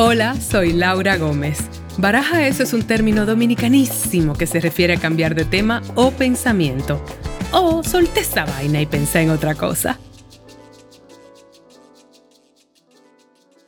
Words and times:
Hola, 0.00 0.36
soy 0.36 0.74
Laura 0.74 1.16
Gómez. 1.16 1.58
Baraja 1.98 2.46
eso 2.46 2.62
es 2.62 2.72
un 2.72 2.84
término 2.84 3.26
dominicanísimo 3.26 4.34
que 4.34 4.46
se 4.46 4.60
refiere 4.60 4.94
a 4.94 5.00
cambiar 5.00 5.34
de 5.34 5.44
tema 5.44 5.82
o 5.96 6.12
pensamiento. 6.12 7.04
O 7.50 7.82
solté 7.82 8.20
esta 8.20 8.44
vaina 8.44 8.80
y 8.80 8.86
pensé 8.86 9.22
en 9.22 9.30
otra 9.30 9.56
cosa. 9.56 9.98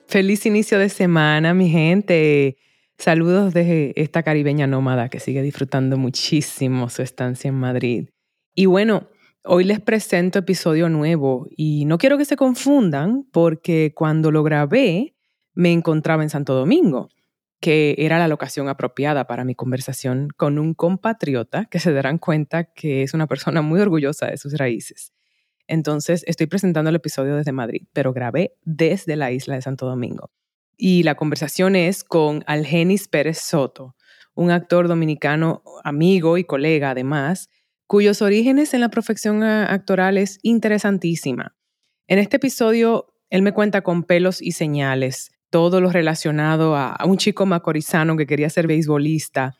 Feliz 0.06 0.46
inicio 0.46 0.78
de 0.78 0.88
semana, 0.88 1.52
mi 1.52 1.68
gente. 1.68 2.58
Saludos 2.96 3.52
desde 3.52 4.00
esta 4.00 4.22
caribeña 4.22 4.68
nómada 4.68 5.08
que 5.08 5.18
sigue 5.18 5.42
disfrutando 5.42 5.98
muchísimo 5.98 6.90
su 6.90 7.02
estancia 7.02 7.48
en 7.48 7.56
Madrid. 7.56 8.08
Y 8.54 8.66
bueno, 8.66 9.08
hoy 9.42 9.64
les 9.64 9.80
presento 9.80 10.38
episodio 10.38 10.88
nuevo 10.88 11.48
y 11.56 11.86
no 11.86 11.98
quiero 11.98 12.18
que 12.18 12.24
se 12.24 12.36
confundan 12.36 13.24
porque 13.32 13.92
cuando 13.96 14.30
lo 14.30 14.44
grabé 14.44 15.16
me 15.54 15.72
encontraba 15.72 16.22
en 16.22 16.30
Santo 16.30 16.54
Domingo, 16.54 17.08
que 17.60 17.94
era 17.98 18.18
la 18.18 18.28
locación 18.28 18.68
apropiada 18.68 19.26
para 19.26 19.44
mi 19.44 19.54
conversación 19.54 20.28
con 20.36 20.58
un 20.58 20.74
compatriota 20.74 21.66
que 21.66 21.78
se 21.78 21.92
darán 21.92 22.18
cuenta 22.18 22.64
que 22.64 23.02
es 23.02 23.14
una 23.14 23.26
persona 23.26 23.62
muy 23.62 23.80
orgullosa 23.80 24.26
de 24.26 24.38
sus 24.38 24.54
raíces. 24.54 25.12
Entonces, 25.66 26.24
estoy 26.26 26.46
presentando 26.46 26.90
el 26.90 26.96
episodio 26.96 27.36
desde 27.36 27.52
Madrid, 27.52 27.86
pero 27.92 28.12
grabé 28.12 28.56
desde 28.62 29.14
la 29.14 29.30
isla 29.30 29.54
de 29.54 29.62
Santo 29.62 29.86
Domingo. 29.86 30.30
Y 30.76 31.02
la 31.02 31.14
conversación 31.14 31.76
es 31.76 32.02
con 32.02 32.42
Algenis 32.46 33.06
Pérez 33.06 33.38
Soto, 33.38 33.94
un 34.34 34.50
actor 34.50 34.88
dominicano, 34.88 35.62
amigo 35.84 36.38
y 36.38 36.44
colega 36.44 36.90
además, 36.90 37.50
cuyos 37.86 38.22
orígenes 38.22 38.72
en 38.72 38.80
la 38.80 38.88
profesión 38.88 39.42
actoral 39.42 40.16
es 40.16 40.38
interesantísima. 40.42 41.54
En 42.06 42.18
este 42.18 42.36
episodio, 42.36 43.14
él 43.28 43.42
me 43.42 43.52
cuenta 43.52 43.82
con 43.82 44.02
pelos 44.04 44.40
y 44.40 44.52
señales 44.52 45.30
todo 45.50 45.80
lo 45.80 45.90
relacionado 45.90 46.76
a, 46.76 46.96
un 47.04 47.18
chico 47.18 47.44
macorizano 47.44 48.16
que 48.16 48.26
quería 48.26 48.48
ser 48.48 48.66
beisbolista 48.66 49.56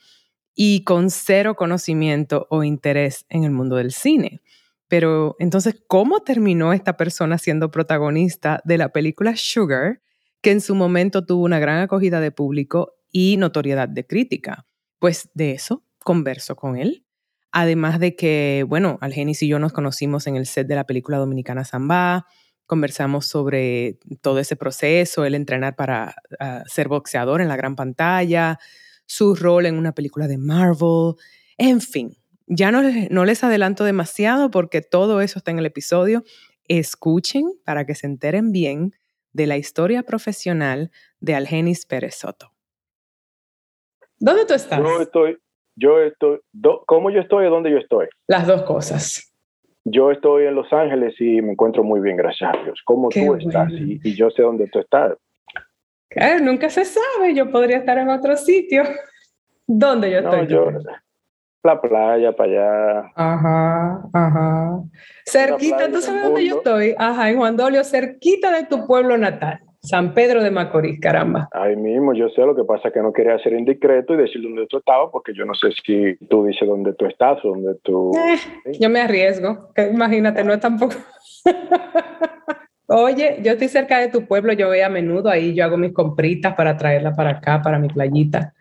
y 0.54 0.84
con 0.84 1.10
cero 1.10 1.56
conocimiento 1.56 2.46
o 2.50 2.64
interés 2.64 3.26
en 3.28 3.44
el 3.44 3.50
mundo 3.50 3.76
del 3.76 3.92
cine. 3.92 4.40
Pero 4.88 5.36
entonces, 5.38 5.82
¿cómo 5.86 6.20
terminó 6.20 6.72
esta 6.72 6.96
persona 6.96 7.38
siendo 7.38 7.70
protagonista 7.70 8.60
de 8.64 8.78
la 8.78 8.88
película 8.88 9.34
Sugar, 9.36 10.00
que 10.40 10.50
en 10.50 10.60
su 10.60 10.74
momento 10.74 11.24
tuvo 11.24 11.44
una 11.44 11.58
gran 11.58 11.80
acogida 11.80 12.20
de 12.20 12.32
público 12.32 12.94
y 13.12 13.36
notoriedad 13.36 13.88
de 13.88 14.06
crítica? 14.06 14.66
Pues 14.98 15.30
de 15.34 15.52
eso 15.52 15.84
converso 15.98 16.56
con 16.56 16.76
él. 16.76 17.04
Además 17.52 17.98
de 17.98 18.14
que, 18.14 18.64
bueno, 18.68 18.98
Algenis 19.00 19.42
y 19.42 19.48
yo 19.48 19.58
nos 19.58 19.72
conocimos 19.72 20.26
en 20.26 20.36
el 20.36 20.46
set 20.46 20.66
de 20.66 20.76
la 20.76 20.84
película 20.84 21.18
dominicana 21.18 21.64
Zamba, 21.64 22.26
Conversamos 22.70 23.26
sobre 23.26 23.98
todo 24.20 24.38
ese 24.38 24.54
proceso, 24.54 25.24
el 25.24 25.34
entrenar 25.34 25.74
para 25.74 26.14
ah, 26.38 26.62
ser 26.66 26.86
boxeador 26.86 27.40
en 27.40 27.48
la 27.48 27.56
gran 27.56 27.74
pantalla, 27.74 28.60
su 29.06 29.34
rol 29.34 29.66
en 29.66 29.76
una 29.76 29.90
película 29.90 30.28
de 30.28 30.38
Marvel, 30.38 31.14
en 31.58 31.80
fin. 31.80 32.16
Ya 32.46 32.70
no, 32.70 32.80
no 33.10 33.24
les 33.24 33.42
adelanto 33.42 33.82
demasiado 33.82 34.52
porque 34.52 34.82
todo 34.82 35.20
eso 35.20 35.40
está 35.40 35.50
en 35.50 35.58
el 35.58 35.66
episodio. 35.66 36.22
Escuchen 36.68 37.50
para 37.64 37.86
que 37.86 37.96
se 37.96 38.06
enteren 38.06 38.52
bien 38.52 38.92
de 39.32 39.48
la 39.48 39.56
historia 39.56 40.04
profesional 40.04 40.92
de 41.18 41.34
Algenis 41.34 41.86
Pérez 41.86 42.14
Soto. 42.14 42.52
¿Dónde 44.20 44.46
tú 44.46 44.54
estás? 44.54 44.78
Yo 44.78 45.00
estoy, 45.00 45.38
yo 45.74 46.00
estoy, 46.02 46.38
¿cómo 46.86 47.10
yo 47.10 47.20
estoy 47.20 47.46
o 47.46 47.50
dónde 47.50 47.72
yo 47.72 47.78
estoy? 47.78 48.06
Las 48.28 48.46
dos 48.46 48.62
cosas. 48.62 49.29
Yo 49.84 50.10
estoy 50.10 50.46
en 50.46 50.54
Los 50.54 50.72
Ángeles 50.72 51.14
y 51.18 51.40
me 51.40 51.52
encuentro 51.52 51.82
muy 51.82 52.00
bien, 52.00 52.16
gracias 52.16 52.54
a 52.54 52.62
Dios. 52.62 52.80
¿Cómo 52.84 53.08
tú 53.08 53.34
estás? 53.36 53.70
Y, 53.72 54.14
yo 54.14 54.30
sé 54.30 54.42
dónde 54.42 54.68
tú 54.68 54.78
estás. 54.78 55.16
Claro, 56.08 56.44
nunca 56.44 56.68
se 56.68 56.84
sabe. 56.84 57.34
Yo 57.34 57.50
podría 57.50 57.78
estar 57.78 57.96
en 57.98 58.08
otro 58.08 58.36
sitio. 58.36 58.82
¿Dónde 59.66 60.10
yo 60.10 60.18
estoy? 60.18 60.46
Yo, 60.48 60.70
la 61.62 61.80
playa, 61.80 62.32
para 62.32 62.50
allá. 62.50 63.12
Ajá, 63.14 64.08
ajá. 64.12 64.82
Cerquita, 65.26 65.90
¿tú 65.90 66.00
sabes 66.00 66.24
dónde 66.24 66.46
yo 66.46 66.56
estoy? 66.56 66.94
Ajá, 66.98 67.30
en 67.30 67.36
Juan 67.36 67.56
Dolio, 67.56 67.84
cerquita 67.84 68.50
de 68.50 68.66
tu 68.66 68.86
pueblo 68.86 69.16
natal. 69.16 69.60
San 69.82 70.12
Pedro 70.12 70.42
de 70.42 70.50
Macorís, 70.50 71.00
caramba. 71.00 71.48
Ahí 71.52 71.74
mismo, 71.74 72.12
yo 72.12 72.28
sé, 72.28 72.42
lo 72.42 72.54
que 72.54 72.64
pasa 72.64 72.88
es 72.88 72.94
que 72.94 73.00
no 73.00 73.12
quería 73.12 73.38
ser 73.38 73.54
indiscreto 73.54 74.12
y 74.12 74.18
decir 74.18 74.42
dónde 74.42 74.66
tú 74.66 74.78
estabas, 74.78 75.08
porque 75.10 75.32
yo 75.34 75.46
no 75.46 75.54
sé 75.54 75.68
si 75.84 76.16
tú 76.26 76.44
dices 76.44 76.68
dónde 76.68 76.92
tú 76.92 77.06
estás 77.06 77.42
o 77.44 77.48
dónde 77.48 77.74
tú... 77.82 78.12
Eh, 78.14 78.72
yo 78.78 78.90
me 78.90 79.00
arriesgo, 79.00 79.72
que 79.74 79.88
imagínate, 79.88 80.44
no 80.44 80.52
es 80.52 80.60
tampoco... 80.60 80.94
Oye, 82.92 83.38
yo 83.42 83.52
estoy 83.52 83.68
cerca 83.68 84.00
de 84.00 84.08
tu 84.08 84.26
pueblo, 84.26 84.52
yo 84.52 84.66
voy 84.66 84.80
a 84.80 84.88
menudo 84.88 85.30
ahí, 85.30 85.54
yo 85.54 85.64
hago 85.64 85.76
mis 85.76 85.92
compritas 85.92 86.54
para 86.54 86.76
traerla 86.76 87.14
para 87.14 87.30
acá, 87.30 87.62
para 87.62 87.78
mi 87.78 87.88
playita. 87.88 88.52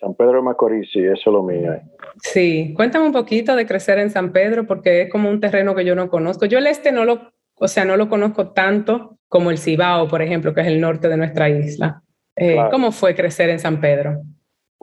San 0.00 0.14
Pedro 0.14 0.36
de 0.36 0.42
Macorís, 0.42 0.90
sí, 0.90 1.00
eso 1.00 1.12
es 1.14 1.26
lo 1.26 1.42
mío. 1.42 1.74
Sí, 2.22 2.72
cuéntame 2.74 3.06
un 3.06 3.12
poquito 3.12 3.54
de 3.54 3.66
crecer 3.66 3.98
en 3.98 4.10
San 4.10 4.32
Pedro, 4.32 4.66
porque 4.66 5.02
es 5.02 5.10
como 5.10 5.28
un 5.28 5.40
terreno 5.40 5.74
que 5.74 5.84
yo 5.84 5.94
no 5.94 6.08
conozco. 6.08 6.46
Yo 6.46 6.58
el 6.58 6.66
este 6.66 6.90
no 6.90 7.04
lo, 7.04 7.32
o 7.58 7.68
sea, 7.68 7.84
no 7.84 7.96
lo 7.96 8.08
conozco 8.08 8.52
tanto, 8.52 9.18
como 9.28 9.50
el 9.50 9.58
Cibao, 9.58 10.08
por 10.08 10.22
ejemplo, 10.22 10.54
que 10.54 10.60
es 10.60 10.66
el 10.66 10.80
norte 10.80 11.08
de 11.08 11.16
nuestra 11.16 11.48
isla. 11.48 12.02
Eh, 12.36 12.56
¿Cómo 12.70 12.92
fue 12.92 13.14
crecer 13.14 13.48
en 13.50 13.58
San 13.58 13.80
Pedro? 13.80 14.20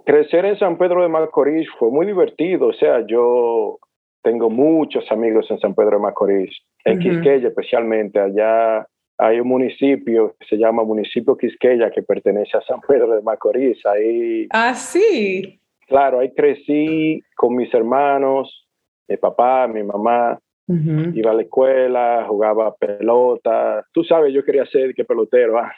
Crecer 0.05 0.45
en 0.45 0.57
San 0.57 0.77
Pedro 0.77 1.03
de 1.03 1.07
Macorís 1.07 1.67
fue 1.77 1.91
muy 1.91 2.05
divertido. 2.05 2.67
O 2.67 2.73
sea, 2.73 3.05
yo 3.07 3.79
tengo 4.23 4.49
muchos 4.49 5.09
amigos 5.11 5.49
en 5.49 5.59
San 5.59 5.75
Pedro 5.75 5.97
de 5.97 6.03
Macorís, 6.03 6.57
en 6.83 6.99
Quisqueya 6.99 7.49
especialmente. 7.49 8.19
Allá 8.19 8.85
hay 9.17 9.39
un 9.39 9.47
municipio 9.47 10.35
que 10.39 10.47
se 10.47 10.57
llama 10.57 10.83
Municipio 10.83 11.37
Quisqueya 11.37 11.91
que 11.91 12.01
pertenece 12.01 12.57
a 12.57 12.61
San 12.61 12.81
Pedro 12.81 13.15
de 13.15 13.21
Macorís. 13.21 13.85
Ahí, 13.85 14.47
ah, 14.49 14.73
sí. 14.73 15.59
Claro, 15.87 16.19
ahí 16.19 16.33
crecí 16.33 17.21
con 17.35 17.55
mis 17.55 17.73
hermanos, 17.73 18.67
mi 19.07 19.17
papá, 19.17 19.67
mi 19.67 19.83
mamá. 19.83 20.39
Iba 20.67 21.31
a 21.31 21.33
la 21.33 21.41
escuela, 21.41 22.25
jugaba 22.27 22.73
pelota. 22.75 23.85
Tú 23.91 24.03
sabes, 24.03 24.33
yo 24.33 24.43
quería 24.45 24.65
ser 24.65 24.93
que 24.93 25.03
pelotero. 25.03 25.57
¿ah? 25.59 25.73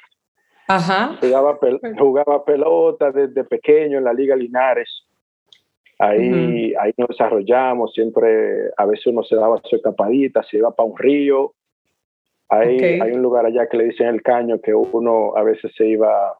Ajá. 0.67 1.17
Jugaba, 1.19 1.57
jugaba 1.97 2.45
pelota 2.45 3.11
desde 3.11 3.43
pequeño 3.43 3.97
en 3.97 4.03
la 4.03 4.13
Liga 4.13 4.35
Linares. 4.35 4.89
Ahí, 5.97 6.73
ahí 6.77 6.91
nos 6.97 7.07
desarrollamos, 7.07 7.93
siempre, 7.93 8.69
a 8.75 8.85
veces 8.85 9.07
uno 9.07 9.23
se 9.23 9.35
daba 9.37 9.61
su 9.63 9.77
escapadita, 9.77 10.43
se 10.43 10.57
iba 10.57 10.71
para 10.71 10.89
un 10.89 10.97
río. 10.97 11.53
Hay, 12.49 12.99
hay 12.99 13.11
un 13.11 13.21
lugar 13.21 13.45
allá 13.45 13.67
que 13.67 13.77
le 13.77 13.85
dicen 13.85 14.07
el 14.07 14.21
caño 14.21 14.59
que 14.61 14.73
uno 14.73 15.35
a 15.35 15.41
veces 15.41 15.71
se 15.75 15.87
iba 15.87 16.37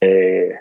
eh, 0.00 0.54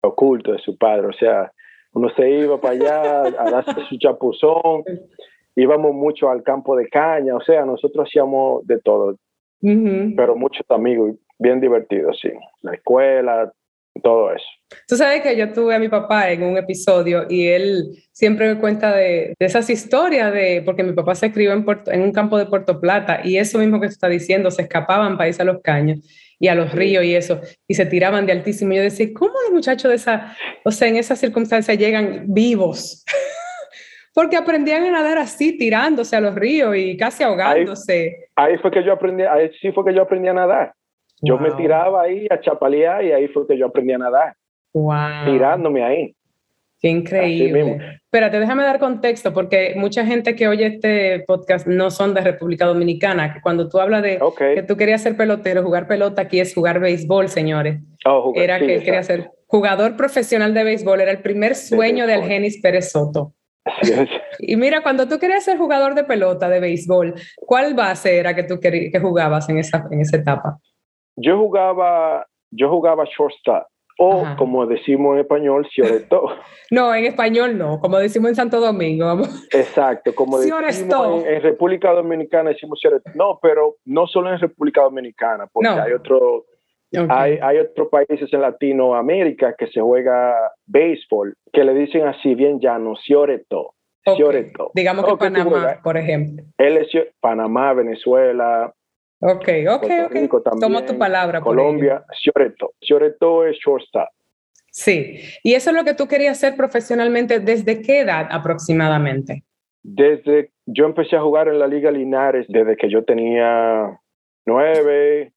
oculto 0.00 0.52
de 0.52 0.58
su 0.58 0.76
padre, 0.76 1.08
o 1.08 1.12
sea, 1.12 1.52
uno 1.92 2.08
se 2.16 2.28
iba 2.30 2.60
para 2.60 2.74
allá 2.74 3.20
a 3.22 3.50
darse 3.50 3.84
su 3.88 3.98
chapuzón 3.98 4.82
íbamos 5.58 5.92
mucho 5.92 6.30
al 6.30 6.42
campo 6.44 6.76
de 6.76 6.88
caña, 6.88 7.34
o 7.34 7.40
sea, 7.40 7.64
nosotros 7.64 8.06
hacíamos 8.08 8.64
de 8.66 8.78
todo, 8.80 9.16
pero 9.60 10.36
muchos 10.36 10.64
amigos, 10.68 11.16
bien 11.36 11.60
divertidos, 11.60 12.16
sí, 12.22 12.30
la 12.62 12.74
escuela, 12.74 13.52
todo 14.00 14.32
eso. 14.32 14.46
Tú 14.86 14.96
sabes 14.96 15.22
que 15.22 15.36
yo 15.36 15.52
tuve 15.52 15.74
a 15.74 15.80
mi 15.80 15.88
papá 15.88 16.30
en 16.30 16.44
un 16.44 16.56
episodio 16.56 17.26
y 17.28 17.48
él 17.48 17.88
siempre 18.12 18.54
me 18.54 18.60
cuenta 18.60 18.94
de, 18.94 19.34
esas 19.40 19.68
historias 19.68 20.32
de, 20.32 20.62
porque 20.64 20.84
mi 20.84 20.92
papá 20.92 21.16
se 21.16 21.32
crió 21.32 21.52
en, 21.52 21.66
en, 21.86 22.02
un 22.02 22.12
campo 22.12 22.38
de 22.38 22.46
Puerto 22.46 22.80
Plata 22.80 23.22
y 23.24 23.38
eso 23.38 23.58
mismo 23.58 23.80
que 23.80 23.88
tú 23.88 23.94
estás 23.94 24.10
diciendo, 24.10 24.52
se 24.52 24.62
escapaban 24.62 25.16
para 25.16 25.28
irse 25.28 25.42
a 25.42 25.46
los 25.46 25.60
caños 25.60 26.06
y 26.38 26.46
a 26.46 26.54
los 26.54 26.70
ríos 26.70 27.02
y 27.02 27.16
eso, 27.16 27.40
y 27.66 27.74
se 27.74 27.84
tiraban 27.84 28.26
de 28.26 28.32
altísimo. 28.32 28.74
Yo 28.74 28.82
decía, 28.82 29.08
¿cómo 29.12 29.32
los 29.42 29.52
muchachos 29.52 29.88
de 29.88 29.96
esa, 29.96 30.36
o 30.64 30.70
sea, 30.70 30.86
en 30.86 30.96
esas 30.96 31.18
circunstancias 31.18 31.76
llegan 31.76 32.26
vivos? 32.28 33.04
porque 34.18 34.36
aprendían 34.36 34.82
a 34.82 34.90
nadar 34.90 35.16
así, 35.16 35.56
tirándose 35.56 36.16
a 36.16 36.20
los 36.20 36.34
ríos 36.34 36.74
y 36.76 36.96
casi 36.96 37.22
ahogándose. 37.22 38.30
Ahí, 38.34 38.58
fue 38.58 38.72
que 38.72 38.82
yo 38.82 38.94
aprendí, 38.94 39.22
ahí 39.22 39.48
sí 39.60 39.70
fue 39.70 39.84
que 39.84 39.94
yo 39.94 40.02
aprendí 40.02 40.26
a 40.26 40.32
nadar. 40.32 40.72
Yo 41.22 41.38
me 41.38 41.52
tiraba 41.52 42.02
ahí 42.02 42.26
a 42.28 42.40
chapalear 42.40 43.04
y 43.04 43.12
ahí 43.12 43.28
fue 43.28 43.46
que 43.46 43.56
yo 43.56 43.66
aprendí 43.66 43.92
a 43.92 43.98
nadar. 43.98 44.34
Wow. 44.74 45.24
Tirándome 45.24 45.84
ahí. 45.84 46.16
Qué 46.80 46.88
increíble. 46.88 48.00
Espérate, 48.02 48.40
déjame 48.40 48.64
dar 48.64 48.80
contexto, 48.80 49.32
porque 49.32 49.74
mucha 49.76 50.04
gente 50.04 50.34
que 50.34 50.48
oye 50.48 50.66
este 50.66 51.22
podcast 51.24 51.68
no 51.68 51.92
son 51.92 52.12
de 52.12 52.22
República 52.22 52.66
Dominicana, 52.66 53.32
que 53.34 53.40
cuando 53.40 53.68
tú 53.68 53.78
hablas 53.78 54.02
de 54.02 54.18
que 54.36 54.64
tú 54.64 54.76
querías 54.76 55.00
ser 55.00 55.16
pelotero, 55.16 55.62
jugar 55.62 55.86
pelota 55.86 56.22
aquí 56.22 56.40
es 56.40 56.52
jugar 56.52 56.80
béisbol, 56.80 57.28
señores. 57.28 57.78
Oh, 58.04 58.32
era 58.34 58.58
que 58.58 58.74
él 58.74 58.82
quería 58.82 59.04
ser 59.04 59.30
jugador 59.46 59.96
profesional 59.96 60.54
de 60.54 60.64
béisbol, 60.64 61.02
era 61.02 61.12
el 61.12 61.22
primer 61.22 61.54
sueño 61.54 62.08
de, 62.08 62.14
de 62.14 62.18
Algenis 62.18 62.60
Pérez 62.60 62.90
Soto 62.90 63.34
y 64.38 64.56
mira, 64.56 64.82
cuando 64.82 65.08
tú 65.08 65.18
querías 65.18 65.44
ser 65.44 65.58
jugador 65.58 65.94
de 65.94 66.04
pelota, 66.04 66.48
de 66.48 66.60
béisbol, 66.60 67.14
¿cuál 67.36 67.74
base 67.74 68.18
era 68.18 68.34
que 68.34 68.44
tú 68.44 68.58
que 68.60 68.98
jugabas 69.00 69.48
en 69.48 69.58
esa, 69.58 69.86
en 69.90 70.00
esa 70.00 70.16
etapa? 70.16 70.58
Yo 71.16 71.36
jugaba, 71.38 72.26
yo 72.50 72.68
jugaba 72.70 73.04
shortstop. 73.04 73.64
O 74.00 74.24
como 74.38 74.64
decimos 74.64 75.14
en 75.14 75.22
español, 75.22 75.66
cioreto. 75.74 76.28
no, 76.70 76.94
en 76.94 77.06
español 77.06 77.58
no, 77.58 77.80
como 77.80 77.98
decimos 77.98 78.28
en 78.28 78.36
Santo 78.36 78.60
Domingo. 78.60 79.22
Exacto, 79.50 80.14
como 80.14 80.38
decimos 80.38 80.62
en, 81.26 81.42
República 81.42 81.90
Dominicana 81.90 82.50
decimos 82.50 82.78
cioreto. 82.80 83.10
No, 83.16 83.40
pero 83.42 83.74
no 83.86 84.06
solo 84.06 84.32
en 84.32 84.38
República 84.38 84.82
Dominicana, 84.82 85.48
porque 85.52 85.68
hay 85.68 85.92
otro, 85.94 86.44
Hay, 87.08 87.38
hay 87.42 87.58
otros 87.58 87.88
países 87.88 88.32
en 88.32 88.40
Latinoamérica 88.40 89.54
que 89.58 89.66
se 89.66 89.80
juega 89.80 90.34
béisbol, 90.66 91.34
que 91.52 91.64
le 91.64 91.74
dicen 91.74 92.06
así 92.06 92.34
bien 92.34 92.60
llano, 92.60 92.94
cioreto. 92.96 93.74
Digamos 94.74 95.04
que 95.04 95.16
Panamá, 95.16 95.80
por 95.82 95.96
ejemplo. 95.96 96.44
Él 96.56 96.78
es 96.78 96.88
Panamá, 97.20 97.74
Venezuela. 97.74 98.72
Ok, 99.20 99.48
ok, 99.68 99.86
ok. 100.06 100.42
Tomo 100.60 100.84
tu 100.84 100.96
palabra. 100.96 101.40
Colombia, 101.40 102.04
cioreto. 102.22 102.72
Cioreto 102.80 103.46
es 103.46 103.56
shortstop. 103.58 104.08
Sí, 104.70 105.20
y 105.42 105.54
eso 105.54 105.70
es 105.70 105.76
lo 105.76 105.84
que 105.84 105.94
tú 105.94 106.06
querías 106.06 106.38
hacer 106.38 106.56
profesionalmente. 106.56 107.40
¿Desde 107.40 107.82
qué 107.82 108.00
edad 108.00 108.28
aproximadamente? 108.30 109.44
Desde, 109.82 110.50
yo 110.66 110.84
empecé 110.84 111.16
a 111.16 111.20
jugar 111.20 111.48
en 111.48 111.58
la 111.58 111.66
Liga 111.66 111.90
Linares 111.90 112.46
desde 112.48 112.76
que 112.76 112.90
yo 112.90 113.04
tenía 113.04 113.98
nueve. 114.48 115.32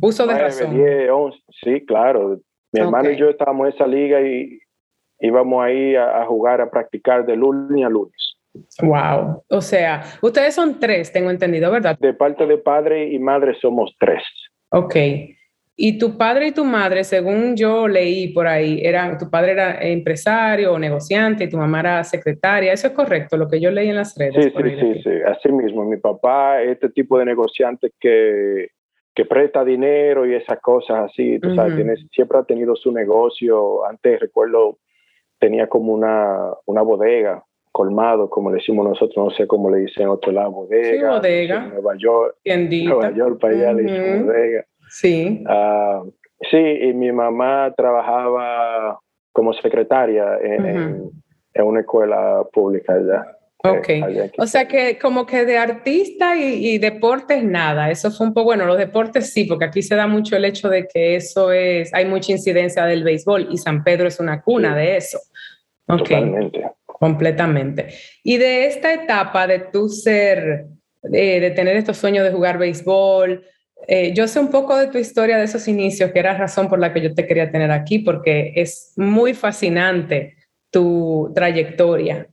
Uso 0.00 0.26
de 0.26 0.38
razón. 0.38 0.74
Diez, 0.74 1.10
once. 1.10 1.38
Sí, 1.62 1.84
claro. 1.84 2.38
Mi 2.72 2.80
hermano 2.80 3.10
y 3.10 3.16
yo 3.16 3.30
estábamos 3.30 3.68
en 3.68 3.74
esa 3.74 3.86
liga 3.86 4.20
y 4.20 4.60
íbamos 5.18 5.64
ahí 5.64 5.96
a, 5.96 6.24
jugar, 6.26 6.60
a 6.60 6.70
practicar 6.70 7.26
de 7.26 7.36
lunes 7.36 7.84
a 7.84 7.88
lunes. 7.88 8.36
Wow. 8.82 9.44
O 9.48 9.60
sea, 9.60 10.02
ustedes 10.22 10.54
son 10.54 10.78
tres, 10.80 11.12
tengo 11.12 11.30
entendido, 11.30 11.70
¿verdad? 11.70 11.98
De 11.98 12.14
parte 12.14 12.46
de 12.46 12.58
padre 12.58 13.08
y 13.12 13.18
madre 13.18 13.56
somos 13.60 13.94
tres. 13.98 14.22
Ok. 14.70 14.96
Y 15.82 15.96
tu 15.96 16.18
padre 16.18 16.48
y 16.48 16.52
tu 16.52 16.62
madre, 16.62 17.04
según 17.04 17.56
yo 17.56 17.88
leí 17.88 18.34
por 18.34 18.46
ahí, 18.46 18.82
eran, 18.84 19.16
tu 19.16 19.30
padre 19.30 19.52
era 19.52 19.80
empresario 19.80 20.74
o 20.74 20.78
negociante 20.78 21.44
y 21.44 21.48
tu 21.48 21.56
mamá 21.56 21.80
era 21.80 22.04
secretaria. 22.04 22.74
¿Eso 22.74 22.88
es 22.88 22.92
correcto, 22.92 23.38
lo 23.38 23.48
que 23.48 23.58
yo 23.58 23.70
leí 23.70 23.88
en 23.88 23.96
las 23.96 24.14
redes? 24.14 24.44
Sí, 24.44 24.52
sí, 24.54 24.76
sí, 24.78 25.02
sí, 25.02 25.10
así 25.26 25.50
mismo. 25.50 25.86
Mi 25.86 25.96
papá, 25.96 26.60
este 26.60 26.90
tipo 26.90 27.18
de 27.18 27.24
negociante 27.24 27.92
que, 27.98 28.68
que 29.14 29.24
presta 29.24 29.64
dinero 29.64 30.26
y 30.26 30.34
esas 30.34 30.60
cosas 30.60 31.10
así, 31.10 31.38
tú 31.38 31.54
sabes, 31.54 31.74
siempre 32.12 32.36
ha 32.36 32.42
tenido 32.42 32.76
su 32.76 32.92
negocio. 32.92 33.86
Antes 33.86 34.20
recuerdo, 34.20 34.76
tenía 35.38 35.66
como 35.66 35.94
una, 35.94 36.52
una 36.66 36.82
bodega, 36.82 37.42
colmado, 37.72 38.28
como 38.28 38.52
decimos 38.52 38.86
nosotros, 38.86 39.16
no 39.16 39.30
sé 39.30 39.46
cómo 39.46 39.70
le 39.70 39.78
dicen 39.78 40.02
en 40.02 40.08
otro 40.10 40.30
lado, 40.30 40.50
bodega. 40.50 40.90
Sí, 40.90 41.02
bodega. 41.02 41.60
Nueva 41.68 41.94
York. 41.96 42.36
Nueva 42.44 43.12
York, 43.12 43.40
para 43.40 43.54
allá 43.54 43.72
le 43.72 43.82
dicen 43.84 44.26
bodega. 44.26 44.66
Sí. 44.90 45.44
Uh, 45.46 46.12
sí, 46.50 46.58
y 46.58 46.92
mi 46.92 47.12
mamá 47.12 47.72
trabajaba 47.76 49.00
como 49.32 49.52
secretaria 49.54 50.36
en, 50.42 51.12
en, 51.54 51.64
una 51.64 51.80
escuela 51.80 52.42
pública 52.52 52.94
allá. 52.94 53.36
Ok, 53.62 53.88
o 54.38 54.46
sea 54.46 54.66
que 54.66 54.98
como 54.98 55.26
que 55.26 55.44
de 55.44 55.58
artista 55.58 56.34
y, 56.34 56.78
deportes 56.78 57.44
nada, 57.44 57.90
eso 57.90 58.10
fue 58.10 58.26
un 58.26 58.32
poco, 58.32 58.46
bueno, 58.46 58.64
los 58.64 58.78
deportes 58.78 59.34
sí, 59.34 59.44
porque 59.44 59.66
aquí 59.66 59.82
se 59.82 59.96
da 59.96 60.06
mucho 60.06 60.34
el 60.34 60.46
hecho 60.46 60.70
de 60.70 60.88
que 60.88 61.16
eso 61.16 61.52
es, 61.52 61.92
hay 61.92 62.06
mucha 62.06 62.32
incidencia 62.32 62.86
del 62.86 63.04
béisbol 63.04 63.48
y 63.50 63.58
San 63.58 63.84
Pedro 63.84 64.08
es 64.08 64.18
una 64.18 64.40
cuna 64.40 64.74
de 64.74 64.96
eso. 64.96 65.18
Totalmente. 65.86 66.70
Completamente. 66.86 67.88
Y 68.22 68.38
de 68.38 68.66
esta 68.66 68.94
etapa 68.94 69.46
de 69.46 69.58
tu 69.58 69.90
ser, 69.90 70.66
de 71.02 71.52
tener 71.54 71.76
estos 71.76 71.98
sueños 71.98 72.24
de 72.24 72.32
jugar 72.32 72.56
béisbol, 72.56 73.44
eh, 73.86 74.12
yo 74.14 74.26
sé 74.28 74.40
un 74.40 74.50
poco 74.50 74.76
de 74.76 74.88
tu 74.88 74.98
historia 74.98 75.36
de 75.38 75.44
esos 75.44 75.66
inicios, 75.68 76.12
que 76.12 76.18
era 76.18 76.36
razón 76.36 76.68
por 76.68 76.78
la 76.78 76.92
que 76.92 77.00
yo 77.00 77.14
te 77.14 77.26
quería 77.26 77.50
tener 77.50 77.70
aquí, 77.70 77.98
porque 77.98 78.52
es 78.56 78.92
muy 78.96 79.34
fascinante 79.34 80.36
tu 80.70 81.32
trayectoria. 81.34 82.28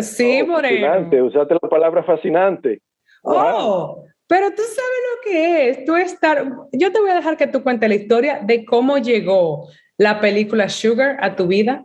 Sí, 0.00 0.42
oh, 0.42 0.46
Moreno. 0.46 0.86
Fascinante, 0.86 1.22
usaste 1.22 1.54
la 1.60 1.68
palabra 1.68 2.02
fascinante. 2.02 2.80
Oh, 3.22 4.04
pero 4.26 4.50
tú 4.50 4.62
sabes 4.62 5.00
lo 5.10 5.30
que 5.30 5.68
es, 5.68 5.84
tú 5.84 5.94
estar, 5.96 6.44
yo 6.72 6.92
te 6.92 7.00
voy 7.00 7.10
a 7.10 7.16
dejar 7.16 7.36
que 7.36 7.46
tú 7.46 7.62
cuentes 7.62 7.88
la 7.88 7.94
historia 7.94 8.40
de 8.42 8.64
cómo 8.64 8.98
llegó 8.98 9.68
la 9.98 10.20
película 10.20 10.68
Sugar 10.68 11.18
a 11.20 11.36
tu 11.36 11.46
vida. 11.46 11.84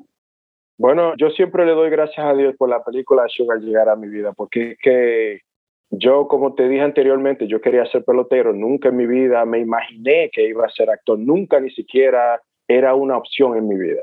Bueno, 0.77 1.13
yo 1.17 1.29
siempre 1.31 1.65
le 1.65 1.71
doy 1.71 1.89
gracias 1.89 2.25
a 2.25 2.33
Dios 2.33 2.55
por 2.57 2.69
la 2.69 2.83
película 2.83 3.25
Sugar 3.27 3.59
llegar 3.59 3.89
a 3.89 3.95
mi 3.95 4.07
vida, 4.07 4.31
porque 4.33 4.71
es 4.71 4.77
que 4.81 5.41
yo, 5.89 6.27
como 6.27 6.53
te 6.53 6.67
dije 6.67 6.81
anteriormente, 6.81 7.47
yo 7.47 7.61
quería 7.61 7.85
ser 7.85 8.03
pelotero, 8.03 8.53
nunca 8.53 8.89
en 8.89 8.97
mi 8.97 9.07
vida 9.07 9.45
me 9.45 9.59
imaginé 9.59 10.29
que 10.31 10.47
iba 10.47 10.65
a 10.65 10.71
ser 10.71 10.89
actor, 10.89 11.17
nunca 11.17 11.59
ni 11.59 11.69
siquiera 11.71 12.41
era 12.67 12.95
una 12.95 13.17
opción 13.17 13.57
en 13.57 13.67
mi 13.67 13.77
vida, 13.77 14.01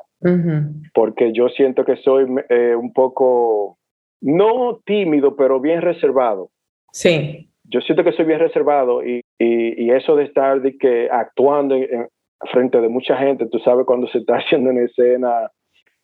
porque 0.94 1.32
yo 1.32 1.48
siento 1.50 1.84
que 1.84 1.96
soy 1.96 2.25
eh, 2.48 2.75
un 2.75 2.92
poco 2.94 3.76
no 4.22 4.81
tímido, 4.86 5.36
pero 5.36 5.60
bien 5.60 5.82
reservado. 5.82 6.48
Sí. 6.92 7.50
Yo 7.64 7.81
siento 7.81 8.04
que 8.04 8.12
soy 8.12 8.25
bien 8.25 8.40
reservado 8.40 9.04
y, 9.04 9.20
y, 9.38 9.90
eso 9.90 10.16
de 10.16 10.25
estar 10.25 10.62
de 10.62 10.78
que 10.78 11.08
actuando 11.10 11.75
en, 11.75 12.08
frente 12.52 12.81
de 12.81 12.88
mucha 12.88 13.16
gente, 13.16 13.46
tú 13.46 13.58
sabes 13.58 13.86
cuando 13.86 14.06
se 14.08 14.19
está 14.19 14.36
haciendo 14.38 14.70
una 14.70 14.82
escena, 14.82 15.50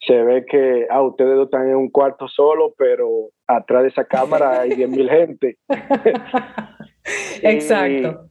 se 0.00 0.22
ve 0.22 0.44
que, 0.46 0.86
ah, 0.90 1.02
ustedes 1.02 1.38
están 1.38 1.68
en 1.68 1.76
un 1.76 1.90
cuarto 1.90 2.26
solo, 2.28 2.74
pero 2.76 3.30
atrás 3.46 3.82
de 3.82 3.88
esa 3.88 4.04
cámara 4.04 4.60
hay 4.60 4.70
10.000 4.70 5.08
gente. 5.08 5.56
Exacto. 7.42 8.26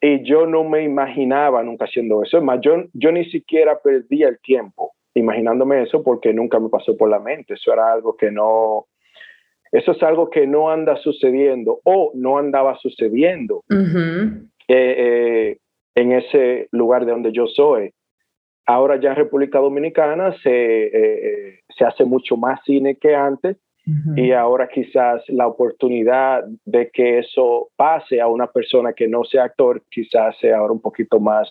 Y, 0.00 0.22
yo 0.22 0.46
no 0.46 0.64
me 0.64 0.82
imaginaba 0.82 1.62
nunca 1.62 1.84
haciendo 1.86 2.22
eso. 2.22 2.38
Es 2.38 2.44
más, 2.44 2.60
yo, 2.60 2.84
yo 2.92 3.12
ni 3.12 3.24
siquiera 3.30 3.78
perdía 3.80 4.28
el 4.28 4.38
tiempo 4.40 4.92
imaginándome 5.14 5.82
eso 5.82 6.02
porque 6.02 6.32
nunca 6.32 6.58
me 6.60 6.68
pasó 6.68 6.96
por 6.96 7.10
la 7.10 7.18
mente. 7.18 7.54
Eso 7.54 7.72
era 7.72 7.92
algo 7.92 8.16
que 8.16 8.30
no, 8.30 8.86
eso 9.72 9.92
es 9.92 10.02
algo 10.02 10.30
que 10.30 10.46
no 10.46 10.70
anda 10.70 10.96
sucediendo 10.96 11.80
o 11.84 12.12
no 12.14 12.38
andaba 12.38 12.78
sucediendo 12.78 13.64
eh, 13.70 14.66
eh, 14.68 15.58
en 15.94 16.12
ese 16.12 16.68
lugar 16.70 17.04
de 17.04 17.12
donde 17.12 17.32
yo 17.32 17.46
soy. 17.46 17.92
Ahora 18.68 19.00
ya 19.00 19.10
en 19.10 19.16
República 19.16 19.60
Dominicana 19.60 20.34
se, 20.42 20.50
eh, 20.52 21.60
se 21.74 21.84
hace 21.86 22.04
mucho 22.04 22.36
más 22.36 22.60
cine 22.64 22.96
que 22.96 23.14
antes 23.14 23.56
y 24.16 24.32
ahora 24.32 24.68
quizás 24.68 25.22
la 25.28 25.46
oportunidad 25.46 26.44
de 26.66 26.90
que 26.90 27.20
eso 27.20 27.70
pase 27.74 28.20
a 28.20 28.28
una 28.28 28.46
persona 28.46 28.92
que 28.92 29.08
no 29.08 29.24
sea 29.24 29.44
actor 29.44 29.82
quizás 29.90 30.36
sea 30.40 30.58
ahora 30.58 30.74
un 30.74 30.82
poquito 30.82 31.18
más 31.18 31.50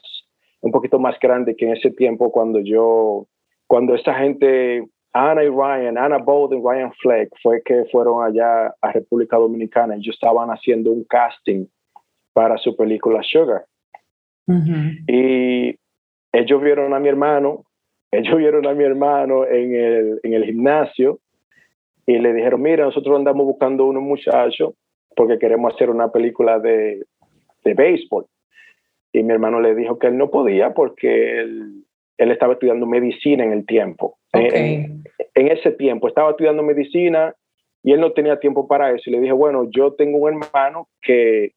un 0.62 0.72
poquito 0.72 1.00
más 1.00 1.18
grande 1.20 1.56
que 1.56 1.66
en 1.66 1.72
ese 1.72 1.90
tiempo 1.90 2.32
cuando 2.32 2.60
yo 2.60 3.26
cuando 3.66 3.96
esa 3.96 4.14
gente 4.14 4.88
Ana 5.14 5.44
y 5.44 5.50
Ryan, 5.50 5.98
Anna 5.98 6.20
Bolden, 6.20 6.62
Ryan 6.64 6.92
Fleck, 7.02 7.30
fue 7.42 7.64
que 7.66 7.86
fueron 7.92 8.24
allá 8.24 8.68
a 8.82 8.92
República 8.92 9.38
Dominicana. 9.38 9.96
Ellos 9.96 10.14
estaban 10.14 10.50
haciendo 10.50 10.92
un 10.92 11.06
casting 11.06 11.66
para 12.34 12.56
su 12.60 12.76
película 12.76 13.22
Sugar. 13.24 13.66
Y 15.08 15.76
ellos 16.32 16.62
vieron 16.62 16.94
a 16.94 17.00
mi 17.00 17.10
hermano, 17.10 17.66
ellos 18.12 18.38
vieron 18.38 18.66
a 18.68 18.74
mi 18.74 18.84
hermano 18.84 19.46
en 19.46 19.76
el, 19.76 20.20
en 20.24 20.34
el 20.34 20.46
gimnasio 20.46 21.20
y 22.06 22.18
le 22.20 22.34
dijeron, 22.34 22.62
mira, 22.62 22.86
nosotros 22.86 23.18
andamos 23.18 23.46
buscando 23.46 23.86
unos 23.86 24.04
muchachos 24.04 24.74
porque 25.16 25.40
queremos 25.40 25.74
hacer 25.74 25.90
una 25.90 26.12
película 26.12 26.60
de, 26.60 27.06
de 27.64 27.74
béisbol. 27.74 28.26
Y 29.12 29.24
mi 29.24 29.34
hermano 29.34 29.60
le 29.60 29.76
dijo 29.76 29.98
que 29.98 30.08
él 30.08 30.18
no 30.18 30.30
podía 30.30 30.74
porque 30.74 31.40
él, 31.40 31.84
él 32.18 32.32
estaba 32.32 32.54
estudiando 32.54 32.86
medicina 32.86 33.44
en 33.44 33.52
el 33.52 33.66
tiempo. 33.66 34.18
En, 34.34 35.04
ese 35.34 35.72
tiempo 35.72 36.08
estaba 36.08 36.32
estudiando 36.32 36.64
medicina 36.64 37.34
y 37.84 37.94
él 37.94 38.00
no 38.00 38.12
tenía 38.12 38.40
tiempo 38.40 38.68
para 38.68 38.92
eso. 38.92 39.10
Y 39.10 39.14
le 39.14 39.20
dije, 39.20 39.34
bueno, 39.34 39.70
yo 39.70 39.94
tengo 39.94 40.18
un 40.18 40.44
hermano 40.44 40.88
que 41.02 41.52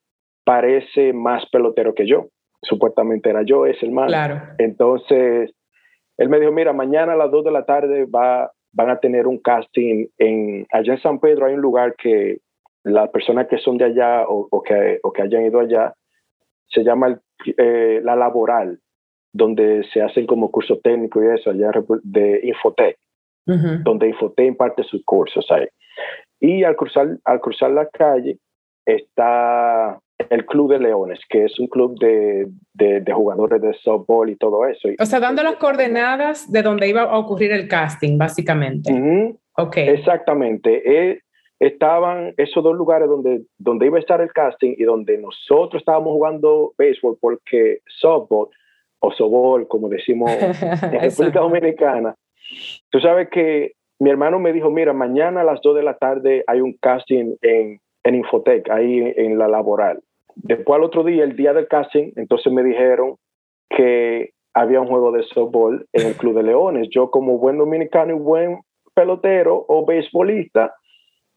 parece 0.45 1.13
más 1.13 1.49
pelotero 1.51 1.95
que 1.95 2.07
yo. 2.07 2.29
Supuestamente 2.63 3.31
era 3.31 3.43
yo 3.43 3.67
ese 3.67 3.87
hermano. 3.87 4.09
Claro. 4.09 4.41
Entonces, 4.59 5.51
él 6.19 6.29
me 6.29 6.39
dijo, 6.39 6.53
mira, 6.53 6.73
mañana 6.73 7.15
a 7.15 7.17
las 7.17 7.31
2 7.31 7.45
de 7.45 7.51
la 7.51 7.65
tarde 7.65 8.05
va, 8.05 8.51
van 8.73 8.91
a 8.91 9.01
tener 9.01 9.27
un 9.27 9.39
casting 9.39 10.07
en, 10.19 10.67
allá 10.71 10.95
en 10.95 11.03
San 11.03 11.19
Pedro. 11.19 11.47
Hay 11.47 11.55
un 11.55 11.61
lugar 11.61 11.95
que 11.97 12.39
las 12.85 13.11
personas 13.11 13.47
que 13.49 13.59
son 13.59 13.79
de 13.79 13.87
allá 13.87 14.25
o, 14.27 14.63
que, 14.63 15.01
o 15.03 15.13
que 15.13 15.23
hayan 15.23 15.45
ido 15.45 15.61
allá, 15.61 15.95
se 16.69 16.83
llama 16.83 17.21
eh, 17.57 18.01
la 18.03 18.17
laboral 18.17 18.79
donde 19.33 19.85
se 19.93 20.03
hacen 20.03 20.27
como 20.27 20.51
curso 20.51 20.79
técnico 20.83 21.23
y 21.23 21.29
eso, 21.29 21.51
allá 21.51 21.71
de 22.03 22.41
Infotec, 22.43 22.99
donde 23.47 24.09
Infotec 24.09 24.47
imparte 24.47 24.83
sus 24.85 25.05
cursos 25.05 25.47
ahí. 25.51 25.67
Y 26.41 26.65
al 26.65 26.77
cruzar, 26.77 27.19
al 27.25 27.41
cruzar 27.41 27.71
la 27.71 27.87
calle 27.87 28.39
está 28.85 29.99
el 30.29 30.45
Club 30.47 30.73
de 30.73 30.79
Leones, 30.79 31.21
que 31.29 31.45
es 31.45 31.59
un 31.59 31.67
club 31.69 31.99
de, 31.99 32.49
de, 32.75 33.13
jugadores 33.13 33.61
de 33.63 33.73
softball 33.75 34.29
y 34.29 34.37
todo 34.37 34.67
eso. 34.67 34.89
O 34.99 35.07
sea, 35.07 35.21
dando 35.21 35.43
las 35.43 35.57
coordenadas 35.57 36.51
de 36.51 36.63
donde 36.63 36.89
iba 36.89 37.03
a 37.03 37.19
ocurrir 37.19 37.53
el 37.53 37.69
casting, 37.69 38.19
básicamente. 38.19 38.93
okay. 39.57 39.89
Exactamente. 39.89 40.83
Eh, 40.85 41.21
estaban 41.59 42.35
esos 42.37 42.63
dos 42.63 42.77
lugares 42.77 43.09
donde, 43.09 43.43
donde 43.59 43.87
iba 43.87 43.99
a 43.99 44.01
estar 44.01 44.21
el 44.21 44.33
casting 44.33 44.75
y 44.77 44.85
donde 44.85 45.19
nosotros 45.19 45.81
estábamos 45.81 46.13
jugando 46.13 46.73
béisbol, 46.77 47.19
porque 47.21 47.81
softball 47.87 48.49
o 49.01 49.13
sobol, 49.13 49.69
como 49.69 49.89
decimos 49.89 50.31
en 50.41 51.01
República 51.01 51.41
Dominicana. 51.41 52.15
Tú 52.91 53.01
sabes 53.01 53.29
que 53.31 53.73
mi 53.99 54.11
hermano 54.11 54.39
me 54.39 54.53
dijo, 54.53 54.71
mira, 54.71 54.93
mañana 54.93 55.43
a 55.43 55.45
las 55.45 55.61
2 55.63 55.77
de 55.77 55.83
la 55.83 55.97
tarde 55.97 56.43
hay 56.47 56.61
un 56.61 56.73
casting 56.75 57.37
en, 57.43 57.81
en 58.03 58.15
Infotec, 58.15 58.71
ahí 58.71 59.13
en 59.17 59.39
la 59.39 59.47
laboral. 59.47 60.01
Después 60.37 60.77
al 60.77 60.85
otro 60.85 61.05
día, 61.05 61.25
el 61.25 61.37
día 61.37 61.53
del 61.53 61.69
casting, 61.69 62.13
entonces 62.17 62.53
me 62.53 62.63
dijeron 62.63 63.17
que 63.69 64.31
había 64.55 64.81
un 64.81 64.89
juego 64.89 65.13
de 65.13 65.23
softball 65.25 65.87
en 65.93 66.09
el 66.09 66.15
Club 66.15 66.37
de 66.37 66.43
Leones. 66.43 66.89
Yo 66.91 67.11
como 67.11 67.39
buen 67.39 67.59
dominicano 67.59 68.15
y 68.15 68.19
buen 68.19 68.61
pelotero 68.95 69.65
o 69.69 69.87
beisbolista, 69.87 70.75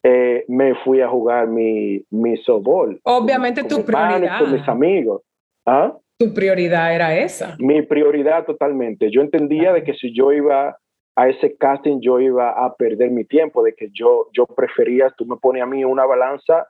eh, 0.03 0.43
me 0.47 0.75
fui 0.83 1.01
a 1.01 1.07
jugar 1.07 1.47
mi, 1.47 2.03
mi 2.09 2.37
softball. 2.37 2.99
Obviamente 3.03 3.63
tu 3.63 3.85
prioridad. 3.85 4.39
con 4.39 4.51
mis 4.51 4.67
amigos. 4.67 5.21
¿Ah? 5.65 5.93
Tu 6.17 6.33
prioridad 6.33 6.93
era 6.93 7.17
esa. 7.17 7.55
Mi 7.59 7.81
prioridad 7.81 8.45
totalmente. 8.45 9.09
Yo 9.11 9.21
entendía 9.21 9.71
de 9.71 9.83
que 9.83 9.93
si 9.93 10.13
yo 10.13 10.31
iba 10.33 10.77
a 11.15 11.29
ese 11.29 11.55
casting, 11.57 11.99
yo 12.01 12.19
iba 12.19 12.49
a 12.51 12.75
perder 12.75 13.11
mi 13.11 13.23
tiempo, 13.23 13.63
de 13.63 13.73
que 13.73 13.89
yo, 13.93 14.27
yo 14.33 14.45
prefería, 14.45 15.13
tú 15.17 15.25
me 15.25 15.37
pones 15.37 15.63
a 15.63 15.65
mí 15.65 15.83
una 15.85 16.05
balanza, 16.05 16.67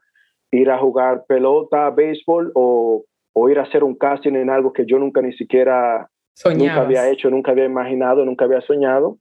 ir 0.54 0.70
a 0.70 0.78
jugar 0.78 1.24
pelota, 1.26 1.90
béisbol 1.90 2.52
o, 2.54 3.04
o 3.32 3.48
ir 3.50 3.58
a 3.58 3.62
hacer 3.62 3.84
un 3.84 3.96
casting 3.96 4.34
en 4.34 4.50
algo 4.50 4.72
que 4.72 4.84
yo 4.86 4.98
nunca 4.98 5.20
ni 5.20 5.32
siquiera 5.32 6.08
nunca 6.56 6.80
había 6.80 7.08
hecho, 7.10 7.30
nunca 7.30 7.52
había 7.52 7.64
imaginado, 7.64 8.24
nunca 8.24 8.44
había 8.44 8.60
soñado. 8.62 9.18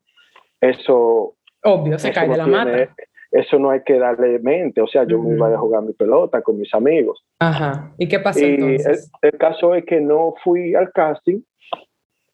Eso... 0.62 1.36
Obvio, 1.64 1.98
se 1.98 2.12
cae 2.12 2.28
de 2.28 2.38
la 2.38 2.48
mata 2.48 2.90
eso 3.34 3.58
no 3.58 3.72
hay 3.72 3.82
que 3.84 3.98
darle 3.98 4.38
mente. 4.40 4.80
O 4.80 4.88
sea, 4.88 5.06
yo 5.08 5.20
me 5.20 5.36
iba 5.36 5.52
a 5.52 5.58
jugar 5.58 5.82
mi 5.82 5.94
pelota 5.94 6.42
con 6.44 6.58
mis 6.58 6.72
amigos. 6.74 7.26
Ajá. 7.40 7.92
¿Y 7.98 8.08
qué 8.08 8.20
pasó 8.20 8.46
entonces? 8.46 9.12
El, 9.24 9.38
caso 9.40 9.74
es 9.74 9.86
que 9.86 10.00
no 10.00 10.36
fui 10.44 10.76
al 10.76 10.92
casting, 10.92 11.42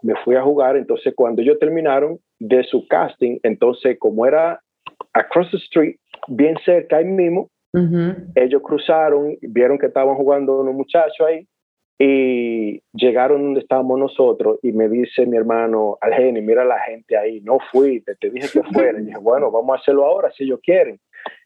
me 0.02 0.14
fui 0.26 0.36
a 0.36 0.44
jugar. 0.44 0.76
Entonces, 0.76 1.14
cuando 1.16 1.42
ellos 1.42 1.58
terminaron 1.58 2.20
de 2.40 2.64
su 2.66 2.86
casting, 2.90 3.40
entonces, 3.44 3.98
como 3.98 4.26
era 4.26 4.62
across 5.14 5.50
the 5.52 5.58
street, 5.58 5.96
bien 6.28 6.58
cerca 6.66 6.98
ahí 6.98 7.06
mismo, 7.06 7.50
ellos 8.36 8.62
cruzaron, 8.64 9.38
vieron 9.42 9.78
que 9.78 9.88
estaban 9.88 10.16
jugando 10.16 10.62
unos 10.62 10.74
muchachos 10.74 11.26
ahí 11.28 11.48
y 12.02 12.82
llegaron 12.94 13.44
donde 13.44 13.60
estábamos 13.60 14.00
nosotros 14.00 14.58
y 14.64 14.72
me 14.72 14.88
dice 14.88 15.26
mi 15.26 15.36
hermano, 15.36 15.98
Algeni, 16.00 16.42
mira 16.42 16.64
la 16.64 16.80
gente 16.80 17.18
ahí, 17.18 17.42
no 17.42 17.58
fui, 17.72 18.02
te, 18.02 18.30
dije 18.30 18.48
que 18.54 18.64
fuera. 18.74 19.00
Y 19.00 19.06
dije, 19.06 19.18
bueno, 19.18 19.52
vamos 19.52 19.76
a 19.76 19.82
hacerlo 19.82 20.06
ahora 20.06 20.32
si 20.32 20.46
ellos 20.46 20.62
quieren. 20.64 20.98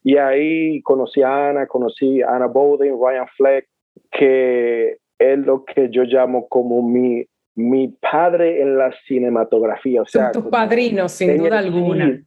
Y 0.04 0.18
ahí 0.18 0.82
conocí 0.84 1.24
a 1.24 1.50
Ana, 1.50 1.66
conocí 1.66 2.22
a 2.22 2.36
Ana 2.36 2.46
Bowden, 2.46 3.00
Ryan 3.02 3.28
Fleck, 3.36 3.68
que 4.12 4.98
es 5.18 5.40
lo 5.40 5.66
que 5.66 5.90
yo 5.90 6.04
llamo 6.04 6.48
como 6.48 6.88
mi, 6.88 7.26
mi 7.56 7.88
padre 7.88 8.62
en 8.62 8.78
la 8.78 8.94
cinematografía. 9.08 10.04
O 10.04 10.06
sea, 10.06 10.32
son 10.32 10.44
tus 10.44 10.52
padrinos, 10.52 11.14
sin 11.14 11.36
duda 11.36 11.58
alguna. 11.60 12.22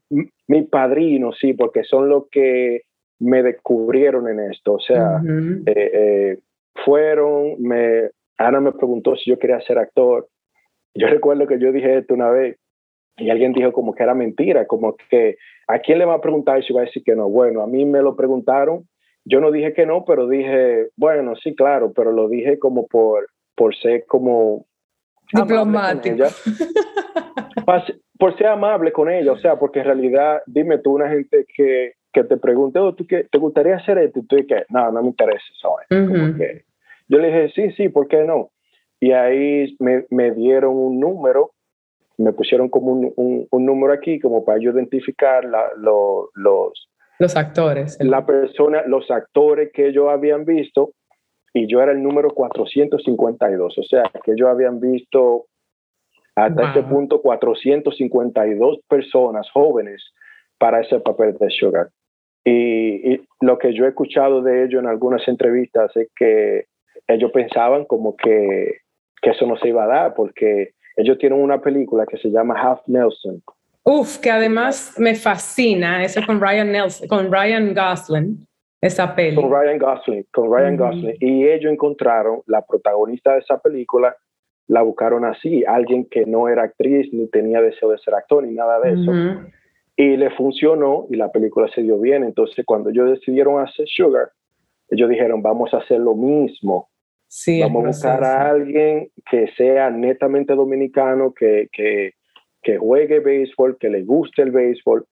Mi, 0.49 0.63
padrino, 0.63 1.33
sí, 1.33 1.53
porque 1.53 1.85
son 1.85 2.09
los 2.09 2.25
que 2.31 2.83
me 3.19 3.43
descubrieron 3.43 4.29
en 4.29 4.51
esto. 4.51 4.75
O 4.75 4.81
sea, 4.81 5.21
eh, 5.67 5.91
eh, 5.95 6.39
fueron, 6.85 7.61
me, 7.61 8.11
Ana 8.39 8.61
me 8.61 8.73
preguntó 8.73 9.17
si 9.17 9.31
yo 9.31 9.39
quería 9.39 9.61
ser 9.61 9.79
actor. 9.79 10.29
Yo 10.95 11.09
recuerdo 11.09 11.47
que 11.47 11.59
yo 11.59 11.73
dije 11.73 11.99
esto 11.99 12.15
una 12.15 12.31
vez 12.31 12.59
y 13.19 13.31
alguien 13.31 13.53
dijo 13.53 13.73
como 13.73 13.95
que 13.95 14.03
era 14.03 14.15
mentira, 14.15 14.67
como 14.67 14.97
que 15.11 15.37
a 15.69 15.79
quién 15.79 15.99
le 15.99 16.05
va 16.05 16.15
a 16.15 16.21
preguntar 16.21 16.63
si 16.63 16.73
va 16.73 16.83
a 16.83 16.85
decir 16.85 17.03
que 17.03 17.17
no. 17.17 17.29
Bueno, 17.29 17.63
a 17.63 17.67
mí 17.67 17.85
me 17.85 18.03
lo 18.03 18.15
preguntaron, 18.15 18.87
yo 19.25 19.41
no 19.41 19.51
dije 19.51 19.73
que 19.73 19.87
no, 19.87 20.05
pero 20.05 20.29
dije, 20.29 20.91
bueno, 20.97 21.35
sí, 21.37 21.55
claro, 21.55 21.93
pero 21.93 22.13
lo 22.13 22.29
dije 22.29 22.59
como 22.59 22.87
por, 22.87 23.29
por 23.55 23.75
ser 23.77 24.05
como 24.07 24.67
diplomático. 25.33 26.25
por 28.19 28.37
ser 28.37 28.47
amable 28.47 28.93
con 28.93 29.11
ella, 29.11 29.33
o 29.33 29.39
sea, 29.39 29.59
porque 29.59 29.81
en 29.81 29.87
realidad, 29.87 30.43
dime 30.47 30.79
tú, 30.79 30.95
una 30.95 31.09
gente 31.09 31.45
que, 31.55 31.95
que 32.17 32.25
te 32.25 32.39
pregunte, 32.39 32.79
oh, 32.79 32.95
¿tú 32.95 33.07
qué, 33.07 33.25
¿te 33.31 33.37
gustaría 33.37 33.77
hacer 33.77 33.99
esto? 33.99 34.21
Y 34.21 34.27
tú 34.27 34.37
dices, 34.37 34.65
no, 34.71 34.91
no 34.91 35.03
me 35.03 35.09
interesa, 35.09 35.45
¿sabes? 35.61 36.65
Yo 37.09 37.19
le 37.19 37.27
dije, 37.27 37.53
sí, 37.55 37.73
sí, 37.73 37.91
¿por 37.91 38.09
qué 38.09 38.25
no? 38.25 38.51
Y 38.99 39.13
ahí 39.13 39.77
me, 39.79 40.07
me 40.09 40.31
dieron 40.31 40.75
un 40.75 40.99
número, 40.99 41.51
me 42.17 42.33
pusieron 42.33 42.71
como 42.71 42.93
un, 42.93 43.47
un, 43.51 43.67
número 43.67 43.93
aquí, 43.93 44.19
como 44.19 44.47
para 44.47 44.59
yo 44.59 44.71
identificar 44.71 45.45
la, 45.45 45.67
los... 45.77 46.89
Los 47.19 47.37
actores. 47.37 47.99
La 48.01 48.25
persona, 48.25 48.83
los 48.87 49.11
actores 49.11 49.71
que 49.75 49.89
ellos 49.89 50.09
habían 50.09 50.47
visto, 50.47 50.93
y 51.53 51.67
yo 51.67 51.83
era 51.83 51.93
el 51.93 52.03
número 52.03 52.31
452, 52.31 53.79
o 53.79 53.83
sea, 53.83 54.11
que 54.25 54.33
ellos 54.33 54.49
habían 54.49 54.81
visto 54.81 55.45
hasta 56.35 56.69
este 56.69 56.83
punto 56.83 57.21
452 57.21 58.79
personas 58.89 59.51
jóvenes 59.51 60.03
para 60.59 60.81
ese 60.81 60.99
papel 61.01 61.37
de 61.39 61.51
Sugar. 61.51 61.91
Y, 62.49 63.15
y, 63.15 63.29
lo 63.41 63.59
que 63.59 63.75
yo 63.75 63.85
he 63.85 63.89
escuchado 63.89 64.41
de 64.41 64.65
ellos 64.65 64.81
en 64.81 64.89
algunas 64.89 65.27
entrevistas 65.27 65.95
es 65.97 66.09
que 66.17 66.67
ellos 67.09 67.33
pensaban 67.33 67.85
como 67.87 68.17
que, 68.17 68.79
que 69.21 69.31
eso 69.31 69.47
no 69.47 69.57
se 69.57 69.69
iba 69.69 69.85
a 69.85 69.89
dar, 69.89 70.15
porque 70.15 70.71
ellos 70.97 71.19
tienen 71.19 71.41
una 71.41 71.61
película 71.61 72.07
que 72.07 72.17
se 72.19 72.31
llama 72.31 72.55
Half 72.61 72.87
Nelson. 72.87 73.43
Uf, 73.83 74.19
que 74.19 74.31
además 74.31 74.95
me 74.99 75.15
fascina, 75.15 76.05
eso 76.05 76.21
con 76.25 76.41
Ryan 76.41 76.73
Nelson, 76.73 77.09
con 77.09 77.33
Ryan 77.33 77.75
Gosling, 77.75 78.47
esa 78.81 79.15
película. 79.15 79.49
Con 79.49 79.61
Ryan 79.61 79.79
Gosling, 79.79 80.27
con 80.33 80.53
Ryan 80.53 80.77
Gosling. 80.77 81.17
Y 81.21 81.47
ellos 81.47 81.73
encontraron 81.73 82.43
la 82.47 82.63
protagonista 82.63 83.35
de 83.35 83.41
esa 83.41 83.59
película, 83.59 84.17
la 84.69 84.83
buscaron 84.83 85.25
así, 85.25 85.65
alguien 85.65 86.07
que 86.07 86.27
no 86.27 86.49
era 86.49 86.65
actriz, 86.65 87.13
ni 87.13 87.29
tenía 87.29 87.61
deseo 87.61 87.91
de 87.91 87.99
ser 87.99 88.15
actor, 88.15 88.45
ni 88.45 88.55
nada 88.55 88.81
de 88.81 88.93
eso. 88.93 89.13
Y 89.97 90.17
le 90.17 90.31
funcionó 90.31 91.07
y 91.11 91.17
la 91.17 91.33
película 91.33 91.69
se 91.75 91.83
dio 91.83 91.99
bien. 91.99 92.23
Entonces, 92.23 92.65
cuando 92.67 92.91
ellos 92.91 93.11
decidieron 93.11 93.61
hacer 93.61 93.87
Sugar, 93.89 94.31
ellos 94.91 95.09
dijeron, 95.09 95.43
vamos 95.43 95.73
a 95.73 95.79
hacer 95.79 96.01
lo 96.01 96.15
mismo 96.15 96.91
Vamos 97.61 97.85
a 97.85 97.87
buscar 97.89 98.25
a 98.25 98.51
alguien 98.51 99.11
que 99.29 99.49
sea 99.57 99.91
netamente 99.91 100.55
dominicano, 100.55 101.35
que, 101.35 101.69
que, 101.73 102.13
que 102.63 102.79
juegue 102.79 103.21
béisbol, 103.21 103.77
que 103.79 103.91
le 103.91 104.05
guste 104.05 104.43
el 104.43 104.53
béisbol 104.53 105.07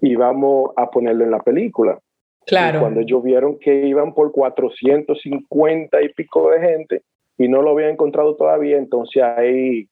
y 0.00 0.14
vamos 0.16 0.70
a 0.76 0.90
ponerlo 0.90 1.24
en 1.24 1.30
la 1.30 1.40
película. 1.40 1.98
Claro. 2.44 2.80
cuando 2.80 3.00
ellos 3.00 3.22
vieron 3.22 3.56
que 3.60 3.86
iban 3.86 4.14
por 4.14 4.32
450 4.32 6.02
y 6.02 6.08
pico 6.08 6.50
de 6.50 6.60
gente 6.60 7.02
y 7.38 7.46
no 7.46 7.62
lo 7.62 7.70
habían 7.70 7.90
encontrado 7.90 8.34
todavía, 8.34 8.78
entonces 8.78 9.22
ahí 9.22 9.86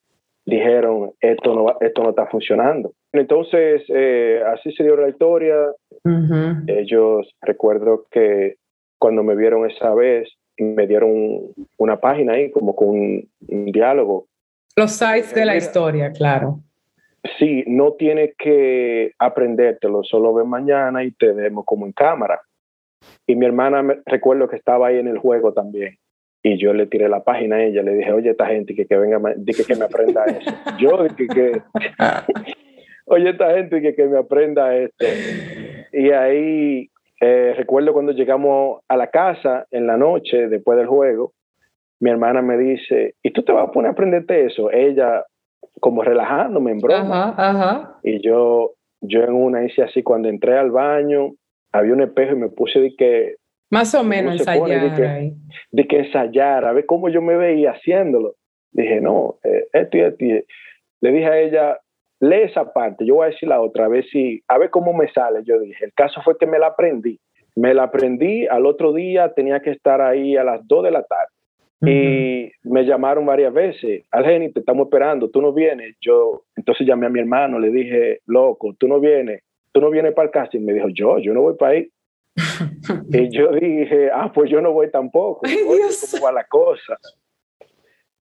dijeron, 0.45 1.13
esto 1.21 1.55
no, 1.55 1.77
esto 1.81 2.03
no 2.03 2.11
está 2.11 2.27
funcionando. 2.27 2.93
Entonces, 3.13 3.83
eh, 3.89 4.43
así 4.47 4.73
se 4.73 4.85
dio 4.85 4.97
la 4.97 5.09
historia. 5.09 5.57
Ellos, 6.67 7.31
recuerdo 7.43 8.07
que 8.11 8.57
cuando 8.99 9.23
me 9.23 9.37
vieron 9.37 9.69
esa 9.71 9.95
vez, 9.95 10.29
me 10.59 10.87
dieron 10.87 11.41
una 11.79 11.99
página 11.99 12.35
ahí 12.35 12.51
como 12.51 12.75
con 12.75 12.89
un, 12.89 13.29
diálogo. 13.73 14.27
Los 14.77 14.93
sites 14.93 15.35
de 15.35 15.45
la 15.45 15.57
historia, 15.57 16.13
claro. 16.13 16.61
Sí, 17.39 17.65
no 17.67 17.93
tienes 17.93 18.35
que 18.39 19.13
aprendértelo, 19.19 20.03
solo 20.05 20.33
ves 20.33 20.47
mañana 20.47 21.05
y 21.05 21.11
te 21.13 21.33
vemos 21.33 21.65
como 21.67 21.87
en 21.87 21.93
cámara. 21.93 22.41
Y 23.27 23.35
mi 23.37 23.47
hermana, 23.47 23.83
me, 23.83 24.01
recuerdo 24.07 24.49
que 24.49 24.57
estaba 24.57 24.89
ahí 24.89 24.99
en 24.99 25.09
el 25.09 25.19
juego 25.19 25.53
también. 25.53 25.99
Y 26.43 26.59
yo 26.59 26.73
le 26.73 26.87
tiré 26.87 27.09
la 27.09 27.23
página 27.23 27.57
a 27.57 27.63
ella, 27.63 27.83
le 27.83 27.95
dije, 27.95 28.13
oye, 28.13 28.31
esta 28.31 28.47
gente 28.47 28.75
que, 28.75 28.87
que 28.87 28.97
venga, 28.97 29.21
que, 29.47 29.65
que 29.65 29.77
me 29.77 29.85
aprenda 29.85 30.25
eso. 30.25 30.51
yo 30.79 31.03
dije 31.05 31.27
que, 31.27 31.63
oye, 33.07 33.31
esta 33.31 33.55
gente 33.55 33.83
que, 33.83 33.95
que 33.95 34.07
me 34.07 34.19
aprenda 34.19 34.75
esto. 34.75 35.05
Y 35.93 36.11
ahí 36.11 36.91
eh, 37.21 37.55
recuerdo 37.57 37.93
cuando 37.93 38.13
llegamos 38.13 38.81
a 38.89 38.97
la 38.97 39.09
casa 39.09 39.67
en 39.71 39.87
la 39.87 39.99
noche, 39.99 40.49
después 40.49 40.79
del 40.79 40.87
juego, 40.87 41.33
mi 42.01 42.11
hermana 42.11 42.41
me 42.41 42.57
dice, 42.57 43.15
¿y 43.23 43.31
tú 43.31 43.43
te 43.43 43.53
vas 43.53 43.69
a 43.69 43.71
poner 43.71 43.91
a 43.91 43.93
aprenderte 43.93 44.47
eso? 44.47 44.71
Ella 44.71 45.25
como 45.81 46.03
relajándome 46.03 46.73
en 46.73 46.79
broma. 46.79 47.99
Y 48.03 48.21
yo, 48.23 48.73
yo 49.03 49.23
en 49.23 49.35
una 49.35 49.65
hice 49.65 49.83
así, 49.83 50.03
cuando 50.03 50.29
entré 50.29 50.57
al 50.57 50.71
baño, 50.71 51.33
había 51.73 51.93
un 51.93 52.03
espejo 52.03 52.33
y 52.33 52.39
me 52.39 52.49
puse 52.49 52.81
de 52.81 52.95
que... 52.97 53.37
Más 53.71 53.95
o 53.95 54.03
menos 54.03 54.39
ensayar. 54.39 54.91
de, 54.91 54.97
que, 54.97 55.33
de 55.71 55.87
que 55.87 55.99
ensayar, 56.01 56.65
a 56.65 56.73
ver 56.73 56.87
cómo 56.87 57.09
yo 57.09 57.23
me 57.23 57.37
veía 57.37 57.71
haciéndolo. 57.71 58.35
Dije, 58.73 59.01
no, 59.01 59.37
eh, 59.45 59.67
esto 59.73 59.97
y 59.97 60.01
esto. 60.01 60.25
Le 61.01 61.13
dije 61.13 61.27
a 61.27 61.39
ella, 61.39 61.79
lee 62.21 62.43
esa 62.43 62.73
parte, 62.73 63.07
yo 63.07 63.17
voy 63.17 63.27
a 63.27 63.31
decir 63.31 63.49
la 63.49 63.61
otra, 63.61 63.87
a 63.87 63.89
ver 63.89 64.05
si, 64.07 64.43
a 64.49 64.59
ver 64.59 64.71
cómo 64.71 64.93
me 64.93 65.11
sale, 65.13 65.41
yo 65.45 65.59
dije. 65.59 65.85
El 65.85 65.93
caso 65.95 66.21
fue 66.23 66.37
que 66.39 66.47
me 66.47 66.59
la 66.59 66.69
aprendí. 66.69 67.19
Me 67.57 67.75
la 67.75 67.85
aprendí, 67.85 68.47
al 68.47 68.67
otro 68.67 68.93
día 68.93 69.33
tenía 69.33 69.61
que 69.61 69.71
estar 69.71 70.01
ahí 70.01 70.37
a 70.37 70.45
las 70.45 70.67
2 70.67 70.85
de 70.85 70.91
la 70.91 71.03
tarde. 71.03 71.33
Y 71.83 72.53
me 72.63 72.85
llamaron 72.85 73.25
varias 73.25 73.55
veces, 73.55 74.05
Algeni, 74.11 74.53
te 74.53 74.61
estamos 74.61 74.87
esperando, 74.87 75.31
tú 75.31 75.41
no 75.41 75.53
vienes. 75.53 75.97
Yo, 76.01 76.43
entonces 76.55 76.87
llamé 76.87 77.07
a 77.07 77.11
mi 77.11 77.21
hermano, 77.21 77.59
le 77.59 77.71
dije, 77.71 78.21
loco, 78.27 78.75
tú 78.79 78.87
no 78.87 79.01
vienes, 79.01 79.43
tú 79.73 79.81
no 79.81 79.89
vienes 79.89 80.13
para 80.13 80.27
el 80.27 80.33
casting. 80.33 80.61
Me 80.61 80.75
dijo, 80.75 80.89
yo, 80.91 81.19
yo 81.19 81.33
no 81.33 81.41
voy 81.41 81.55
para 81.57 81.73
ahí. 81.73 81.89
Y 83.11 83.29
yo 83.37 83.53
dije, 83.53 84.11
ah, 84.13 84.31
pues 84.33 84.51
yo 84.51 84.61
no 84.61 84.73
voy 84.73 84.91
tampoco. 84.91 85.41
Ay, 85.45 85.59
¿Cómo 85.65 86.25
va 86.25 86.33
la 86.33 86.45
cosa? 86.45 86.99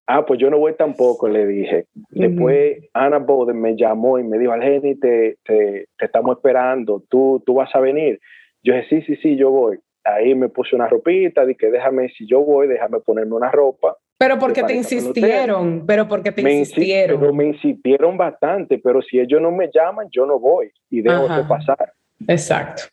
Ah, 0.06 0.26
pues 0.26 0.40
yo 0.40 0.50
no 0.50 0.58
voy 0.58 0.74
tampoco, 0.74 1.28
le 1.28 1.46
dije. 1.46 1.86
Después 2.10 2.78
Ana 2.94 3.18
Bowden 3.18 3.60
me 3.60 3.76
llamó 3.76 4.18
y 4.18 4.24
me 4.24 4.38
dijo, 4.38 4.50
Algeni, 4.50 4.96
te, 4.96 5.38
te, 5.44 5.86
te, 5.96 6.04
estamos 6.04 6.36
esperando, 6.36 7.04
¿Tú, 7.08 7.40
tú 7.46 7.54
vas 7.54 7.72
a 7.74 7.80
venir. 7.80 8.18
Yo 8.62 8.74
dije, 8.74 8.86
sí, 8.88 9.02
sí, 9.02 9.16
sí, 9.22 9.36
yo 9.36 9.50
voy. 9.50 9.78
Ahí 10.02 10.34
me 10.34 10.48
puse 10.48 10.74
una 10.74 10.88
ropita, 10.88 11.46
dije, 11.46 11.70
déjame, 11.70 12.08
si 12.08 12.26
yo 12.26 12.40
voy, 12.40 12.66
déjame 12.66 13.00
ponerme 13.00 13.34
una 13.34 13.50
ropa 13.50 13.96
Pero 14.18 14.38
porque 14.38 14.62
te 14.64 14.74
insistieron, 14.74 15.84
pero 15.86 16.08
porque 16.08 16.32
te 16.32 16.40
insistieron. 16.40 17.20
pero 17.20 17.32
me 17.32 17.44
insistieron 17.44 18.16
bastante, 18.16 18.78
pero 18.78 19.02
si 19.02 19.20
ellos 19.20 19.40
no 19.40 19.52
me 19.52 19.70
llaman, 19.72 20.08
yo 20.10 20.26
no 20.26 20.40
voy 20.40 20.72
y 20.90 21.02
dejo 21.02 21.28
de 21.28 21.44
pasar. 21.44 21.92
Exacto. 22.26 22.84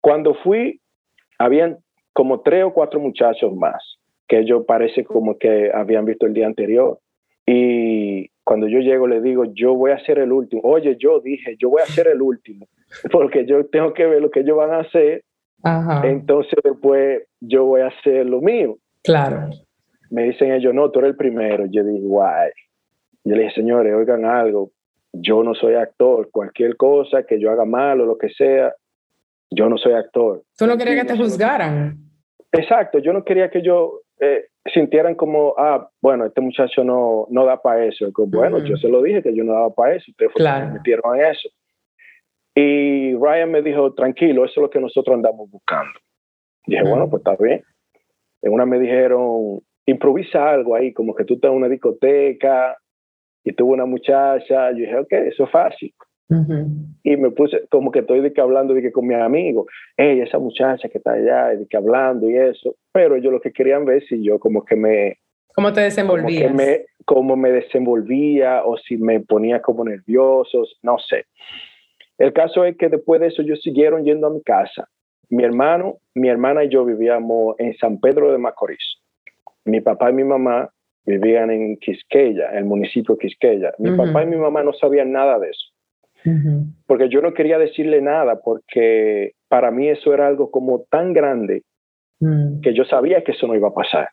Cuando 0.00 0.34
fui, 0.34 0.80
habían 1.38 1.78
como 2.12 2.40
tres 2.40 2.64
o 2.64 2.72
cuatro 2.72 3.00
muchachos 3.00 3.54
más 3.54 3.98
que 4.28 4.40
ellos 4.40 4.64
parece 4.66 5.04
como 5.04 5.38
que 5.38 5.70
habían 5.74 6.04
visto 6.04 6.24
el 6.24 6.34
día 6.34 6.46
anterior. 6.46 7.00
Y 7.46 8.28
cuando 8.44 8.68
yo 8.68 8.78
llego 8.78 9.08
le 9.08 9.20
digo, 9.20 9.44
yo 9.54 9.74
voy 9.74 9.90
a 9.90 10.04
ser 10.04 10.20
el 10.20 10.30
último. 10.30 10.62
Oye, 10.64 10.96
yo 11.00 11.18
dije, 11.20 11.56
yo 11.58 11.70
voy 11.70 11.82
a 11.82 11.86
ser 11.86 12.06
el 12.06 12.22
último, 12.22 12.68
porque 13.12 13.44
yo 13.44 13.66
tengo 13.66 13.92
que 13.92 14.06
ver 14.06 14.22
lo 14.22 14.30
que 14.30 14.40
ellos 14.40 14.56
van 14.56 14.72
a 14.72 14.80
hacer. 14.80 15.24
Entonces 16.04 16.58
después 16.62 17.24
yo 17.40 17.64
voy 17.64 17.80
a 17.80 17.88
hacer 17.88 18.26
lo 18.26 18.40
mío. 18.40 18.76
Claro 19.02 19.50
me 20.10 20.24
dicen 20.24 20.52
ellos, 20.52 20.74
no, 20.74 20.90
tú 20.90 20.98
eres 20.98 21.12
el 21.12 21.16
primero. 21.16 21.66
Yo 21.70 21.84
dije, 21.84 22.04
guay. 22.04 22.50
Yo 23.24 23.36
le 23.36 23.42
dije, 23.42 23.54
señores, 23.54 23.94
oigan 23.94 24.24
algo, 24.24 24.70
yo 25.12 25.42
no 25.42 25.54
soy 25.54 25.74
actor. 25.74 26.28
Cualquier 26.30 26.76
cosa 26.76 27.22
que 27.22 27.40
yo 27.40 27.50
haga 27.50 27.64
mal 27.64 28.00
o 28.00 28.06
lo 28.06 28.18
que 28.18 28.28
sea, 28.30 28.74
yo 29.50 29.68
no 29.68 29.76
soy 29.76 29.92
actor. 29.92 30.42
¿Tú 30.56 30.66
no 30.66 30.76
querías 30.76 31.02
que 31.02 31.12
te 31.12 31.18
juzgaran? 31.18 31.98
Exacto, 32.52 32.98
yo 32.98 33.12
no 33.12 33.24
quería 33.24 33.50
que 33.50 33.62
yo 33.62 34.00
eh, 34.20 34.46
sintieran 34.72 35.14
como, 35.14 35.54
ah, 35.56 35.88
bueno, 36.00 36.26
este 36.26 36.40
muchacho 36.40 36.84
no, 36.84 37.26
no 37.30 37.44
da 37.44 37.60
para 37.60 37.84
eso. 37.86 38.10
bueno, 38.26 38.58
yo 38.64 38.76
se 38.76 38.88
lo 38.88 39.02
dije 39.02 39.22
que 39.22 39.34
yo 39.34 39.44
no 39.44 39.52
daba 39.52 39.74
para 39.74 39.94
eso, 39.94 40.10
ustedes 40.10 40.32
claro. 40.34 40.66
me 40.66 40.72
metieron 40.74 41.16
en 41.16 41.26
eso. 41.26 41.48
Y 42.54 43.14
Ryan 43.14 43.50
me 43.50 43.62
dijo, 43.62 43.94
tranquilo, 43.94 44.44
eso 44.44 44.54
es 44.56 44.62
lo 44.62 44.70
que 44.70 44.80
nosotros 44.80 45.14
andamos 45.14 45.50
buscando. 45.50 45.98
dije, 46.66 46.82
bueno, 46.82 47.08
pues 47.08 47.20
está 47.20 47.36
bien. 47.42 47.62
En 48.42 48.52
una 48.52 48.66
me 48.66 48.78
dijeron, 48.78 49.60
improvisa 49.86 50.50
algo 50.50 50.74
ahí, 50.74 50.92
como 50.92 51.14
que 51.14 51.24
tú 51.24 51.34
estás 51.34 51.50
en 51.50 51.56
una 51.56 51.68
discoteca 51.68 52.76
y 53.44 53.52
tuvo 53.52 53.72
una 53.72 53.86
muchacha. 53.86 54.70
Yo 54.72 54.78
dije, 54.78 54.98
ok, 54.98 55.12
eso 55.12 55.44
es 55.44 55.50
fácil. 55.50 55.94
Y 57.02 57.16
me 57.16 57.30
puse 57.30 57.66
como 57.70 57.90
que 57.90 58.00
estoy 58.00 58.20
de 58.20 58.32
que 58.32 58.40
hablando 58.40 58.74
de 58.74 58.82
que 58.82 58.92
con 58.92 59.06
mi 59.06 59.14
amigo, 59.14 59.66
hey, 59.96 60.20
esa 60.20 60.38
muchacha 60.38 60.88
que 60.88 60.98
está 60.98 61.12
allá, 61.12 61.48
de 61.48 61.66
que 61.66 61.76
hablando 61.76 62.30
y 62.30 62.36
eso. 62.36 62.76
Pero 62.92 63.16
ellos 63.16 63.32
lo 63.32 63.40
que 63.40 63.52
querían 63.52 63.84
ver 63.84 64.02
si 64.04 64.22
yo 64.22 64.38
como 64.38 64.64
que 64.64 64.76
me... 64.76 65.18
¿Cómo 65.54 65.72
te 65.72 65.80
desenvolvías? 65.80 66.44
Como, 66.44 66.56
me, 66.56 66.84
cómo 67.04 67.36
me 67.36 67.50
desenvolvía 67.50 68.62
o 68.64 68.76
si 68.76 68.96
me 68.96 69.20
ponía 69.20 69.60
como 69.60 69.84
nervioso, 69.84 70.64
no 70.82 70.98
sé. 70.98 71.24
El 72.18 72.32
caso 72.32 72.64
es 72.64 72.76
que 72.76 72.88
después 72.88 73.20
de 73.20 73.28
eso 73.28 73.42
ellos 73.42 73.60
siguieron 73.62 74.04
yendo 74.04 74.28
a 74.28 74.30
mi 74.30 74.42
casa. 74.42 74.88
Mi 75.28 75.42
hermano, 75.42 75.96
mi 76.14 76.28
hermana 76.28 76.64
y 76.64 76.68
yo 76.68 76.84
vivíamos 76.84 77.56
en 77.58 77.76
San 77.78 77.98
Pedro 77.98 78.30
de 78.30 78.38
Macorís 78.38 79.00
mi 79.64 79.80
papá 79.80 80.10
y 80.10 80.14
mi 80.14 80.24
mamá 80.24 80.70
vivían 81.04 81.50
en 81.50 81.76
Quisqueya, 81.78 82.50
el 82.50 82.64
municipio 82.64 83.14
de 83.14 83.20
Quisqueya. 83.20 83.72
Mi 83.78 83.96
papá 83.96 84.22
y 84.22 84.26
mi 84.26 84.36
mamá 84.36 84.62
no 84.62 84.72
sabían 84.72 85.12
nada 85.12 85.38
de 85.38 85.50
eso. 85.50 85.69
Porque 86.86 87.08
yo 87.08 87.22
no 87.22 87.32
quería 87.34 87.58
decirle 87.58 88.00
nada, 88.00 88.40
porque 88.40 89.32
para 89.48 89.70
mí 89.70 89.88
eso 89.88 90.12
era 90.12 90.26
algo 90.26 90.50
como 90.50 90.84
tan 90.90 91.12
grande 91.12 91.62
mm. 92.20 92.60
que 92.60 92.74
yo 92.74 92.84
sabía 92.84 93.24
que 93.24 93.32
eso 93.32 93.46
no 93.46 93.54
iba 93.54 93.68
a 93.68 93.74
pasar. 93.74 94.08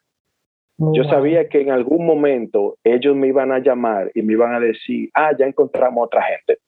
Oh, 0.80 0.94
yo 0.94 1.04
sabía 1.06 1.50
que 1.50 1.62
en 1.62 1.72
algún 1.72 2.06
momento 2.06 2.78
ellos 2.84 3.16
me 3.16 3.28
iban 3.28 3.52
a 3.52 3.60
llamar 3.60 4.12
y 4.14 4.22
me 4.22 4.34
iban 4.34 4.54
a 4.54 4.60
decir, 4.60 5.10
ah, 5.14 5.32
ya 5.38 5.46
encontramos 5.48 6.06
otra 6.06 6.22
gente. 6.24 6.60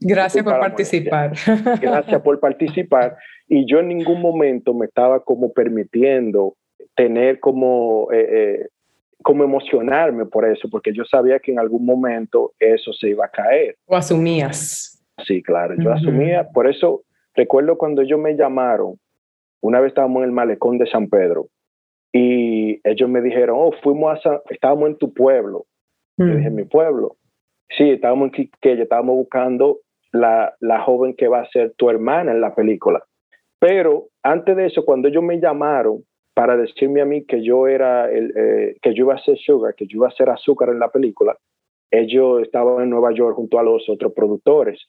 Gracias 0.00 0.44
por 0.44 0.58
participar. 0.58 1.32
Gracias 1.80 2.20
por 2.20 2.40
participar. 2.40 3.16
Y 3.48 3.64
yo 3.66 3.78
en 3.78 3.88
ningún 3.88 4.20
momento 4.20 4.74
me 4.74 4.86
estaba 4.86 5.20
como 5.20 5.52
permitiendo 5.52 6.56
tener 6.94 7.40
como, 7.40 8.08
eh, 8.12 8.28
eh, 8.30 8.68
como 9.24 9.42
emocionarme 9.42 10.26
por 10.26 10.46
eso, 10.46 10.68
porque 10.70 10.92
yo 10.92 11.04
sabía 11.04 11.40
que 11.40 11.50
en 11.50 11.58
algún 11.58 11.84
momento 11.84 12.52
eso 12.58 12.92
se 12.92 13.08
iba 13.08 13.24
a 13.24 13.30
caer. 13.30 13.74
¿O 13.86 13.96
asumías? 13.96 15.02
Sí, 15.26 15.42
claro, 15.42 15.74
yo 15.78 15.90
asumía, 15.92 16.46
por 16.52 16.68
eso 16.68 17.02
recuerdo 17.34 17.78
cuando 17.78 18.02
ellos 18.02 18.20
me 18.20 18.36
llamaron, 18.36 18.98
una 19.62 19.80
vez 19.80 19.88
estábamos 19.88 20.22
en 20.22 20.28
el 20.28 20.32
malecón 20.32 20.76
de 20.76 20.86
San 20.86 21.08
Pedro 21.08 21.46
y 22.12 22.80
ellos 22.86 23.08
me 23.08 23.22
dijeron, 23.22 23.56
oh, 23.58 23.72
fuimos 23.82 24.24
a, 24.26 24.42
estábamos 24.50 24.90
en 24.90 24.98
tu 24.98 25.14
pueblo. 25.14 25.64
Yo 26.18 26.26
mm. 26.26 26.36
dije, 26.36 26.50
mi 26.50 26.64
pueblo. 26.64 27.16
Sí, 27.76 27.90
estábamos 27.90 28.26
en 28.26 28.32
Quiqueya, 28.32 28.82
estábamos 28.82 29.16
buscando 29.16 29.78
la, 30.12 30.54
la 30.60 30.82
joven 30.82 31.14
que 31.16 31.28
va 31.28 31.40
a 31.40 31.48
ser 31.48 31.72
tu 31.76 31.88
hermana 31.88 32.30
en 32.32 32.42
la 32.42 32.54
película. 32.54 33.02
Pero 33.58 34.08
antes 34.22 34.54
de 34.54 34.66
eso, 34.66 34.84
cuando 34.84 35.08
ellos 35.08 35.22
me 35.22 35.40
llamaron, 35.40 36.04
para 36.34 36.56
decirme 36.56 37.00
a 37.00 37.04
mí 37.04 37.24
que 37.24 37.42
yo 37.42 37.68
era 37.68 38.10
el, 38.10 38.32
eh, 38.36 38.76
que 38.82 38.92
yo 38.92 39.04
iba 39.04 39.14
a 39.14 39.22
ser 39.22 39.38
sugar, 39.38 39.74
que 39.74 39.86
yo 39.86 39.98
iba 39.98 40.08
a 40.08 40.14
ser 40.14 40.28
azúcar 40.28 40.68
en 40.68 40.80
la 40.80 40.90
película, 40.90 41.36
ellos 41.90 42.42
estaban 42.42 42.82
en 42.82 42.90
Nueva 42.90 43.12
York 43.14 43.36
junto 43.36 43.58
a 43.58 43.62
los 43.62 43.88
otros 43.88 44.12
productores. 44.12 44.80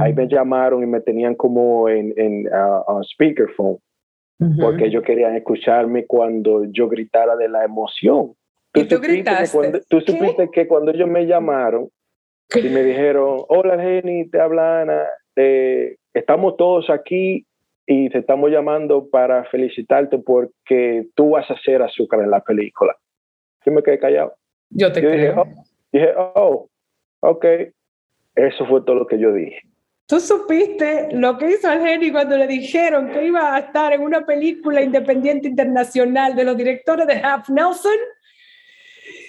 Ahí 0.00 0.12
me 0.12 0.28
llamaron 0.28 0.82
y 0.82 0.86
me 0.86 1.00
tenían 1.00 1.34
como 1.34 1.88
en, 1.88 2.12
en 2.18 2.46
speakerphone, 3.04 3.78
porque 4.60 4.84
ellos 4.84 5.02
querían 5.02 5.34
escucharme 5.34 6.04
cuando 6.04 6.64
yo 6.64 6.88
gritara 6.88 7.36
de 7.36 7.48
la 7.48 7.64
emoción. 7.64 8.34
¿Y 8.74 8.84
tú 8.84 8.98
gritaste? 9.00 9.80
tú 9.88 10.02
supiste 10.02 10.50
que 10.52 10.68
cuando 10.68 10.90
ellos 10.90 11.08
me 11.08 11.24
llamaron 11.24 11.88
y 12.54 12.68
me 12.68 12.82
dijeron, 12.82 13.44
hola 13.48 13.80
Jenny, 13.80 14.28
te 14.28 14.40
habla 14.40 14.82
Ana, 14.82 15.04
eh, 15.36 15.96
estamos 16.12 16.58
todos 16.58 16.90
aquí 16.90 17.46
y 17.86 18.08
te 18.10 18.18
estamos 18.18 18.50
llamando 18.50 19.08
para 19.08 19.44
felicitarte 19.44 20.18
porque 20.18 21.08
tú 21.14 21.30
vas 21.30 21.50
a 21.50 21.58
ser 21.60 21.82
azúcar 21.82 22.20
en 22.20 22.30
la 22.30 22.40
película. 22.40 22.96
Yo 23.64 23.72
me 23.72 23.82
quedé 23.82 23.98
callado. 23.98 24.34
Yo 24.70 24.92
te 24.92 25.00
Dije, 25.00 25.30
oh, 25.30 25.46
dije, 25.92 26.14
oh, 26.16 26.68
ok. 27.20 27.44
Eso 28.34 28.66
fue 28.66 28.82
todo 28.82 28.96
lo 28.96 29.06
que 29.06 29.18
yo 29.18 29.32
dije. 29.32 29.60
¿Tú 30.06 30.20
supiste 30.20 31.08
lo 31.12 31.38
que 31.38 31.50
hizo 31.50 31.68
Algeni 31.68 32.10
cuando 32.10 32.36
le 32.36 32.46
dijeron 32.46 33.10
que 33.10 33.26
iba 33.26 33.54
a 33.54 33.58
estar 33.58 33.92
en 33.92 34.02
una 34.02 34.24
película 34.24 34.82
independiente 34.82 35.48
internacional 35.48 36.34
de 36.34 36.44
los 36.44 36.56
directores 36.56 37.06
de 37.06 37.14
Half 37.14 37.50
Nelson? 37.50 37.92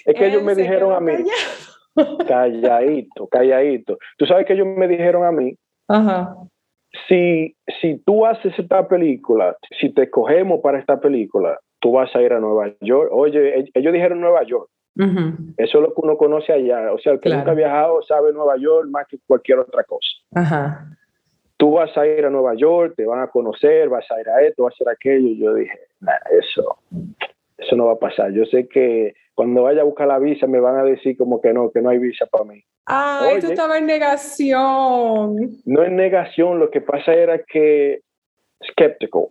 Es 0.04 0.14
que 0.14 0.26
ellos 0.26 0.42
me 0.42 0.54
dijeron 0.54 0.92
a 0.92 1.00
mí, 1.00 1.24
calladito, 2.26 3.26
calladito. 3.28 3.98
¿Tú 4.18 4.26
sabes 4.26 4.46
que 4.46 4.54
ellos 4.54 4.66
me 4.66 4.88
dijeron 4.88 5.24
a 5.24 5.32
mí? 5.32 5.56
Ajá 5.88 6.36
si, 7.08 7.56
si 7.80 7.98
tú 7.98 8.26
haces 8.26 8.58
esta 8.58 8.86
película, 8.88 9.56
si 9.80 9.90
te 9.92 10.04
escogemos 10.04 10.60
para 10.60 10.78
esta 10.78 11.00
película, 11.00 11.58
tú 11.80 11.92
vas 11.92 12.14
a 12.14 12.22
ir 12.22 12.32
a 12.32 12.40
Nueva 12.40 12.72
York. 12.80 13.10
Oye, 13.12 13.70
ellos 13.74 13.92
dijeron 13.92 14.20
Nueva 14.20 14.42
York. 14.44 14.68
Eso 14.96 15.78
es 15.78 15.82
lo 15.82 15.88
que 15.88 16.00
uno 16.02 16.16
conoce 16.16 16.52
allá. 16.52 16.92
O 16.92 16.98
sea, 16.98 17.12
el 17.12 17.20
que 17.20 17.30
nunca 17.30 17.50
ha 17.50 17.54
viajado 17.54 18.02
sabe 18.02 18.32
Nueva 18.32 18.56
York 18.56 18.88
más 18.88 19.06
que 19.08 19.18
cualquier 19.26 19.58
otra 19.58 19.84
cosa. 19.84 20.86
Tú 21.56 21.72
vas 21.72 21.96
a 21.96 22.06
ir 22.06 22.24
a 22.24 22.30
Nueva 22.30 22.54
York, 22.54 22.94
te 22.96 23.06
van 23.06 23.20
a 23.20 23.28
conocer, 23.28 23.88
vas 23.88 24.10
a 24.10 24.20
ir 24.20 24.28
a 24.28 24.42
esto, 24.42 24.64
vas 24.64 24.72
a 24.72 24.76
hacer 24.76 24.88
aquello. 24.88 25.28
Y 25.28 25.38
yo 25.38 25.54
dije, 25.54 25.78
eso, 26.38 26.78
eso 27.58 27.76
no 27.76 27.86
va 27.86 27.92
a 27.92 27.98
pasar. 27.98 28.32
Yo 28.32 28.44
sé 28.46 28.68
que 28.68 29.14
cuando 29.34 29.62
vaya 29.64 29.82
a 29.82 29.84
buscar 29.84 30.08
la 30.08 30.18
visa 30.18 30.46
me 30.46 30.60
van 30.60 30.76
a 30.76 30.84
decir 30.84 31.16
como 31.16 31.40
que 31.40 31.52
no, 31.52 31.70
que 31.70 31.80
no 31.80 31.90
hay 31.90 31.98
visa 31.98 32.26
para 32.26 32.44
mí. 32.44 32.62
Ah, 32.86 33.28
esto 33.32 33.48
estaba 33.48 33.78
en 33.78 33.86
negación. 33.86 35.36
No 35.64 35.82
en 35.82 35.96
negación, 35.96 36.58
lo 36.58 36.70
que 36.70 36.80
pasa 36.80 37.14
era 37.14 37.38
que 37.42 38.00
skeptical. 38.70 39.28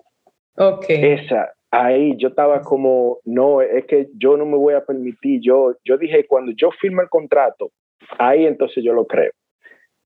Ok. 0.58 0.86
Esa, 0.90 1.54
ahí 1.72 2.16
yo 2.18 2.30
estaba 2.30 2.62
como, 2.62 3.20
no, 3.26 3.62
es 3.62 3.86
que 3.86 4.10
yo 4.18 4.38
no 4.38 4.46
me 4.46 4.58
voy 4.58 4.74
a 4.74 4.86
permitir, 4.86 5.42
yo, 5.42 5.76
yo 5.84 5.98
dije, 5.98 6.26
cuando 6.28 6.52
yo 6.52 6.70
firme 6.80 7.04
el 7.04 7.10
contrato, 7.10 7.72
ahí 8.20 8.46
entonces 8.46 8.84
yo 8.84 8.94
lo 8.94 9.06
creo. 9.06 9.32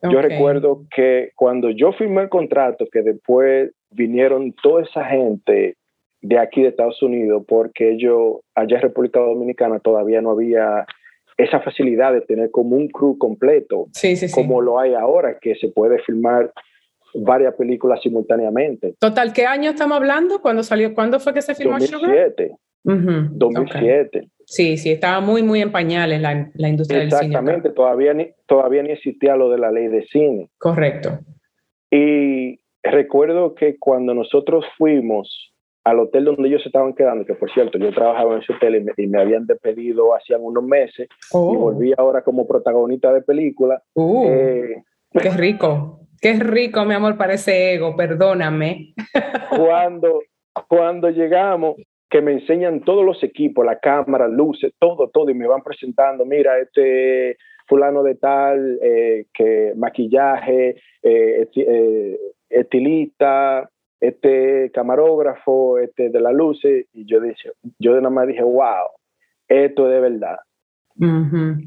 Yo 0.03 0.21
recuerdo 0.21 0.83
que 0.95 1.31
cuando 1.35 1.71
yo 1.71 1.91
firmé 1.91 2.21
el 2.21 2.29
contrato, 2.29 2.85
que 2.91 3.01
después 3.01 3.71
vinieron 3.89 4.53
toda 4.61 4.83
esa 4.83 5.03
gente 5.05 5.75
de 6.21 6.39
aquí 6.39 6.61
de 6.61 6.69
Estados 6.69 7.01
Unidos, 7.01 7.43
porque 7.47 7.91
ellos, 7.91 8.37
allá 8.55 8.77
en 8.77 8.81
República 8.81 9.19
Dominicana 9.19 9.79
todavía 9.79 10.21
no 10.21 10.31
había 10.31 10.85
esa 11.37 11.59
facilidad 11.59 12.13
de 12.13 12.21
tener 12.21 12.49
como 12.49 12.75
un 12.75 12.87
crew 12.87 13.17
completo, 13.17 13.87
como 14.33 14.61
lo 14.61 14.79
hay 14.79 14.95
ahora, 14.95 15.37
que 15.39 15.55
se 15.55 15.69
puede 15.69 15.99
filmar 15.99 16.51
varias 17.13 17.53
películas 17.55 18.01
simultáneamente. 18.01 18.95
Total, 18.99 19.33
¿qué 19.33 19.45
año 19.45 19.69
estamos 19.69 19.97
hablando? 19.97 20.41
¿Cuándo 20.41 20.63
salió? 20.63 20.93
¿Cuándo 20.93 21.19
fue 21.19 21.33
que 21.33 21.41
se 21.41 21.53
filmó 21.55 21.77
2007. 21.77 22.55
2007. 22.83 24.29
Sí, 24.45 24.77
sí, 24.77 24.91
estaba 24.91 25.19
muy, 25.19 25.43
muy 25.43 25.61
en 25.61 25.71
pañales 25.71 26.21
la, 26.21 26.49
la 26.53 26.69
industria 26.69 27.01
del 27.01 27.11
cine. 27.11 27.25
Exactamente, 27.25 27.69
todavía 27.71 28.13
ni, 28.13 28.29
todavía 28.45 28.81
ni 28.81 28.91
existía 28.91 29.35
lo 29.35 29.49
de 29.49 29.57
la 29.57 29.71
ley 29.71 29.87
de 29.89 30.05
cine. 30.05 30.49
Correcto. 30.57 31.19
Y 31.91 32.59
recuerdo 32.81 33.55
que 33.55 33.77
cuando 33.77 34.13
nosotros 34.13 34.65
fuimos 34.77 35.53
al 35.87 35.99
hotel 35.99 36.25
donde 36.25 36.49
ellos 36.49 36.65
estaban 36.65 36.93
quedando, 36.93 37.25
que 37.25 37.33
por 37.33 37.49
cierto, 37.51 37.77
yo 37.77 37.93
trabajaba 37.93 38.35
en 38.35 38.41
ese 38.41 38.53
hotel 38.53 38.91
y 38.97 39.07
me, 39.07 39.21
habían 39.21 39.45
despedido 39.45 40.13
hacían 40.13 40.41
unos 40.43 40.63
meses 40.63 41.07
y 41.07 41.27
oh. 41.31 41.55
volví 41.55 41.93
ahora 41.97 42.23
como 42.23 42.45
protagonista 42.45 43.13
de 43.13 43.21
película. 43.21 43.81
Uh, 43.93 44.27
eh, 44.27 44.83
qué 45.13 45.29
rico, 45.29 46.01
qué 46.21 46.33
rico, 46.33 46.83
mi 46.83 46.93
amor, 46.93 47.17
para 47.17 47.35
ese 47.35 47.73
ego, 47.73 47.95
perdóname. 47.95 48.93
Cuando, 49.57 50.21
cuando 50.67 51.09
llegamos, 51.09 51.75
que 52.09 52.21
me 52.21 52.33
enseñan 52.33 52.81
todos 52.81 53.05
los 53.05 53.23
equipos, 53.23 53.65
la 53.65 53.79
cámara, 53.79 54.27
luces, 54.27 54.73
todo, 54.79 55.09
todo, 55.09 55.29
y 55.29 55.33
me 55.33 55.47
van 55.47 55.61
presentando, 55.61 56.25
mira, 56.25 56.59
este 56.59 57.37
fulano 57.65 58.03
de 58.03 58.15
tal, 58.15 58.79
eh, 58.81 59.25
que 59.33 59.73
maquillaje, 59.75 60.75
eh, 61.03 61.47
eh, 61.55 62.17
estilista, 62.49 63.69
este 63.99 64.71
camarógrafo, 64.73 65.79
este 65.79 66.09
de 66.09 66.19
las 66.19 66.33
luces, 66.33 66.85
y 66.93 67.05
yo 67.05 67.19
dije, 67.19 67.51
yo 67.79 67.95
nada 67.95 68.09
más 68.09 68.27
dije, 68.27 68.43
wow, 68.43 68.89
esto 69.47 69.87
es 69.87 69.93
de 69.93 69.99
verdad. 69.99 70.37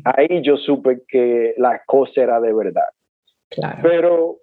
Ahí 0.05 0.43
yo 0.43 0.57
supe 0.57 1.03
que 1.07 1.55
la 1.57 1.83
cosa 1.87 2.23
era 2.23 2.40
de 2.40 2.53
verdad. 2.53 2.88
Claro. 3.49 3.79
Pero 3.83 4.37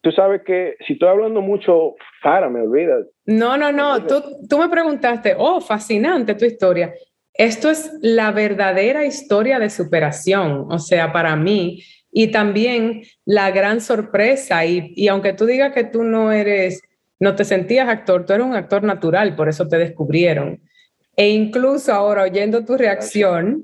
tú 0.00 0.10
sabes 0.12 0.42
que 0.42 0.76
si 0.86 0.94
estoy 0.94 1.08
hablando 1.08 1.40
mucho, 1.40 1.94
para, 2.22 2.48
me 2.48 2.60
olvidas. 2.60 3.06
No, 3.24 3.56
no, 3.56 3.72
no, 3.72 4.04
tú, 4.04 4.14
tú 4.48 4.58
me 4.58 4.68
preguntaste, 4.68 5.34
oh, 5.38 5.60
fascinante 5.60 6.34
tu 6.34 6.44
historia. 6.44 6.92
Esto 7.34 7.70
es 7.70 7.90
la 8.02 8.30
verdadera 8.30 9.06
historia 9.06 9.58
de 9.58 9.70
superación, 9.70 10.66
o 10.70 10.78
sea, 10.78 11.12
para 11.12 11.34
mí, 11.34 11.82
y 12.10 12.30
también 12.30 13.02
la 13.24 13.50
gran 13.50 13.80
sorpresa, 13.80 14.66
y, 14.66 14.92
y 14.94 15.08
aunque 15.08 15.32
tú 15.32 15.46
digas 15.46 15.72
que 15.72 15.84
tú 15.84 16.02
no 16.02 16.30
eres, 16.30 16.82
no 17.22 17.36
te 17.36 17.44
sentías 17.44 17.88
actor, 17.88 18.26
tú 18.26 18.32
eres 18.32 18.44
un 18.44 18.56
actor 18.56 18.82
natural, 18.82 19.36
por 19.36 19.48
eso 19.48 19.68
te 19.68 19.78
descubrieron. 19.78 20.60
E 21.14 21.28
incluso 21.28 21.92
ahora 21.92 22.24
oyendo 22.24 22.64
tu 22.64 22.76
reacción, 22.76 23.62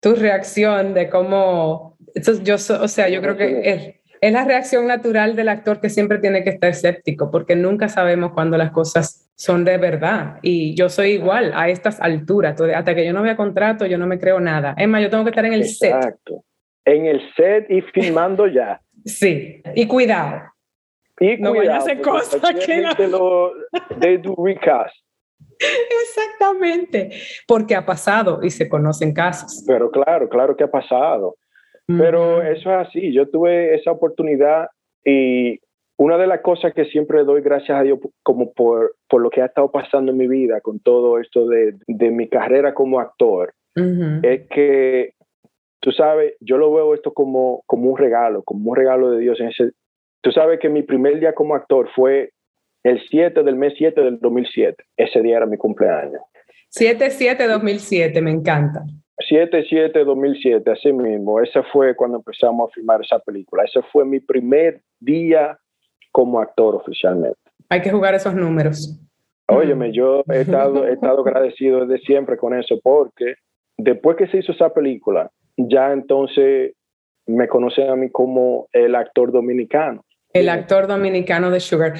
tu 0.00 0.14
reacción 0.14 0.94
de 0.94 1.10
cómo, 1.10 1.96
yo, 2.44 2.54
o 2.54 2.88
sea, 2.88 3.08
yo 3.08 3.20
creo 3.20 3.36
que 3.36 3.60
es, 3.68 3.94
es 4.20 4.32
la 4.32 4.44
reacción 4.44 4.86
natural 4.86 5.34
del 5.34 5.48
actor 5.48 5.80
que 5.80 5.90
siempre 5.90 6.18
tiene 6.18 6.44
que 6.44 6.50
estar 6.50 6.70
escéptico, 6.70 7.28
porque 7.32 7.56
nunca 7.56 7.88
sabemos 7.88 8.34
cuándo 8.34 8.56
las 8.56 8.70
cosas 8.70 9.28
son 9.34 9.64
de 9.64 9.78
verdad. 9.78 10.38
Y 10.42 10.76
yo 10.76 10.88
soy 10.88 11.14
igual 11.14 11.50
a 11.56 11.68
estas 11.70 12.00
alturas. 12.00 12.54
Hasta 12.60 12.94
que 12.94 13.04
yo 13.04 13.12
no 13.12 13.22
vea 13.22 13.36
contrato, 13.36 13.84
yo 13.84 13.98
no 13.98 14.06
me 14.06 14.20
creo 14.20 14.38
nada. 14.38 14.76
Es 14.78 14.86
más, 14.86 15.02
yo 15.02 15.10
tengo 15.10 15.24
que 15.24 15.30
estar 15.30 15.44
en 15.44 15.54
el 15.54 15.64
set. 15.64 15.92
Exacto. 15.92 16.44
En 16.84 17.06
el 17.06 17.20
set 17.34 17.68
y 17.68 17.80
filmando 17.80 18.46
ya. 18.46 18.80
Sí. 19.04 19.60
Y 19.74 19.88
cuidado. 19.88 20.51
Y 21.20 21.36
no 21.38 21.54
cuidado, 21.54 21.74
a 21.74 21.78
hacer 21.78 22.00
cosas 22.00 22.40
que 22.64 23.06
no. 23.08 23.50
de 23.98 24.18
tu 24.18 24.34
recast. 24.44 24.94
Exactamente, 26.02 27.10
porque 27.46 27.74
ha 27.74 27.86
pasado 27.86 28.40
y 28.42 28.50
se 28.50 28.68
conocen 28.68 29.12
casos. 29.12 29.64
Pero 29.66 29.90
claro, 29.90 30.28
claro 30.28 30.56
que 30.56 30.64
ha 30.64 30.70
pasado. 30.70 31.36
Pero 31.86 32.42
eso 32.42 32.70
es 32.70 32.88
así, 32.88 33.12
yo 33.12 33.28
tuve 33.28 33.74
esa 33.74 33.90
oportunidad 33.90 34.68
y 35.04 35.58
una 35.98 36.16
de 36.16 36.26
las 36.26 36.40
cosas 36.40 36.72
que 36.74 36.86
siempre 36.86 37.22
doy 37.24 37.42
gracias 37.42 37.78
a 37.78 37.82
Dios 37.82 37.98
como 38.22 38.52
por, 38.52 38.94
por 39.08 39.20
lo 39.20 39.30
que 39.30 39.42
ha 39.42 39.46
estado 39.46 39.70
pasando 39.70 40.12
en 40.12 40.18
mi 40.18 40.26
vida 40.26 40.60
con 40.60 40.80
todo 40.80 41.18
esto 41.18 41.46
de, 41.46 41.74
de 41.86 42.10
mi 42.10 42.28
carrera 42.28 42.72
como 42.72 42.98
actor, 42.98 43.52
es 43.74 44.48
que, 44.48 45.14
tú 45.80 45.92
sabes, 45.92 46.34
yo 46.40 46.56
lo 46.58 46.72
veo 46.72 46.94
esto 46.94 47.12
como, 47.12 47.62
como 47.66 47.90
un 47.90 47.98
regalo, 47.98 48.42
como 48.42 48.70
un 48.70 48.76
regalo 48.76 49.10
de 49.10 49.20
Dios. 49.20 49.40
En 49.40 49.48
ese, 49.48 49.70
tú 50.22 50.32
sabes 50.32 50.58
que 50.60 50.68
mi 50.68 50.82
primer 50.82 51.20
día 51.20 51.34
como 51.34 51.54
actor 51.54 51.88
fue 51.94 52.32
el 52.84 53.00
7 53.10 53.42
del 53.42 53.56
mes 53.56 53.74
7 53.76 54.00
del 54.00 54.18
2007. 54.18 54.82
Ese 54.96 55.20
día 55.20 55.36
era 55.36 55.46
mi 55.46 55.56
cumpleaños. 55.56 56.22
7-7-2007, 56.78 58.22
me 58.22 58.30
encanta. 58.30 58.84
7-7-2007, 59.30 60.72
así 60.72 60.92
mismo. 60.92 61.40
Ese 61.40 61.62
fue 61.64 61.94
cuando 61.94 62.18
empezamos 62.18 62.70
a 62.70 62.72
filmar 62.72 63.00
esa 63.02 63.18
película. 63.18 63.64
Ese 63.64 63.82
fue 63.92 64.04
mi 64.04 64.20
primer 64.20 64.80
día 64.98 65.58
como 66.10 66.40
actor 66.40 66.74
oficialmente. 66.74 67.38
Hay 67.68 67.82
que 67.82 67.90
jugar 67.90 68.14
esos 68.14 68.34
números. 68.34 68.98
Óyeme, 69.48 69.92
yo 69.92 70.24
he 70.30 70.40
estado, 70.40 70.86
he 70.86 70.94
estado 70.94 71.20
agradecido 71.26 71.86
desde 71.86 72.04
siempre 72.04 72.36
con 72.36 72.54
eso 72.54 72.78
porque 72.82 73.34
después 73.76 74.16
que 74.16 74.26
se 74.28 74.38
hizo 74.38 74.52
esa 74.52 74.72
película, 74.72 75.30
ya 75.56 75.92
entonces 75.92 76.74
me 77.26 77.48
conocen 77.48 77.90
a 77.90 77.96
mí 77.96 78.10
como 78.10 78.68
el 78.72 78.94
actor 78.94 79.30
dominicano. 79.30 80.04
El 80.32 80.48
actor 80.48 80.86
dominicano 80.86 81.50
de 81.50 81.60
Sugar. 81.60 81.94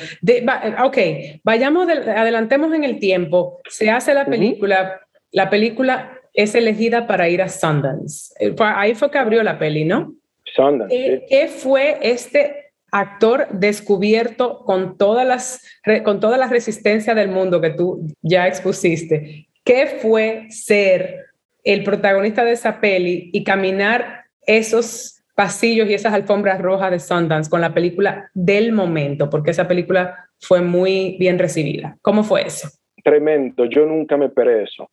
ok, 0.85 0.99
vayamos, 1.45 1.89
adelantemos 1.89 2.73
en 2.75 2.85
el 2.85 2.99
tiempo. 2.99 3.61
Se 3.69 3.91
hace 3.91 4.15
la 4.15 4.27
película, 4.27 5.01
la 5.31 5.51
película 5.51 6.19
es 6.35 6.55
elegida 6.55 7.07
para 7.07 7.29
ir 7.29 7.43
a 7.43 7.49
Sundance. 7.49 8.35
Eh, 8.41 8.55
ahí 8.59 8.95
fue 8.95 9.11
que 9.11 9.19
abrió 9.19 9.43
la 9.43 9.59
peli, 9.59 9.85
¿no? 9.85 10.15
Sundance. 10.55 11.25
¿Qué, 11.29 11.49
fue 11.49 11.99
este 12.03 12.73
actor 12.91 13.49
descubierto 13.51 14.65
con, 14.65 14.97
todas 14.97 15.27
las, 15.27 15.61
con 16.05 16.21
toda 16.21 16.39
la 16.39 16.49
resistencia 16.49 17.15
del 17.15 17.29
mundo 17.29 17.61
que 17.61 17.71
tú 17.71 18.07
ya 18.23 18.47
expusiste? 18.47 19.49
¿Qué 19.65 19.99
fue 20.01 20.47
ser 20.51 21.27
el 21.65 21.85
protagonista 21.85 22.45
de 22.45 22.53
esa 22.53 22.81
peli 22.81 23.31
y 23.33 23.45
caminar 23.45 24.25
esos 24.47 25.22
pasillos 25.43 25.91
y 25.91 25.95
esas 25.95 26.15
alfombras 26.15 26.61
rojas 26.61 26.93
de 26.93 27.01
Sundance 27.01 27.51
con 27.51 27.61
la 27.61 27.75
película 27.75 28.31
del 28.33 28.71
momento? 28.71 29.29
Porque 29.29 29.51
esa 29.51 29.67
película 29.67 30.29
fue 30.39 30.61
muy 30.61 31.17
bien 31.19 31.37
recibida. 31.37 31.99
¿Cómo 32.01 32.23
fue 32.23 32.43
eso? 32.43 32.69
Tremendo. 33.03 33.65
Yo 33.65 33.85
nunca 33.85 34.17
me 34.17 34.27
esperé 34.27 34.63
eso. 34.63 34.89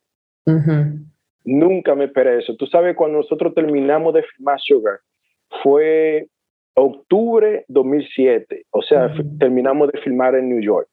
Nunca 1.44 1.94
me 1.94 2.06
esperé 2.06 2.40
eso. 2.40 2.56
Tú 2.56 2.66
sabes, 2.66 2.96
cuando 2.96 3.18
nosotros 3.18 3.54
terminamos 3.54 4.12
de 4.12 4.24
filmar 4.24 4.58
Sugar, 4.58 4.98
fue 5.62 6.26
octubre 6.74 7.64
2007, 7.68 8.64
o 8.70 8.82
sea, 8.82 9.14
terminamos 9.38 9.92
de 9.92 10.00
filmar 10.00 10.34
en 10.34 10.48
New 10.48 10.60
York. 10.60 10.88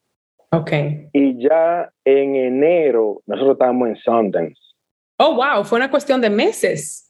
Ok. 0.52 0.70
Y 1.12 1.42
ya 1.42 1.90
en 2.04 2.36
enero 2.36 3.22
nosotros 3.26 3.54
estábamos 3.54 3.88
en 3.88 3.96
Sundance. 3.96 4.60
Oh, 5.18 5.34
wow, 5.34 5.64
fue 5.64 5.78
una 5.78 5.90
cuestión 5.90 6.20
de 6.20 6.30
meses. 6.30 7.07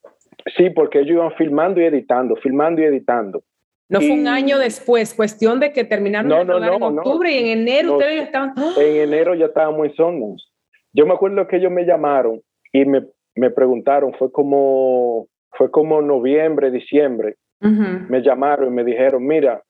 Sí, 0.57 0.71
porque 0.71 1.01
ellos 1.01 1.13
iban 1.13 1.33
filmando 1.33 1.81
y 1.81 1.85
editando, 1.85 2.37
filmando 2.37 2.81
y 2.81 2.85
editando. 2.85 3.43
No 3.91 4.01
fue 4.01 4.11
un 4.11 4.29
año 4.29 4.59
después, 4.59 5.15
cuestión 5.15 5.61
de 5.61 5.73
que 5.73 5.85
terminaron 5.85 6.29
de 6.29 6.45
rodar 6.45 6.75
en 6.75 6.83
octubre 6.83 7.33
y 7.33 7.39
en 7.39 7.61
enero 7.61 7.95
ustedes 7.95 8.17
ya 8.17 8.23
estaban. 8.25 8.55
En 8.77 8.97
enero 8.97 9.35
ya 9.35 9.47
estábamos 9.47 9.87
en 9.87 9.95
Sundance. 9.95 10.45
Yo 10.93 11.07
me 11.07 11.15
acuerdo 11.15 11.47
que 11.49 11.57
ellos 11.57 11.73
me 11.73 11.87
llamaron 11.87 12.41
y 12.71 12.85
me 12.85 13.03
me 13.39 13.51
preguntaron, 13.51 14.13
fue 14.15 14.33
como, 14.33 15.29
fue 15.53 15.71
como 15.71 16.03
noviembre, 16.03 16.71
diciembre, 16.71 17.37
me 17.61 18.21
llamaron 18.21 18.69
y 18.69 18.71
me 18.71 18.85
dijeron, 18.85 19.25
mira, 19.27 19.63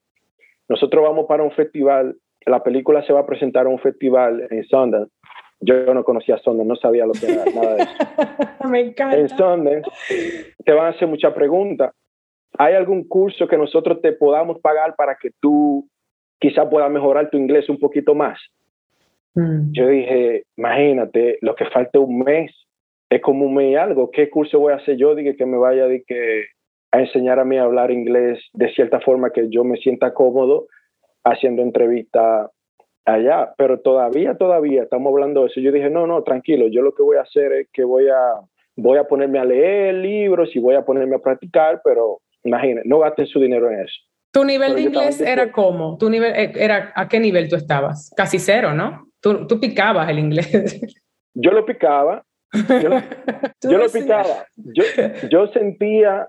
nosotros 0.69 1.03
vamos 1.03 1.27
para 1.27 1.43
un 1.43 1.53
festival, 1.53 2.17
la 2.47 2.62
película 2.62 3.05
se 3.07 3.12
va 3.12 3.21
a 3.21 3.27
presentar 3.27 3.67
a 3.67 3.69
un 3.69 3.79
festival 3.79 4.47
en 4.51 4.64
Sundance. 4.64 5.12
Yo 5.61 5.92
no 5.92 6.05
conocía 6.05 6.38
Sundance, 6.38 6.68
no 6.68 6.77
sabía 6.77 7.07
lo 7.07 7.12
que 7.12 7.27
era 7.33 7.44
nada 7.55 7.75
de 7.75 7.83
eso. 7.83 8.68
me 8.68 8.81
encanta. 8.81 9.16
En 9.16 9.29
Sundance 9.29 9.90
te 10.64 10.73
van 10.73 10.87
a 10.87 10.90
hacer 10.90 11.09
muchas 11.09 11.33
preguntas. 11.35 11.92
¿Hay 12.59 12.75
algún 12.75 13.07
curso 13.07 13.47
que 13.47 13.59
nosotros 13.59 14.01
te 14.01 14.12
podamos 14.12 14.61
pagar 14.61 14.94
para 14.97 15.16
que 15.16 15.31
tú 15.40 15.88
quizá 16.40 16.68
puedas 16.68 16.90
mejorar 16.90 17.31
tu 17.31 17.37
inglés 17.37 17.68
un 17.68 17.79
poquito 17.79 18.14
más? 18.14 18.38
Mm. 19.35 19.73
Yo 19.73 19.88
dije, 19.88 20.44
imagínate, 20.57 21.38
lo 21.40 21.55
que 21.55 21.66
falta 21.66 21.99
un 21.99 22.21
mes 22.21 22.53
es 23.11 23.21
como 23.21 23.47
un 23.47 23.55
mes 23.55 23.77
algo. 23.79 24.11
¿Qué 24.11 24.29
curso 24.31 24.59
voy 24.59 24.73
a 24.73 24.77
hacer 24.77 24.97
yo? 24.97 25.14
Dije 25.14 25.37
que 25.37 25.47
me 25.47 25.57
vaya 25.57 25.87
de 25.87 26.03
que, 26.05 26.47
a 26.90 27.01
enseñar 27.01 27.38
a 27.38 27.44
mí 27.44 27.59
a 27.59 27.64
hablar 27.64 27.90
inglés 27.90 28.42
de 28.53 28.73
cierta 28.75 29.01
forma 29.01 29.31
que 29.31 29.49
yo 29.51 29.64
me 29.64 29.77
sienta 29.77 30.14
cómodo 30.14 30.66
haciendo 31.25 31.62
entrevista 31.62 32.51
allá. 33.14 33.55
Pero 33.57 33.81
todavía, 33.81 34.37
todavía 34.37 34.83
estamos 34.83 35.11
hablando 35.11 35.42
de 35.42 35.49
eso. 35.49 35.61
Yo 35.61 35.73
dije, 35.73 35.90
no, 35.90 36.07
no, 36.07 36.23
tranquilo. 36.23 36.68
Yo 36.68 36.83
lo 36.83 36.94
que 36.94 37.03
voy 37.03 37.16
a 37.16 37.23
hacer 37.23 37.53
es 37.53 37.68
que 37.73 37.85
voy 37.85 38.09
a, 38.09 38.40
voy 38.77 38.99
a 38.99 39.05
ponerme 39.05 39.38
a 39.38 39.44
leer 39.44 39.94
libros 39.94 40.55
y 40.55 40.59
voy 40.59 40.75
a 40.75 40.85
ponerme 40.85 41.16
a 41.16 41.21
practicar, 41.21 41.81
pero 41.85 42.21
imagínate, 42.44 42.88
no 42.88 43.01
gasten 43.01 43.27
su 43.27 43.40
dinero 43.40 43.71
en 43.71 43.81
eso. 43.81 43.94
¿Tu 44.33 44.44
nivel 44.44 44.75
de 44.75 44.83
inglés 44.83 45.21
era 45.21 45.51
cómo? 45.51 45.97
¿Tu 45.99 46.11
nivel, 46.11 46.33
eh, 46.35 46.53
era, 46.55 46.92
¿A 46.94 47.09
qué 47.09 47.18
nivel 47.18 47.49
tú 47.49 47.57
estabas? 47.57 48.12
Casi 48.16 48.38
cero, 48.38 48.75
¿no? 48.75 49.09
Tú, 49.21 49.47
tú 49.47 49.59
picabas 49.59 50.09
el 50.11 50.18
inglés. 50.18 50.81
Yo 51.35 51.53
lo 51.53 51.64
picaba, 51.64 52.25
yo, 53.62 53.79
lo 53.79 53.88
picaba. 53.92 54.47
Yo, 54.57 54.85
yo 55.31 55.47
sentía, 55.49 56.29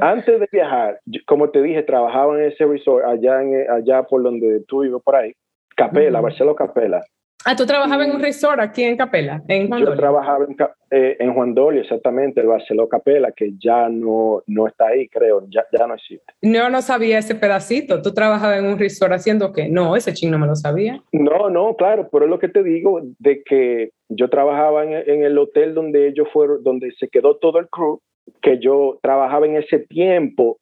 antes 0.00 0.40
de 0.40 0.48
viajar, 0.50 1.00
como 1.26 1.50
te 1.50 1.62
dije, 1.62 1.82
trabajaba 1.82 2.38
en 2.38 2.50
ese 2.50 2.64
resort 2.64 3.04
allá, 3.04 3.42
en, 3.42 3.70
allá 3.70 4.04
por 4.04 4.22
donde 4.22 4.60
tú 4.66 4.80
vives, 4.80 5.02
por 5.04 5.16
ahí, 5.16 5.34
Capela, 5.78 6.20
Barcelona 6.20 6.56
Capela. 6.56 7.04
Ah, 7.44 7.54
tú 7.54 7.64
trabajabas 7.64 8.08
en 8.08 8.16
un 8.16 8.20
resort 8.20 8.58
aquí 8.58 8.82
en 8.82 8.96
Capela, 8.96 9.40
en 9.46 9.68
Juan 9.68 9.80
Yo 9.80 9.94
trabajaba 9.94 10.44
en, 10.44 10.56
eh, 10.90 11.16
en, 11.20 11.32
Juan 11.32 11.54
Dolio, 11.54 11.82
exactamente, 11.82 12.40
el 12.40 12.48
Barceló 12.48 12.88
Capela, 12.88 13.30
que 13.30 13.52
ya 13.56 13.88
no, 13.88 14.42
no 14.48 14.66
está 14.66 14.88
ahí, 14.88 15.08
creo, 15.08 15.46
ya, 15.48 15.64
ya 15.72 15.86
no 15.86 15.94
existe. 15.94 16.34
No, 16.42 16.68
no 16.68 16.82
sabía 16.82 17.18
ese 17.18 17.36
pedacito. 17.36 18.02
¿Tú 18.02 18.12
trabajabas 18.12 18.58
en 18.58 18.66
un 18.66 18.76
resort 18.76 19.12
haciendo 19.12 19.52
qué? 19.52 19.68
No, 19.68 19.94
ese 19.94 20.12
ching 20.12 20.32
no 20.32 20.38
me 20.40 20.48
lo 20.48 20.56
sabía. 20.56 21.00
No, 21.12 21.48
no, 21.48 21.76
claro, 21.76 22.08
pero 22.10 22.24
es 22.24 22.30
lo 22.30 22.40
que 22.40 22.48
te 22.48 22.64
digo, 22.64 23.02
de 23.20 23.42
que 23.44 23.92
yo 24.08 24.28
trabajaba 24.28 24.82
en, 24.82 24.92
en 25.08 25.22
el 25.22 25.38
hotel 25.38 25.74
donde 25.74 26.08
ellos 26.08 26.26
fueron, 26.32 26.64
donde 26.64 26.90
se 26.98 27.06
quedó 27.06 27.36
todo 27.36 27.60
el 27.60 27.68
crew, 27.68 28.00
que 28.42 28.58
yo 28.58 28.98
trabajaba 29.00 29.46
en 29.46 29.56
ese 29.56 29.78
tiempo. 29.78 30.58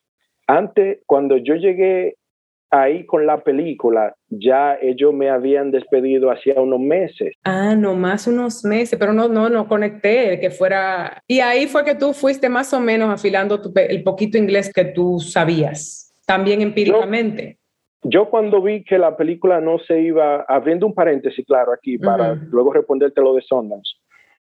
Antes, 0.47 0.99
cuando 1.07 1.39
yo 1.39 1.55
llegué 1.55 2.17
ahí 2.71 3.07
con 3.07 3.27
la 3.27 3.43
película, 3.43 4.15
ya 4.29 4.77
ellos 4.81 5.13
me 5.15 5.31
habían 5.31 5.71
despedido 5.71 6.31
hacía 6.31 6.61
unos 6.61 6.81
meses. 6.81 7.35
Ah, 7.45 7.75
no 7.75 7.95
más 7.95 8.27
unos 8.27 8.65
meses, 8.65 8.99
pero 8.99 9.13
no, 9.13 9.29
no, 9.29 9.49
no 9.49 9.69
conecté 9.69 10.39
que 10.41 10.51
fuera. 10.51 11.23
Y 11.27 11.41
ahí 11.41 11.67
fue 11.67 11.85
que 11.85 11.95
tú 11.95 12.13
fuiste 12.13 12.49
más 12.49 12.73
o 12.73 12.81
menos 12.81 13.11
afilando 13.11 13.61
el 13.75 14.03
poquito 14.03 14.39
inglés 14.39 14.73
que 14.73 14.85
tú 14.85 15.19
sabías, 15.21 16.15
también 16.27 16.61
empíricamente. 16.61 17.59
Yo, 18.03 18.31
cuando 18.31 18.63
vi 18.63 18.85
que 18.85 18.99
la 18.99 19.17
película 19.17 19.61
no 19.61 19.79
se 19.81 20.01
iba, 20.01 20.43
abriendo 20.43 20.87
un 20.87 20.95
paréntesis, 20.95 21.45
claro, 21.45 21.73
aquí, 21.73 21.99
para 21.99 22.35
luego 22.35 22.73
responderte 22.73 23.21
lo 23.21 23.35
de 23.35 23.43
Sundance. 23.43 23.95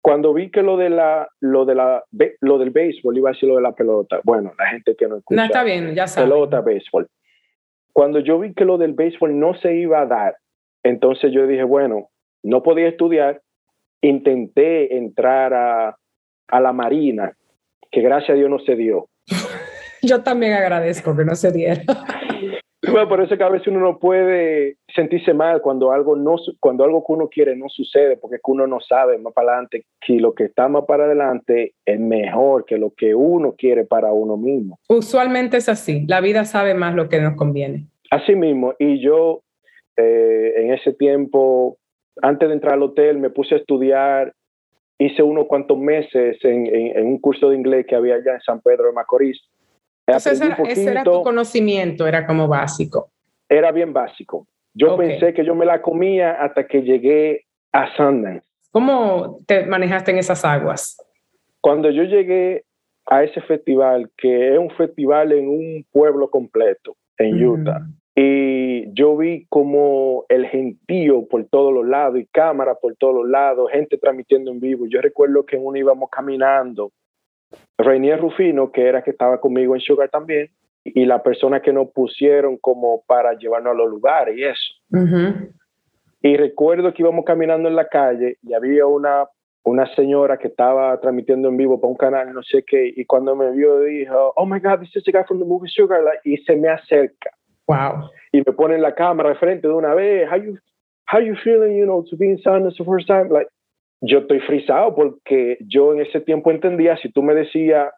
Cuando 0.03 0.35
vi 0.35 0.51
que 0.51 0.63
lo 0.63 0.77
de 0.77 0.91
la, 0.91 1.27
lo 1.41 1.65
de 1.65 1.75
la, 1.75 2.05
lo 2.41 2.59
del 2.59 2.71
béisbol 2.71 3.17
iba 3.17 3.31
a 3.31 3.35
ser 3.35 3.49
lo 3.49 3.57
de 3.57 3.63
la 3.63 3.73
pelota, 3.73 4.21
bueno, 4.25 4.53
la 4.59 4.67
gente 4.69 4.95
que 4.95 5.09
no 5.09 5.17
escucha. 5.17 5.41
No 5.41 5.47
está 5.47 5.65
bien, 5.65 5.95
ya 5.95 6.07
sabes. 6.07 6.29
Pelota, 6.29 6.61
béisbol 6.61 7.09
cuando 7.97 8.21
yo 8.21 8.39
vi 8.39 8.53
que 8.53 8.67
lo 8.67 8.77
del 8.77 8.93
béisbol 8.93 9.41
no 9.41 9.55
se 9.55 9.75
iba 9.75 10.03
a 10.03 10.07
dar, 10.07 10.37
entonces 10.83 11.33
yo 11.33 11.47
dije, 11.47 11.65
bueno, 11.65 12.11
no 12.43 12.63
podía 12.63 12.89
estudiar, 12.89 13.41
intenté 14.03 14.99
entrar 14.99 15.55
a, 15.55 15.97
a 16.49 16.61
la 16.61 16.75
Marina, 16.75 17.33
que 17.91 18.03
gracias 18.03 18.33
a 18.33 18.35
Dios 18.35 18.51
no 18.51 18.59
se 18.59 18.77
dio. 18.77 19.09
yo 20.03 20.23
también 20.23 20.53
agradezco 20.53 21.17
que 21.17 21.25
no 21.25 21.35
se 21.37 21.51
diera. 21.53 21.81
Bueno, 22.91 23.09
por 23.09 23.21
eso 23.21 23.37
que 23.37 23.45
a 23.45 23.49
veces 23.49 23.69
uno 23.69 23.81
no 23.81 23.99
puede 23.99 24.77
sentirse 24.95 25.35
mal 25.35 25.61
cuando 25.61 25.93
algo 25.93 26.17
no 26.17 26.37
cuando 26.61 26.85
algo 26.85 27.05
que 27.05 27.13
uno 27.13 27.29
quiere 27.29 27.57
no 27.57 27.69
sucede, 27.69 28.17
porque 28.17 28.37
es 28.37 28.43
que 28.45 28.51
uno 28.51 28.67
no 28.67 28.81
sabe 28.81 29.19
más 29.19 29.33
para 29.33 29.53
adelante 29.53 29.85
que 30.01 30.15
lo 30.15 30.35
que 30.35 30.45
está 30.45 30.69
más 30.69 30.85
para 30.85 31.05
adelante 31.05 31.75
es 31.85 32.01
mejor 32.01 32.65
que 32.65 32.79
lo 32.79 32.93
que 32.97 33.15
uno 33.15 33.55
quiere 33.57 33.85
para 33.85 34.13
uno 34.13 34.37
mismo. 34.37 34.79
Usualmente 34.89 35.57
es 35.57 35.69
así, 35.69 36.07
la 36.07 36.21
vida 36.21 36.45
sabe 36.45 36.75
más 36.75 36.95
lo 36.95 37.09
que 37.09 37.21
nos 37.21 37.35
conviene. 37.37 37.87
Así 38.11 38.35
mismo, 38.35 38.75
y 38.79 39.01
yo 39.01 39.43
eh, 39.97 40.53
en 40.57 40.73
ese 40.73 40.93
tiempo, 40.93 41.79
antes 42.23 42.49
de 42.49 42.55
entrar 42.55 42.75
al 42.75 42.83
hotel, 42.83 43.19
me 43.19 43.31
puse 43.31 43.57
a 43.57 43.59
estudiar, 43.59 44.33
hice 44.99 45.23
unos 45.23 45.47
cuantos 45.47 45.79
meses 45.79 46.39
en, 46.45 46.67
en 46.67 47.07
un 47.07 47.19
curso 47.19 47.51
de 47.51 47.57
inglés 47.57 47.87
que 47.87 47.97
había 47.97 48.15
allá 48.15 48.35
en 48.35 48.41
San 48.41 48.61
Pedro 48.61 48.87
de 48.87 48.93
Macorís 48.93 49.41
ese 50.07 50.91
era, 50.91 51.03
tu 51.03 51.23
conocimiento, 51.23 52.07
era 52.07 52.27
como 52.27 52.47
básico. 52.49 53.11
Era 53.49 53.73
bien 53.73 53.93
básico. 53.93 54.47
Yo 54.75 54.97
pensé 54.97 55.33
que 55.33 55.45
yo 55.45 55.55
me 55.55 55.67
la 55.67 55.81
comía 55.83 56.33
hasta 56.33 56.67
que 56.67 56.83
llegué 56.83 57.47
a 57.73 57.95
Sundance. 57.97 58.47
¿Cómo 58.71 59.41
te 59.47 59.65
manejaste 59.65 60.11
en 60.11 60.19
esas 60.19 60.45
aguas? 60.45 60.97
Cuando 61.61 61.91
yo 61.91 62.03
llegué 62.03 62.65
a 63.07 63.25
ese 63.25 63.41
festival, 63.41 64.11
que 64.17 64.53
es 64.53 64.59
un 64.59 64.71
festival 64.71 65.33
en 65.33 65.49
un 65.49 65.87
pueblo 65.91 66.29
completo, 66.29 66.97
en 67.19 67.43
Utah, 67.45 67.87
y 68.15 68.93
yo 68.95 69.17
vi 69.17 69.47
como 69.49 70.25
el 70.29 70.47
gentío 70.47 71.27
por 71.27 71.45
todos 71.47 71.73
los 71.73 71.87
lados 71.87 72.19
y 72.19 72.27
cámaras 72.27 72.79
por 72.81 72.97
todos 72.97 73.15
los 73.15 73.29
lados, 73.29 73.71
gente 73.71 73.99
transmitiendo 73.99 74.51
en 74.51 74.61
vivo. 74.61 74.87
Yo 74.89 75.01
recuerdo 75.01 75.45
que 75.45 75.57
uno 75.57 75.77
íbamos 75.77 76.09
caminando 76.11 76.93
Reinier 77.79 78.21
Rufino, 78.21 78.71
que 78.73 78.87
era 78.87 79.03
que 79.03 79.11
estaba 79.11 79.41
conmigo 79.41 79.75
en 79.75 79.81
Sugar 79.81 80.09
también, 80.09 80.49
y 80.85 81.05
la 81.05 81.23
persona 81.23 81.61
que 81.61 81.73
nos 81.73 81.91
pusieron 81.91 82.57
como 82.59 83.03
para 83.07 83.37
llevarnos 83.37 83.73
a 83.73 83.77
los 83.77 83.91
lugares 83.91 84.37
y 84.37 84.45
eso. 84.45 85.53
Y 86.23 86.37
recuerdo 86.37 86.93
que 86.93 87.03
íbamos 87.03 87.25
caminando 87.25 87.69
en 87.69 87.77
la 87.77 87.89
calle 87.89 88.39
y 88.43 88.55
había 88.55 88.87
una, 88.87 89.27
una 89.65 89.87
señora 89.95 90.39
que 90.39 90.49
estaba 90.49 90.99
transmitiendo 91.01 91.49
en 91.49 91.57
vivo 91.57 91.81
para 91.81 91.91
un 91.91 91.97
canal, 91.97 92.33
no 92.33 92.43
sé 92.43 92.65
qué, 92.65 92.93
y 92.97 93.05
cuando 93.05 93.37
me 93.37 93.51
vio 93.51 93.81
dijo, 93.81 94.33
oh 94.37 94.47
my 94.47 94.59
God, 94.61 94.81
this 94.81 94.95
is 94.97 95.05
the 95.05 95.13
guy 95.13 95.25
from 95.25 95.39
the 95.39 95.45
movie 95.45 95.69
Sugar, 95.69 96.01
y 96.25 96.37
se 96.39 96.57
me 96.57 96.69
acerca. 96.69 97.31
Wow. 97.69 98.11
Y 98.33 98.39
me 98.39 98.53
pone 98.53 98.77
en 98.77 98.83
la 98.83 98.95
cámara 98.95 99.31
de 99.31 99.35
frente 99.37 99.67
de 99.67 99.75
una 99.75 99.95
vez, 99.95 100.29
how 100.31 100.37
you, 100.37 100.57
how 101.13 101.21
you 101.21 101.35
feeling, 101.43 101.77
you 101.77 101.85
know, 101.85 102.05
to 102.09 102.17
be 102.17 102.31
in 102.31 102.39
Sundance 102.39 102.77
the 102.79 102.85
first 102.85 103.09
time? 103.09 103.29
Like, 103.29 103.49
yo 104.07 104.21
estoy 104.21 104.41
frisado 104.41 104.95
porque 104.95 105.59
yo 105.61 105.93
en 105.93 106.01
ese 106.01 106.21
tiempo 106.21 106.51
entendía, 106.51 106.97
si 106.99 107.11
tú 107.11 107.23
me 107.23 107.35
decías, 107.35 107.93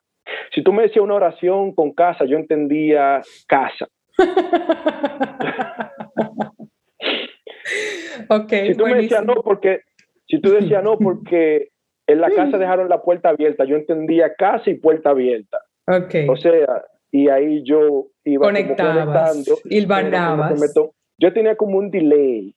si 0.55 0.62
tú 0.62 0.73
me 0.73 0.83
decías 0.83 1.05
una 1.05 1.14
oración 1.14 1.75
con 1.75 1.92
casa, 1.92 2.25
yo 2.25 2.37
entendía 2.37 3.23
casa. 3.47 3.88
okay, 8.29 8.68
si 8.68 8.75
tú 8.77 8.87
me 8.87 8.97
decías 8.97 9.25
no 9.25 9.37
porque, 9.37 9.83
si 10.27 10.40
tú 10.40 10.51
decías 10.51 10.83
no 10.83 10.99
porque 10.99 11.68
en 12.07 12.21
la 12.21 12.31
casa 12.31 12.59
dejaron 12.59 12.88
la 12.88 13.03
puerta 13.03 13.29
abierta, 13.29 13.64
yo 13.64 13.77
entendía 13.77 14.35
casa 14.35 14.71
y 14.71 14.75
puerta 14.75 15.11
abierta. 15.11 15.59
Okay. 15.87 16.27
O 16.29 16.37
sea, 16.37 16.85
y 17.11 17.29
ahí 17.29 17.62
yo 17.64 18.09
iba 18.25 18.47
Conectabas, 18.47 19.44
conectando. 19.44 20.94
Yo 21.18 21.33
tenía 21.33 21.57
como 21.57 21.79
un 21.79 21.90
delay 21.90 22.55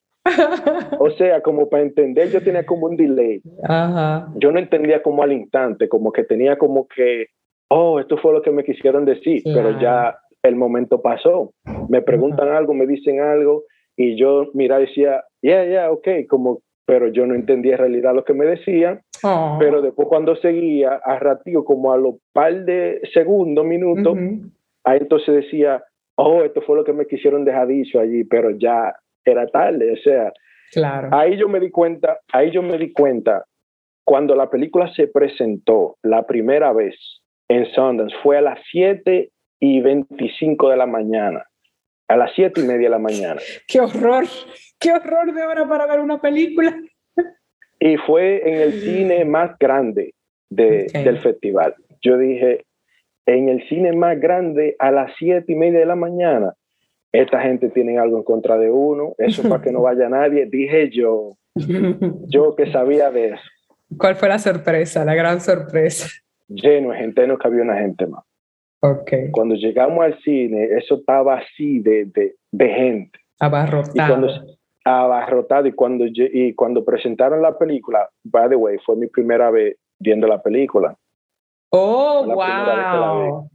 o 0.99 1.09
sea, 1.11 1.41
como 1.41 1.69
para 1.69 1.83
entender, 1.83 2.29
yo 2.29 2.41
tenía 2.43 2.65
como 2.65 2.87
un 2.87 2.97
delay. 2.97 3.41
Yo 4.35 4.51
no 4.51 4.59
entendía 4.59 5.01
como 5.01 5.23
al 5.23 5.31
instante, 5.31 5.89
como 5.89 6.11
que 6.11 6.23
tenía 6.23 6.57
como 6.57 6.87
que, 6.87 7.27
oh, 7.69 7.99
esto 7.99 8.17
fue 8.17 8.33
lo 8.33 8.41
que 8.41 8.51
me 8.51 8.63
quisieron 8.63 9.05
decir, 9.05 9.41
pero 9.43 9.79
ya 9.79 10.17
el 10.43 10.55
momento 10.55 11.01
pasó. 11.01 11.53
Me 11.89 12.01
preguntan 12.01 12.49
algo, 12.49 12.73
me 12.73 12.87
dicen 12.87 13.19
algo, 13.19 13.63
y 13.95 14.15
yo, 14.15 14.47
mira, 14.53 14.79
decía, 14.79 15.23
yeah, 15.41 15.65
yeah, 15.65 15.91
ok, 15.91 16.07
como, 16.29 16.61
pero 16.85 17.07
yo 17.07 17.25
no 17.25 17.35
entendía 17.35 17.73
en 17.73 17.79
realidad 17.79 18.15
lo 18.15 18.23
que 18.23 18.33
me 18.33 18.45
decían. 18.45 19.01
Oh. 19.23 19.57
Pero 19.59 19.81
después 19.81 20.07
cuando 20.07 20.35
seguía, 20.37 20.99
a 21.03 21.19
ratito, 21.19 21.63
como 21.63 21.93
a 21.93 21.97
los 21.97 22.15
par 22.33 22.65
de 22.65 23.01
segundos, 23.13 23.65
minutos, 23.65 24.17
ahí 24.83 24.99
entonces 24.99 25.35
decía, 25.35 25.83
oh, 26.15 26.43
esto 26.43 26.61
fue 26.61 26.75
lo 26.75 26.83
que 26.83 26.93
me 26.93 27.05
quisieron 27.05 27.45
dejar 27.45 27.67
dicho 27.67 27.99
allí, 27.99 28.23
pero 28.23 28.51
ya 28.51 28.93
era 29.25 29.47
tarde, 29.47 29.91
o 29.91 29.97
sea, 29.97 30.31
claro. 30.71 31.09
ahí 31.11 31.37
yo 31.37 31.47
me 31.47 31.59
di 31.59 31.69
cuenta, 31.69 32.19
ahí 32.31 32.51
yo 32.51 32.61
me 32.61 32.77
di 32.77 32.91
cuenta, 32.91 33.45
cuando 34.03 34.35
la 34.35 34.49
película 34.49 34.91
se 34.93 35.07
presentó 35.07 35.97
la 36.03 36.25
primera 36.25 36.73
vez 36.73 36.95
en 37.49 37.65
Sundance, 37.73 38.15
fue 38.23 38.37
a 38.37 38.41
las 38.41 38.59
7 38.71 39.29
y 39.59 39.81
25 39.81 40.69
de 40.69 40.77
la 40.77 40.85
mañana, 40.87 41.45
a 42.07 42.17
las 42.17 42.31
7 42.35 42.61
y 42.61 42.63
media 42.63 42.87
de 42.87 42.89
la 42.89 42.99
mañana. 42.99 43.39
¡Qué 43.67 43.79
horror! 43.79 44.25
¡Qué 44.79 44.91
horror 44.91 45.33
de 45.33 45.43
hora 45.43 45.67
para 45.67 45.85
ver 45.85 45.99
una 45.99 46.19
película! 46.19 46.75
Y 47.79 47.97
fue 47.97 48.47
en 48.47 48.61
el 48.61 48.73
cine 48.73 49.25
más 49.25 49.57
grande 49.57 50.13
del 50.49 51.19
festival. 51.19 51.75
Yo 52.01 52.17
dije, 52.17 52.65
en 53.25 53.49
el 53.49 53.67
cine 53.69 53.93
más 53.93 54.19
grande 54.19 54.75
a 54.79 54.91
las 54.91 55.11
7 55.17 55.51
y 55.51 55.55
media 55.55 55.79
de 55.79 55.85
la 55.85 55.95
mañana, 55.95 56.53
esta 57.11 57.41
gente 57.41 57.69
tiene 57.69 57.97
algo 57.97 58.17
en 58.17 58.23
contra 58.23 58.57
de 58.57 58.71
uno, 58.71 59.13
eso 59.17 59.47
para 59.47 59.61
que 59.61 59.71
no 59.71 59.81
vaya 59.81 60.09
nadie, 60.09 60.45
dije 60.45 60.89
yo, 60.89 61.37
yo 62.27 62.55
que 62.55 62.71
sabía 62.71 63.09
de 63.11 63.29
eso. 63.29 63.43
¿Cuál 63.97 64.15
fue 64.15 64.29
la 64.29 64.39
sorpresa, 64.39 65.03
la 65.03 65.15
gran 65.15 65.41
sorpresa? 65.41 66.09
Lleno 66.47 66.93
gente, 66.93 67.27
no 67.27 67.37
cabía 67.37 67.61
una 67.61 67.77
gente 67.77 68.07
más. 68.07 68.23
Okay. 68.79 69.29
Cuando 69.31 69.55
llegamos 69.55 70.03
al 70.03 70.17
cine, 70.21 70.69
eso 70.77 70.95
estaba 70.95 71.37
así 71.37 71.79
de, 71.79 72.05
de, 72.05 72.35
de 72.51 72.69
gente. 72.69 73.19
Abarrotado. 73.39 73.91
Y 73.93 74.07
cuando, 74.07 74.27
abarrotado. 74.85 75.67
Y 75.67 75.73
cuando, 75.73 76.05
y 76.07 76.53
cuando 76.55 76.83
presentaron 76.83 77.41
la 77.41 77.57
película, 77.57 78.09
by 78.23 78.49
the 78.49 78.55
way, 78.55 78.77
fue 78.83 78.95
mi 78.95 79.07
primera 79.07 79.51
vez 79.51 79.77
viendo 79.99 80.25
la 80.27 80.41
película. 80.41 80.95
Oh, 81.69 82.25
wow 82.25 83.49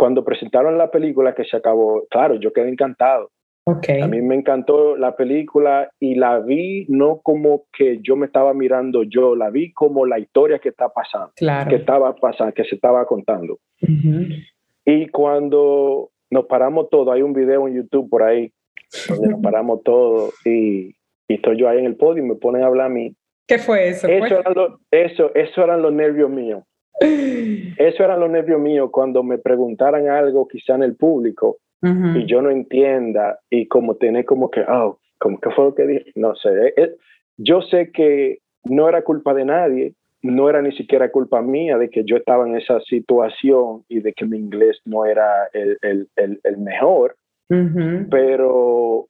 cuando 0.00 0.24
presentaron 0.24 0.78
la 0.78 0.90
película 0.90 1.34
que 1.34 1.44
se 1.44 1.58
acabó, 1.58 2.06
claro, 2.08 2.36
yo 2.36 2.54
quedé 2.54 2.70
encantado. 2.70 3.30
Okay. 3.64 4.00
A 4.00 4.08
mí 4.08 4.22
me 4.22 4.34
encantó 4.34 4.96
la 4.96 5.14
película 5.14 5.90
y 6.00 6.14
la 6.14 6.38
vi 6.38 6.86
no 6.88 7.20
como 7.22 7.64
que 7.70 7.98
yo 8.00 8.16
me 8.16 8.24
estaba 8.24 8.54
mirando 8.54 9.02
yo, 9.02 9.36
la 9.36 9.50
vi 9.50 9.74
como 9.74 10.06
la 10.06 10.18
historia 10.18 10.58
que 10.58 10.70
está 10.70 10.88
pasando, 10.88 11.32
que 11.36 11.76
estaba 11.76 12.16
pasando, 12.16 12.54
que 12.54 12.64
se 12.64 12.76
estaba 12.76 13.04
contando. 13.04 13.58
Y 14.86 15.08
cuando 15.08 16.08
nos 16.30 16.46
paramos 16.46 16.88
todo, 16.88 17.12
hay 17.12 17.20
un 17.20 17.34
video 17.34 17.68
en 17.68 17.74
YouTube 17.74 18.08
por 18.08 18.22
ahí 18.22 18.50
donde 19.06 19.28
nos 19.28 19.42
paramos 19.42 19.82
todo 19.84 20.30
y, 20.46 20.94
y, 21.28 21.34
estoy 21.34 21.58
yo 21.58 21.68
ahí 21.68 21.78
en 21.78 21.84
el 21.84 21.96
podio 21.96 22.24
y 22.24 22.26
me 22.26 22.36
ponen 22.36 22.62
a 22.62 22.68
hablar 22.68 22.86
a 22.86 22.88
mí. 22.88 23.14
¿Qué 23.46 23.58
fue 23.58 23.90
eso? 23.90 24.08
Eso, 24.08 24.40
eran 24.40 24.54
eso, 24.90 25.34
eso 25.34 25.62
eran 25.62 25.82
los 25.82 25.92
nervios 25.92 26.30
míos. 26.30 26.64
Eso 27.00 28.04
eran 28.04 28.20
los 28.20 28.30
nervios 28.30 28.60
míos 28.60 28.90
cuando 28.92 29.22
me 29.22 29.38
preguntaran 29.38 30.08
algo 30.08 30.46
quizá 30.46 30.74
en 30.74 30.82
el 30.82 30.96
público 30.96 31.58
y 31.82 32.26
yo 32.26 32.42
no 32.42 32.50
entienda 32.50 33.38
y 33.48 33.66
como 33.66 33.94
tener 33.94 34.26
como 34.26 34.50
que, 34.50 34.60
oh, 34.60 34.98
como 35.18 35.40
que 35.40 35.50
fue 35.50 35.64
lo 35.64 35.74
que 35.74 35.86
dije, 35.86 36.12
no 36.14 36.34
sé. 36.34 36.50
Eh, 36.66 36.74
eh, 36.76 36.96
yo 37.38 37.62
sé 37.62 37.90
que 37.90 38.40
no 38.64 38.86
era 38.86 39.02
culpa 39.02 39.32
de 39.32 39.46
nadie, 39.46 39.94
no 40.22 40.50
era 40.50 40.60
ni 40.60 40.72
siquiera 40.72 41.10
culpa 41.10 41.40
mía 41.40 41.78
de 41.78 41.88
que 41.88 42.04
yo 42.04 42.16
estaba 42.16 42.46
en 42.46 42.56
esa 42.56 42.80
situación 42.80 43.84
y 43.88 44.00
de 44.00 44.12
que 44.12 44.26
mi 44.26 44.36
inglés 44.36 44.78
no 44.84 45.06
era 45.06 45.48
el, 45.54 45.78
el, 45.80 46.40
el, 46.44 46.58
mejor, 46.58 47.16
pero 48.10 49.06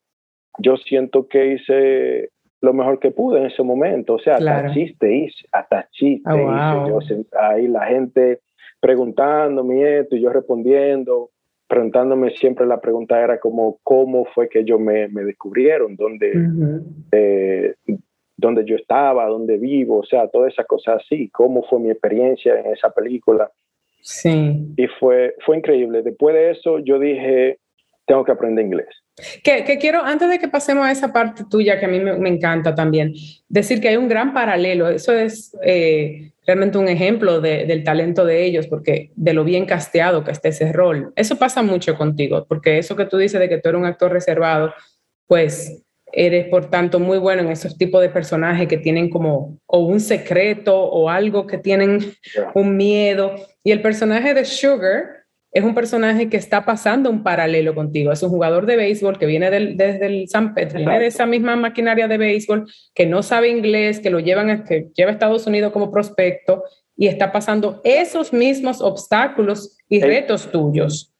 yo 0.59 0.77
siento 0.77 1.27
que 1.27 1.55
hice 1.55 2.31
lo 2.61 2.73
mejor 2.73 2.99
que 2.99 3.11
pude 3.11 3.41
en 3.41 3.47
ese 3.47 3.63
momento. 3.63 4.15
O 4.15 4.19
sea, 4.19 4.37
hasta 4.37 4.73
chiste 4.73 5.13
hice, 5.13 5.47
hasta 5.53 5.89
chiste 5.91 6.31
oh, 6.31 6.99
hice. 7.01 7.17
Yo, 7.17 7.39
ahí 7.41 7.67
la 7.69 7.87
gente 7.87 8.41
preguntándome 8.81 10.01
esto 10.01 10.17
y 10.17 10.23
yo 10.23 10.31
respondiendo. 10.31 11.31
preguntándome 11.67 12.31
siempre 12.31 12.67
la 12.67 12.81
pregunta 12.81 13.21
era 13.21 13.39
como, 13.39 13.79
¿cómo 13.83 14.25
fue 14.27 14.49
que 14.49 14.61
ellos 14.61 14.81
me, 14.81 15.09
me 15.09 15.25
descubrieron? 15.25 15.97
¿Dónde, 15.97 16.33
eh, 17.13 17.75
¿Dónde 18.37 18.65
yo 18.65 18.77
estaba? 18.77 19.27
¿Dónde 19.27 19.57
vivo? 19.59 19.99
O 19.99 20.05
sea, 20.05 20.29
todas 20.29 20.53
esas 20.53 20.67
cosas 20.67 21.03
así. 21.05 21.29
¿Cómo 21.29 21.63
fue 21.63 21.79
mi 21.79 21.91
experiencia 21.91 22.59
en 22.59 22.73
esa 22.73 22.91
película? 22.91 23.51
Sí. 24.03 24.75
Y 24.77 24.87
fue, 24.99 25.35
fue 25.45 25.59
increíble. 25.59 26.03
Después 26.03 26.35
de 26.35 26.51
eso, 26.51 26.79
yo 26.79 26.99
dije, 26.99 27.59
tengo 28.11 28.25
que 28.25 28.33
aprender 28.33 28.67
inglés. 28.67 28.89
Que, 29.45 29.79
quiero, 29.81 30.03
antes 30.03 30.29
de 30.29 30.41
que 30.41 30.49
pasemos 30.49 30.85
a 30.85 30.91
esa 30.91 31.13
parte 31.13 31.45
tuya, 31.49 31.79
que 31.79 31.87
a 31.87 31.89
mí 31.89 32.01
me, 32.01 32.29
encanta 32.29 32.75
también, 32.75 33.15
decir 33.49 33.81
que 33.81 33.89
hay 33.89 33.97
un 33.97 34.09
gran 34.09 34.35
paralelo. 34.35 34.89
Eso 34.89 35.13
es 35.13 35.57
eh, 35.63 36.33
realmente 36.45 36.77
un 36.79 36.89
ejemplo 36.89 37.41
del 37.41 37.85
talento 37.85 38.25
de 38.25 38.45
ellos, 38.45 38.67
porque 38.67 39.13
de 39.15 39.33
lo 39.33 39.45
bien 39.45 39.65
casteado 39.65 40.25
que 40.25 40.33
está 40.33 40.49
ese 40.49 40.73
rol. 40.73 41.13
Eso 41.15 41.37
pasa 41.37 41.63
mucho 41.63 41.97
contigo, 41.97 42.47
porque 42.49 42.79
eso 42.79 42.97
que 42.97 43.07
tú 43.07 43.17
dices 43.17 43.39
de 43.39 43.49
que 43.49 43.59
tú 43.59 43.69
eres 43.69 43.79
un 43.79 43.87
actor 43.87 44.11
reservado, 44.11 44.75
pues 45.29 45.85
eres 46.13 46.49
por 46.49 46.69
tanto 46.69 46.99
muy 46.99 47.19
bueno 47.19 47.43
en 47.43 47.51
esos 47.53 47.79
tipos 47.79 48.03
de 48.03 48.09
personajes 48.09 48.67
que 48.67 48.79
tienen 48.79 49.09
como 49.09 49.57
o 49.67 49.79
un 49.79 50.01
secreto 50.01 50.77
o 50.77 51.09
algo 51.09 51.47
que 51.47 51.59
tienen 51.59 52.01
un 52.55 52.77
miedo. 52.77 53.37
Y 53.63 53.71
el 53.71 53.81
personaje 53.81 54.35
de 54.35 54.45
Sugar 54.45 55.20
es 55.53 55.65
un 55.65 55.75
personaje 55.75 56.29
que 56.29 56.37
está 56.37 56.65
pasando 56.65 57.11
un 57.11 57.23
paralelo 57.23 57.75
contigo. 57.75 58.13
Es 58.13 58.23
un 58.23 58.31
jugador 58.31 58.67
de 58.67 58.77
béisbol 58.77 59.19
que 59.19 59.27
viene 59.27 59.51
desde 59.51 60.07
el 60.07 60.29
San 60.29 60.55
Pedro, 60.55 60.79
viene 60.79 61.01
de 61.01 61.07
esa 61.07 61.27
misma 61.27 61.57
maquinaria 61.57 62.07
de 62.07 62.19
béisbol, 62.19 62.67
que 62.95 63.07
no 63.07 63.23
sabe 63.23 63.49
inglés, 63.49 63.99
que 64.01 64.11
lo 64.11 64.21
llevan, 64.21 64.65
que 64.65 64.91
lleva 64.95 65.11
a 65.11 65.15
Estados 65.15 65.47
Unidos 65.47 65.73
como 65.73 65.91
prospecto 65.91 66.63
y 66.97 67.09
está 67.09 67.33
pasando 67.33 67.81
esos 67.83 68.33
mismos 68.33 68.81
obstáculos 68.81 69.77
y 69.89 70.01
retos 70.01 70.51
tuyos 70.53 71.13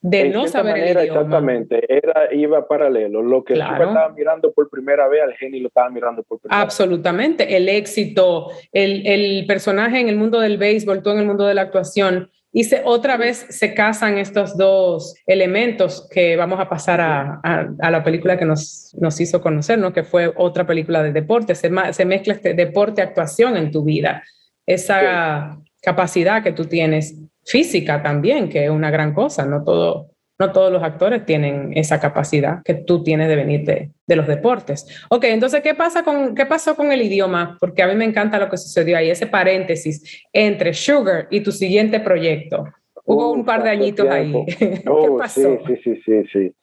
de 0.00 0.28
no 0.28 0.46
saber 0.46 0.78
el 0.78 0.84
idioma. 0.84 1.02
Exactamente, 1.02 1.84
era, 1.88 2.32
iba 2.32 2.66
paralelo. 2.66 3.22
Lo 3.22 3.42
que 3.42 3.54
claro. 3.54 3.88
estaba 3.88 4.08
mirando 4.10 4.52
por 4.52 4.70
primera 4.70 5.08
vez, 5.08 5.22
al 5.22 5.34
genio 5.34 5.60
lo 5.62 5.68
estaba 5.68 5.90
mirando 5.90 6.22
por 6.22 6.38
primera 6.38 6.58
vez. 6.58 6.64
Absolutamente, 6.64 7.56
el 7.56 7.68
éxito, 7.68 8.50
el, 8.72 9.06
el 9.06 9.46
personaje 9.46 10.00
en 10.00 10.08
el 10.08 10.16
mundo 10.16 10.40
del 10.40 10.58
béisbol, 10.58 11.02
tú 11.02 11.10
en 11.10 11.18
el 11.18 11.26
mundo 11.26 11.44
de 11.44 11.54
la 11.54 11.62
actuación, 11.62 12.30
y 12.58 12.64
se, 12.64 12.80
otra 12.86 13.18
vez 13.18 13.44
se 13.50 13.74
casan 13.74 14.16
estos 14.16 14.56
dos 14.56 15.14
elementos 15.26 16.08
que 16.10 16.36
vamos 16.36 16.58
a 16.58 16.70
pasar 16.70 17.02
a, 17.02 17.38
a, 17.42 17.90
la 17.90 18.02
película 18.02 18.38
que 18.38 18.46
nos, 18.46 18.96
nos 18.98 19.20
hizo 19.20 19.42
conocer, 19.42 19.78
¿no? 19.78 19.92
que 19.92 20.04
fue 20.04 20.32
otra 20.34 20.66
película 20.66 21.02
de 21.02 21.12
deporte. 21.12 21.54
Se, 21.54 21.70
se 21.92 22.04
mezcla 22.06 22.32
este 22.32 22.54
deporte-actuación 22.54 23.58
en 23.58 23.70
tu 23.70 23.84
vida. 23.84 24.22
Esa 24.64 25.58
capacidad 25.82 26.42
que 26.42 26.52
tú 26.52 26.64
tienes 26.64 27.18
física 27.44 28.02
también, 28.02 28.48
que 28.48 28.64
es 28.64 28.70
una 28.70 28.90
gran 28.90 29.12
cosa. 29.12 29.44
No 29.44 29.62
todo, 29.62 30.12
no 30.38 30.52
todos 30.52 30.72
los 30.72 30.82
actores 30.82 31.24
tienen 31.24 31.72
esa 31.74 31.98
capacidad 32.00 32.62
que 32.64 32.74
tú 32.74 33.02
tienes 33.02 33.28
de 33.28 33.36
venir 33.36 33.64
de, 33.64 33.90
de, 34.06 34.16
los 34.16 34.26
deportes. 34.26 34.86
Ok, 35.08 35.24
entonces, 35.24 35.62
¿qué, 35.62 35.74
pasa 35.74 36.04
con, 36.04 36.34
¿qué 36.34 36.44
pasó 36.44 36.76
con 36.76 36.92
el 36.92 37.02
idioma? 37.02 37.56
Porque 37.58 37.82
a 37.82 37.86
mí 37.86 37.94
me 37.94 38.04
encanta 38.04 38.38
lo 38.38 38.50
que 38.50 38.56
sucedió 38.56 38.98
ahí, 38.98 39.10
ese 39.10 39.26
paréntesis 39.26 40.26
entre 40.32 40.74
Sugar 40.74 41.26
y 41.30 41.40
tu 41.42 41.52
siguiente 41.52 42.00
proyecto. 42.00 42.64
Hubo 43.04 43.32
un 43.32 43.44
par 43.44 43.62
de 43.62 43.70
añitos 43.70 44.08
ahí. 44.08 44.32
¿Qué 44.58 44.82
oh, 44.88 45.16
pasó? 45.16 45.58
Sí, 45.66 45.76
sí, 45.82 46.02
sí, 46.04 46.24
sí, 46.32 46.54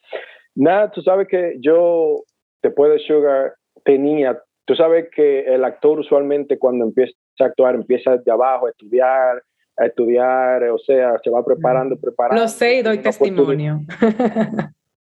Nada, 0.55 0.91
tú 0.91 1.01
sabes 1.01 1.27
que 1.27 1.55
yo, 1.59 2.23
después 2.61 2.91
de 2.91 2.99
Sugar, 2.99 3.55
tenía, 3.83 4.39
tú 4.65 4.75
sabes 4.75 5.07
que 5.15 5.41
el 5.45 5.63
actor 5.63 5.99
usualmente 5.99 6.59
cuando 6.59 6.85
empieza 6.85 7.13
a 7.39 7.45
actuar, 7.45 7.75
empieza 7.75 8.17
de 8.17 8.31
abajo 8.31 8.67
a 8.67 8.69
estudiar, 8.69 9.41
a 9.77 9.85
estudiar, 9.85 10.63
o 10.69 10.77
sea, 10.77 11.19
se 11.23 11.29
va 11.29 11.43
preparando, 11.43 11.95
preparando. 11.97 12.41
Lo 12.41 12.47
sé 12.47 12.79
y 12.79 12.81
doy 12.81 12.99
testimonio. 12.99 13.81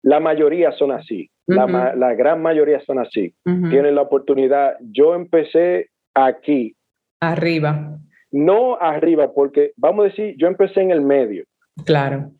La 0.02 0.22
mayoría 0.22 0.72
son 0.72 0.92
así, 0.92 1.30
la, 1.46 1.94
la, 1.94 2.14
gran 2.14 2.42
mayoría 2.42 2.80
son 2.86 3.00
así. 3.00 3.36
Tienen 3.44 3.96
la 3.96 4.04
oportunidad. 4.04 4.78
Yo 4.80 5.14
empecé 5.14 5.90
aquí. 6.14 6.76
Arriba. 7.20 7.98
No 8.32 8.80
arriba, 8.80 9.34
porque 9.34 9.74
vamos 9.76 10.06
a 10.06 10.08
decir, 10.10 10.36
yo 10.38 10.48
empecé 10.48 10.82
en 10.82 10.92
el 10.92 11.02
medio. 11.02 11.44
Claro. 11.86 12.32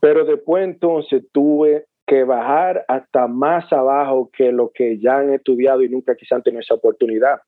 Pero 0.00 0.24
después 0.24 0.64
entonces 0.64 1.24
tuve 1.32 1.86
que 2.06 2.24
bajar 2.24 2.84
hasta 2.86 3.26
más 3.26 3.72
abajo 3.72 4.30
que 4.36 4.52
lo 4.52 4.70
que 4.72 4.98
ya 4.98 5.18
han 5.18 5.32
estudiado 5.32 5.82
y 5.82 5.88
nunca 5.88 6.14
quizás 6.14 6.36
han 6.36 6.42
tenido 6.42 6.60
esa 6.60 6.74
oportunidad. 6.74 7.40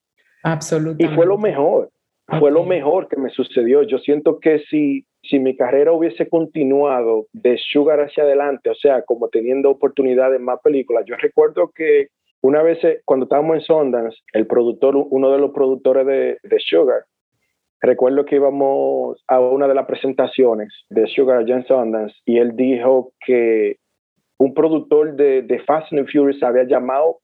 Absolutamente. 0.42 1.04
Y 1.12 1.16
fue 1.16 1.26
lo 1.26 1.38
mejor. 1.38 1.90
Fue 2.38 2.50
lo 2.50 2.62
mejor 2.64 3.08
que 3.08 3.16
me 3.16 3.30
sucedió. 3.30 3.82
Yo 3.82 3.98
siento 3.98 4.38
que 4.38 4.58
si, 4.70 5.06
si 5.22 5.38
mi 5.38 5.56
carrera 5.56 5.92
hubiese 5.92 6.28
continuado 6.28 7.26
de 7.32 7.56
Sugar 7.56 8.00
hacia 8.00 8.24
adelante, 8.24 8.68
o 8.68 8.74
sea, 8.74 9.02
como 9.02 9.28
teniendo 9.28 9.70
oportunidades 9.70 10.38
más 10.38 10.60
películas, 10.62 11.04
yo 11.06 11.16
recuerdo 11.16 11.70
que 11.74 12.08
una 12.42 12.62
vez 12.62 12.84
eh, 12.84 13.00
cuando 13.06 13.24
estábamos 13.24 13.56
en 13.56 13.62
Sundance, 13.62 14.18
el 14.34 14.46
productor, 14.46 14.94
uno 14.96 15.32
de 15.32 15.38
los 15.38 15.52
productores 15.52 16.06
de, 16.06 16.38
de 16.42 16.60
Sugar, 16.60 17.04
recuerdo 17.80 18.26
que 18.26 18.36
íbamos 18.36 19.24
a 19.26 19.40
una 19.40 19.66
de 19.66 19.74
las 19.74 19.86
presentaciones 19.86 20.68
de 20.90 21.06
Sugar 21.06 21.48
en 21.48 21.64
Sundance 21.64 22.14
y 22.26 22.38
él 22.38 22.54
dijo 22.56 23.12
que 23.24 23.76
un 24.38 24.52
productor 24.52 25.16
de, 25.16 25.42
de 25.42 25.60
Fast 25.60 25.92
and 25.92 26.06
Furious 26.10 26.42
había 26.42 26.64
llamado 26.64 27.20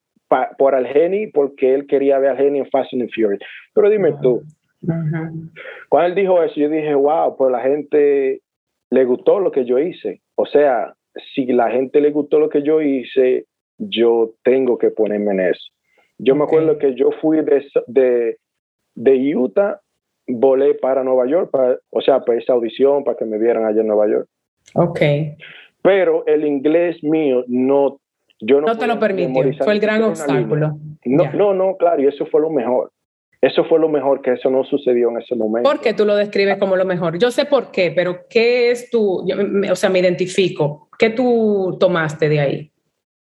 por 0.58 0.74
al 0.74 0.86
Geni 0.86 1.28
porque 1.28 1.74
él 1.74 1.86
quería 1.86 2.18
ver 2.18 2.30
al 2.30 2.36
Geni 2.38 2.60
en 2.60 2.70
Fast 2.70 2.92
and 2.94 3.08
Furious. 3.14 3.40
Pero 3.74 3.90
dime 3.90 4.14
tú, 4.20 4.42
cuando 5.88 6.08
él 6.08 6.14
dijo 6.14 6.42
eso, 6.42 6.54
yo 6.56 6.68
dije, 6.68 6.94
wow, 6.94 7.36
pues 7.36 7.50
la 7.50 7.60
gente 7.60 8.40
le 8.90 9.04
gustó 9.04 9.40
lo 9.40 9.50
que 9.50 9.64
yo 9.64 9.78
hice. 9.78 10.20
O 10.36 10.46
sea, 10.46 10.94
si 11.34 11.46
la 11.46 11.70
gente 11.70 12.00
le 12.00 12.10
gustó 12.10 12.38
lo 12.38 12.48
que 12.48 12.62
yo 12.62 12.80
hice, 12.80 13.46
yo 13.78 14.32
tengo 14.42 14.78
que 14.78 14.90
ponerme 14.90 15.32
en 15.32 15.40
eso. 15.40 15.72
Yo 16.18 16.34
me 16.36 16.44
acuerdo 16.44 16.78
que 16.78 16.94
yo 16.94 17.10
fui 17.20 17.38
de, 17.38 17.64
de, 17.88 18.36
de, 18.94 19.36
Utah, 19.36 19.80
volé 20.28 20.74
para 20.74 21.02
Nueva 21.02 21.26
York, 21.26 21.50
para, 21.50 21.76
o 21.90 22.00
sea, 22.00 22.20
para 22.20 22.38
esa 22.38 22.52
audición, 22.52 23.04
para 23.04 23.16
que 23.16 23.24
me 23.24 23.38
vieran 23.38 23.64
allá 23.64 23.80
en 23.80 23.88
Nueva 23.88 24.08
York. 24.08 24.28
Ok. 24.74 25.00
Pero 25.82 26.24
el 26.26 26.46
inglés 26.46 27.02
mío 27.02 27.44
no, 27.48 28.00
yo 28.40 28.60
no, 28.60 28.68
no 28.68 28.78
te 28.78 28.86
lo 28.86 28.98
permitió, 28.98 29.52
fue 29.64 29.74
el 29.74 29.80
gran 29.80 30.02
obstáculo. 30.02 30.78
No, 31.04 31.32
no, 31.32 31.52
no, 31.52 31.76
claro, 31.76 32.00
y 32.00 32.06
eso 32.06 32.24
fue 32.26 32.40
lo 32.40 32.50
mejor. 32.50 32.90
Eso 33.44 33.62
fue 33.66 33.78
lo 33.78 33.90
mejor, 33.90 34.22
que 34.22 34.32
eso 34.32 34.48
no 34.48 34.64
sucedió 34.64 35.10
en 35.10 35.18
ese 35.18 35.36
momento. 35.36 35.68
¿Por 35.68 35.78
qué 35.82 35.92
tú 35.92 36.06
lo 36.06 36.16
describes 36.16 36.56
como 36.56 36.76
lo 36.76 36.86
mejor? 36.86 37.18
Yo 37.18 37.30
sé 37.30 37.44
por 37.44 37.70
qué, 37.70 37.92
pero 37.94 38.20
¿qué 38.30 38.70
es 38.70 38.88
tu, 38.88 39.22
o 39.70 39.76
sea, 39.76 39.90
me 39.90 39.98
identifico, 39.98 40.88
¿qué 40.98 41.10
tú 41.10 41.76
tomaste 41.78 42.30
de 42.30 42.40
ahí? 42.40 42.72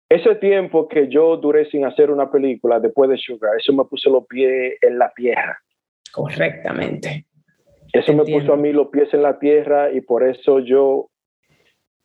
Ese 0.08 0.36
tiempo 0.36 0.86
que 0.86 1.08
yo 1.08 1.36
duré 1.38 1.68
sin 1.70 1.84
hacer 1.84 2.08
una 2.08 2.30
película 2.30 2.78
después 2.78 3.10
de 3.10 3.18
Sugar, 3.18 3.56
eso 3.58 3.72
me 3.72 3.84
puso 3.84 4.10
los 4.10 4.24
pies 4.28 4.74
en 4.80 4.96
la 4.96 5.10
tierra. 5.12 5.58
Correctamente. 6.12 7.26
Eso 7.92 8.12
me 8.12 8.22
puso 8.24 8.52
a 8.52 8.56
mí 8.56 8.72
los 8.72 8.90
pies 8.90 9.12
en 9.14 9.22
la 9.22 9.40
tierra 9.40 9.90
y 9.90 10.02
por 10.02 10.22
eso 10.22 10.60
yo, 10.60 11.08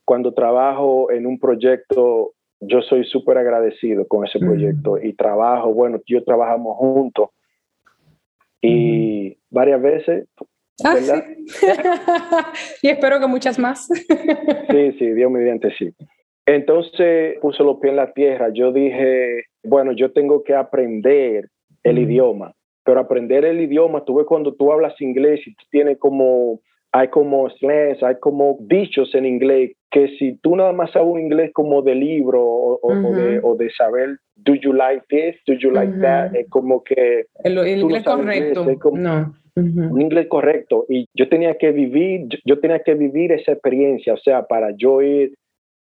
cuando 0.06 0.34
trabajo 0.34 1.12
en 1.12 1.28
un 1.28 1.38
proyecto, 1.38 2.34
yo 2.62 2.82
soy 2.82 3.06
súper 3.06 3.38
agradecido 3.38 4.08
con 4.08 4.26
ese 4.26 4.40
proyecto 4.40 4.98
y 4.98 5.14
trabajo, 5.14 5.72
bueno, 5.72 6.00
yo 6.08 6.24
trabajamos 6.24 6.78
juntos 6.78 7.30
y 8.62 9.38
varias 9.50 9.82
veces. 9.82 10.28
Ah, 10.84 10.96
y 12.82 12.90
espero 12.90 13.20
que 13.20 13.28
muchas 13.28 13.58
más. 13.58 13.88
sí, 14.70 14.92
sí, 15.00 15.14
Dios 15.14 15.32
mediante 15.32 15.72
sí. 15.78 15.92
Entonces 16.46 17.38
puse 17.42 17.64
los 17.64 17.78
pies 17.80 17.92
en 17.92 17.98
la 17.98 18.14
tierra. 18.14 18.50
Yo 18.54 18.72
dije, 18.72 19.44
bueno, 19.64 19.92
yo 19.92 20.14
tengo 20.14 20.44
que 20.44 20.56
aprender 20.56 21.50
el 21.84 22.00
idioma, 22.00 22.54
pero 22.84 23.00
aprender 23.00 23.44
el 23.44 23.60
idioma, 23.60 24.06
tú 24.06 24.16
ves 24.16 24.26
cuando 24.28 24.54
tú 24.54 24.72
hablas 24.72 25.00
inglés 25.02 25.46
y 25.46 25.54
tú 25.56 25.66
tienes 25.70 25.98
como, 25.98 26.62
hay 26.92 27.10
como 27.10 27.50
slangs, 27.50 28.02
hay 28.02 28.16
como 28.20 28.58
dichos 28.62 29.14
en 29.16 29.26
inglés, 29.26 29.72
que 29.92 30.10
si 30.18 30.38
tú 30.42 30.56
nada 30.56 30.74
más 30.74 30.92
sabes 30.92 31.08
un 31.10 31.20
inglés 31.20 31.52
como 31.54 31.82
de 31.82 31.96
libro 31.96 32.44
o, 32.44 33.12
de, 33.14 33.40
o 33.44 33.56
de 33.56 33.70
saber 33.72 34.18
do 34.36 34.54
you 34.56 34.74
like 34.74 35.04
this, 35.10 35.36
do 35.46 35.54
you 35.54 35.72
like 35.72 36.00
that, 36.02 36.36
es 36.36 36.48
como 36.50 36.84
que... 36.84 37.26
El, 37.44 37.58
inglés 37.68 38.04
correcto, 38.04 38.66
no. 38.92 39.34
Un 39.56 40.02
inglés 40.02 40.28
correcto. 40.28 40.86
Y 40.88 41.08
yo 41.16 41.28
tenía 41.30 41.58
que 41.58 41.72
vivir, 41.72 42.28
yo, 42.46 42.60
tenía 42.60 42.80
que 42.80 42.94
vivir 42.94 43.32
esa 43.32 43.54
experiencia, 43.54 44.14
o 44.14 44.18
sea, 44.18 44.44
para 44.44 44.72
yo 44.78 45.02
ir 45.02 45.34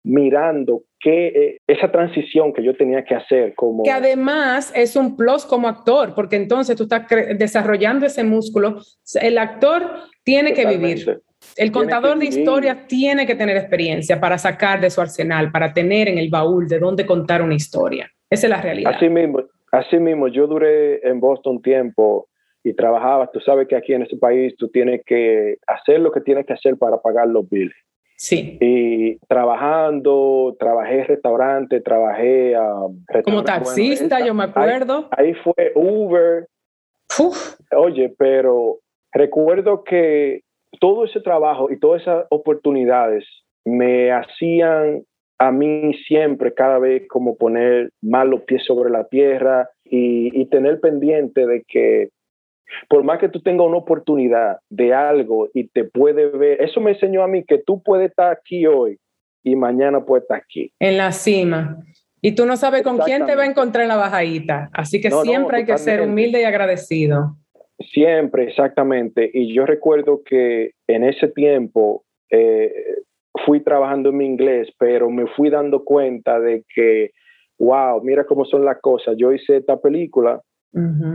mirando 0.06 0.84
que 1.00 1.26
eh, 1.26 1.60
esa 1.66 1.90
transición 1.90 2.52
que 2.52 2.62
yo 2.62 2.76
tenía 2.76 3.04
que 3.04 3.16
hacer 3.16 3.54
como... 3.56 3.82
Que 3.82 3.90
además 3.90 4.72
es 4.74 4.94
un 4.94 5.16
plus 5.16 5.44
como 5.44 5.66
actor, 5.66 6.14
porque 6.14 6.36
entonces 6.36 6.76
tú 6.76 6.84
estás 6.84 7.06
desarrollando 7.36 8.06
ese 8.06 8.22
músculo. 8.22 8.76
El 9.20 9.36
actor 9.36 9.82
tiene 10.22 10.52
que 10.52 10.64
vivir. 10.64 11.20
El 11.56 11.72
contador 11.72 12.18
de 12.18 12.26
historias 12.26 12.86
tiene 12.86 13.26
que 13.26 13.34
tener 13.34 13.56
experiencia 13.56 14.20
para 14.20 14.38
sacar 14.38 14.80
de 14.80 14.90
su 14.90 15.00
arsenal, 15.00 15.50
para 15.50 15.72
tener 15.72 16.08
en 16.08 16.18
el 16.18 16.30
baúl 16.30 16.68
de 16.68 16.78
dónde 16.78 17.04
contar 17.04 17.42
una 17.42 17.54
historia. 17.54 18.08
Esa 18.30 18.46
es 18.46 18.50
la 18.50 18.62
realidad. 18.62 18.92
Así 18.94 19.08
mismo, 19.08 19.42
así 19.72 19.98
mismo, 19.98 20.28
yo 20.28 20.46
duré 20.46 21.06
en 21.06 21.18
Boston 21.18 21.60
tiempo 21.60 22.28
y 22.62 22.74
trabajaba, 22.74 23.30
tú 23.32 23.40
sabes 23.40 23.66
que 23.68 23.76
aquí 23.76 23.92
en 23.92 24.02
este 24.02 24.16
país 24.16 24.54
tú 24.56 24.68
tienes 24.68 25.02
que 25.04 25.56
hacer 25.66 26.00
lo 26.00 26.12
que 26.12 26.20
tienes 26.20 26.46
que 26.46 26.52
hacer 26.52 26.76
para 26.76 26.98
pagar 27.00 27.28
los 27.28 27.48
billes. 27.48 27.74
Sí. 28.16 28.58
Y 28.60 29.18
trabajando, 29.28 30.56
trabajé 30.58 31.00
en 31.00 31.06
restaurante, 31.06 31.80
trabajé 31.80 32.58
um, 32.58 33.04
como 33.24 33.44
taxista, 33.44 34.24
yo 34.24 34.32
me 34.34 34.44
acuerdo. 34.44 35.08
Ahí, 35.10 35.34
fue 35.34 35.72
Uber. 35.74 36.46
Oye, 37.76 38.14
pero 38.18 38.78
recuerdo 39.12 39.84
que 39.84 40.40
todo 40.80 41.04
ese 41.04 41.20
trabajo 41.20 41.70
y 41.70 41.78
todas 41.78 42.02
esas 42.02 42.26
oportunidades 42.30 43.24
me 43.64 44.12
hacían 44.12 45.02
a 45.38 45.52
mí 45.52 45.92
siempre, 46.06 46.54
cada 46.54 46.78
vez 46.78 47.06
como 47.08 47.36
poner 47.36 47.90
más 48.00 48.26
los 48.26 48.42
pies 48.42 48.64
sobre 48.64 48.90
la 48.90 49.04
tierra 49.04 49.68
y, 49.84 50.40
y 50.40 50.46
tener 50.46 50.80
pendiente 50.80 51.46
de 51.46 51.62
que 51.68 52.08
por 52.88 53.04
más 53.04 53.18
que 53.18 53.28
tú 53.28 53.40
tengas 53.40 53.66
una 53.66 53.78
oportunidad 53.78 54.58
de 54.70 54.94
algo 54.94 55.48
y 55.54 55.68
te 55.68 55.84
puede 55.84 56.26
ver, 56.28 56.62
eso 56.62 56.80
me 56.80 56.92
enseñó 56.92 57.22
a 57.22 57.28
mí 57.28 57.44
que 57.44 57.58
tú 57.58 57.82
puedes 57.82 58.10
estar 58.10 58.32
aquí 58.32 58.66
hoy 58.66 58.98
y 59.42 59.56
mañana 59.56 60.04
puedes 60.04 60.24
estar 60.24 60.38
aquí. 60.38 60.72
En 60.80 60.96
la 60.96 61.12
cima. 61.12 61.78
Y 62.20 62.34
tú 62.34 62.46
no 62.46 62.56
sabes 62.56 62.82
con 62.82 62.98
quién 62.98 63.24
te 63.26 63.36
va 63.36 63.44
a 63.44 63.46
encontrar 63.46 63.82
en 63.82 63.88
la 63.88 63.96
bajadita. 63.96 64.68
Así 64.72 65.00
que 65.00 65.10
siempre 65.10 65.58
hay 65.58 65.64
que 65.64 65.78
ser 65.78 66.00
humilde 66.00 66.40
y 66.40 66.44
agradecido. 66.44 67.36
Siempre, 67.78 68.44
exactamente. 68.48 69.30
Y 69.32 69.54
yo 69.54 69.66
recuerdo 69.66 70.22
que 70.24 70.72
en 70.88 71.04
ese 71.04 71.28
tiempo 71.28 72.04
eh, 72.30 72.72
fui 73.44 73.60
trabajando 73.60 74.08
en 74.08 74.16
mi 74.16 74.26
inglés, 74.26 74.68
pero 74.78 75.10
me 75.10 75.26
fui 75.28 75.50
dando 75.50 75.84
cuenta 75.84 76.40
de 76.40 76.64
que, 76.74 77.12
wow, 77.58 78.02
mira 78.02 78.24
cómo 78.24 78.44
son 78.44 78.64
las 78.64 78.80
cosas. 78.80 79.14
Yo 79.18 79.32
hice 79.32 79.58
esta 79.58 79.78
película 79.80 80.40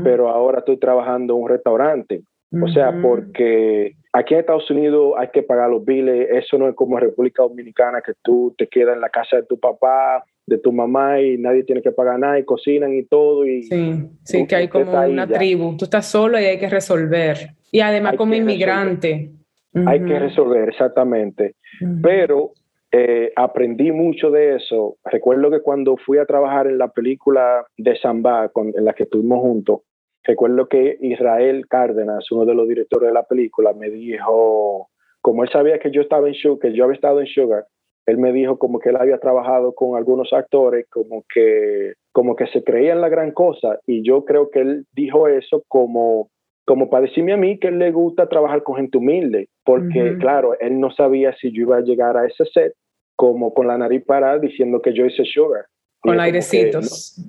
pero 0.03 0.29
ahora 0.29 0.59
estoy 0.59 0.77
trabajando 0.77 1.35
en 1.35 1.43
un 1.43 1.49
restaurante. 1.49 2.23
O 2.61 2.67
sea, 2.67 2.91
porque 3.01 3.95
aquí 4.11 4.33
en 4.33 4.41
Estados 4.41 4.69
Unidos 4.69 5.13
hay 5.17 5.29
que 5.29 5.41
pagar 5.41 5.69
los 5.69 5.85
biles, 5.85 6.27
eso 6.31 6.57
no 6.57 6.67
es 6.67 6.75
como 6.75 6.97
en 6.97 7.05
República 7.05 7.43
Dominicana 7.43 8.01
que 8.05 8.11
tú 8.21 8.53
te 8.57 8.67
quedas 8.67 8.95
en 8.95 9.01
la 9.01 9.09
casa 9.09 9.37
de 9.37 9.43
tu 9.43 9.57
papá, 9.57 10.23
de 10.45 10.57
tu 10.57 10.73
mamá 10.73 11.21
y 11.21 11.37
nadie 11.37 11.63
tiene 11.63 11.81
que 11.81 11.91
pagar 11.91 12.19
nada 12.19 12.37
y 12.37 12.43
cocinan 12.43 12.93
y 12.93 13.03
todo. 13.03 13.45
Y 13.45 13.63
sí, 13.63 14.09
sí, 14.23 14.47
que 14.47 14.55
hay 14.55 14.67
como 14.67 14.91
una 14.91 15.27
tribu, 15.27 15.77
tú 15.77 15.85
estás 15.85 16.07
solo 16.07 16.39
y 16.39 16.43
hay 16.43 16.59
que 16.59 16.69
resolver. 16.69 17.37
Y 17.71 17.79
además 17.79 18.15
como 18.17 18.35
inmigrante. 18.35 19.31
Hay 19.73 20.03
que 20.03 20.19
resolver, 20.19 20.67
exactamente. 20.67 21.55
Pero 22.01 22.51
eh, 22.91 23.31
aprendí 23.35 23.91
mucho 23.91 24.31
de 24.31 24.55
eso. 24.55 24.97
Recuerdo 25.05 25.49
que 25.49 25.61
cuando 25.61 25.95
fui 25.97 26.17
a 26.17 26.25
trabajar 26.25 26.67
en 26.67 26.77
la 26.77 26.89
película 26.89 27.65
de 27.77 27.95
Samba, 27.97 28.51
en 28.55 28.85
la 28.85 28.93
que 28.93 29.03
estuvimos 29.03 29.39
juntos, 29.39 29.81
recuerdo 30.23 30.67
que 30.67 30.97
Israel 30.99 31.67
Cárdenas, 31.69 32.29
uno 32.31 32.45
de 32.45 32.53
los 32.53 32.67
directores 32.67 33.07
de 33.07 33.13
la 33.13 33.23
película, 33.23 33.73
me 33.73 33.89
dijo, 33.89 34.89
como 35.21 35.43
él 35.43 35.49
sabía 35.49 35.79
que 35.79 35.91
yo 35.91 36.01
estaba 36.01 36.27
en 36.27 36.33
Sugar, 36.33 36.59
que 36.59 36.73
yo 36.73 36.83
había 36.83 36.95
estado 36.95 37.21
en 37.21 37.27
Sugar, 37.27 37.65
él 38.07 38.17
me 38.17 38.33
dijo 38.33 38.57
como 38.57 38.79
que 38.79 38.89
él 38.89 38.97
había 38.97 39.19
trabajado 39.19 39.73
con 39.73 39.95
algunos 39.95 40.33
actores, 40.33 40.85
como 40.89 41.23
que, 41.33 41.93
como 42.11 42.35
que 42.35 42.47
se 42.47 42.63
creía 42.63 42.93
en 42.93 43.01
la 43.01 43.09
gran 43.09 43.31
cosa. 43.31 43.79
Y 43.85 44.03
yo 44.03 44.25
creo 44.25 44.49
que 44.49 44.59
él 44.59 44.85
dijo 44.93 45.27
eso 45.27 45.63
como 45.67 46.29
como 46.65 46.89
para 46.89 47.07
decirme 47.07 47.33
a 47.33 47.37
mí 47.37 47.57
que 47.59 47.67
él 47.67 47.79
le 47.79 47.91
gusta 47.91 48.29
trabajar 48.29 48.63
con 48.63 48.75
gente 48.75 48.97
humilde, 48.97 49.49
porque 49.65 50.15
claro, 50.19 50.57
él 50.59 50.79
no 50.79 50.91
sabía 50.91 51.35
si 51.35 51.51
yo 51.51 51.63
iba 51.63 51.77
a 51.77 51.81
llegar 51.81 52.15
a 52.15 52.25
ese 52.25 52.45
set 52.45 52.73
como 53.15 53.53
con 53.53 53.67
la 53.67 53.77
nariz 53.77 54.03
parada 54.05 54.39
diciendo 54.39 54.81
que 54.81 54.93
yo 54.93 55.05
hice 55.05 55.23
sugar. 55.25 55.65
Con 55.99 56.19
airecitos. 56.19 57.23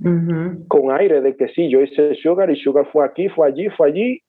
Con 0.68 0.90
aire 0.92 1.20
de 1.20 1.36
que 1.36 1.48
sí, 1.48 1.68
yo 1.68 1.80
hice 1.82 2.14
sugar 2.22 2.50
y 2.50 2.56
sugar 2.56 2.88
fue 2.90 3.04
aquí, 3.04 3.28
fue 3.28 3.48
allí, 3.48 3.68
fue 3.70 3.88
allí. 3.88 4.20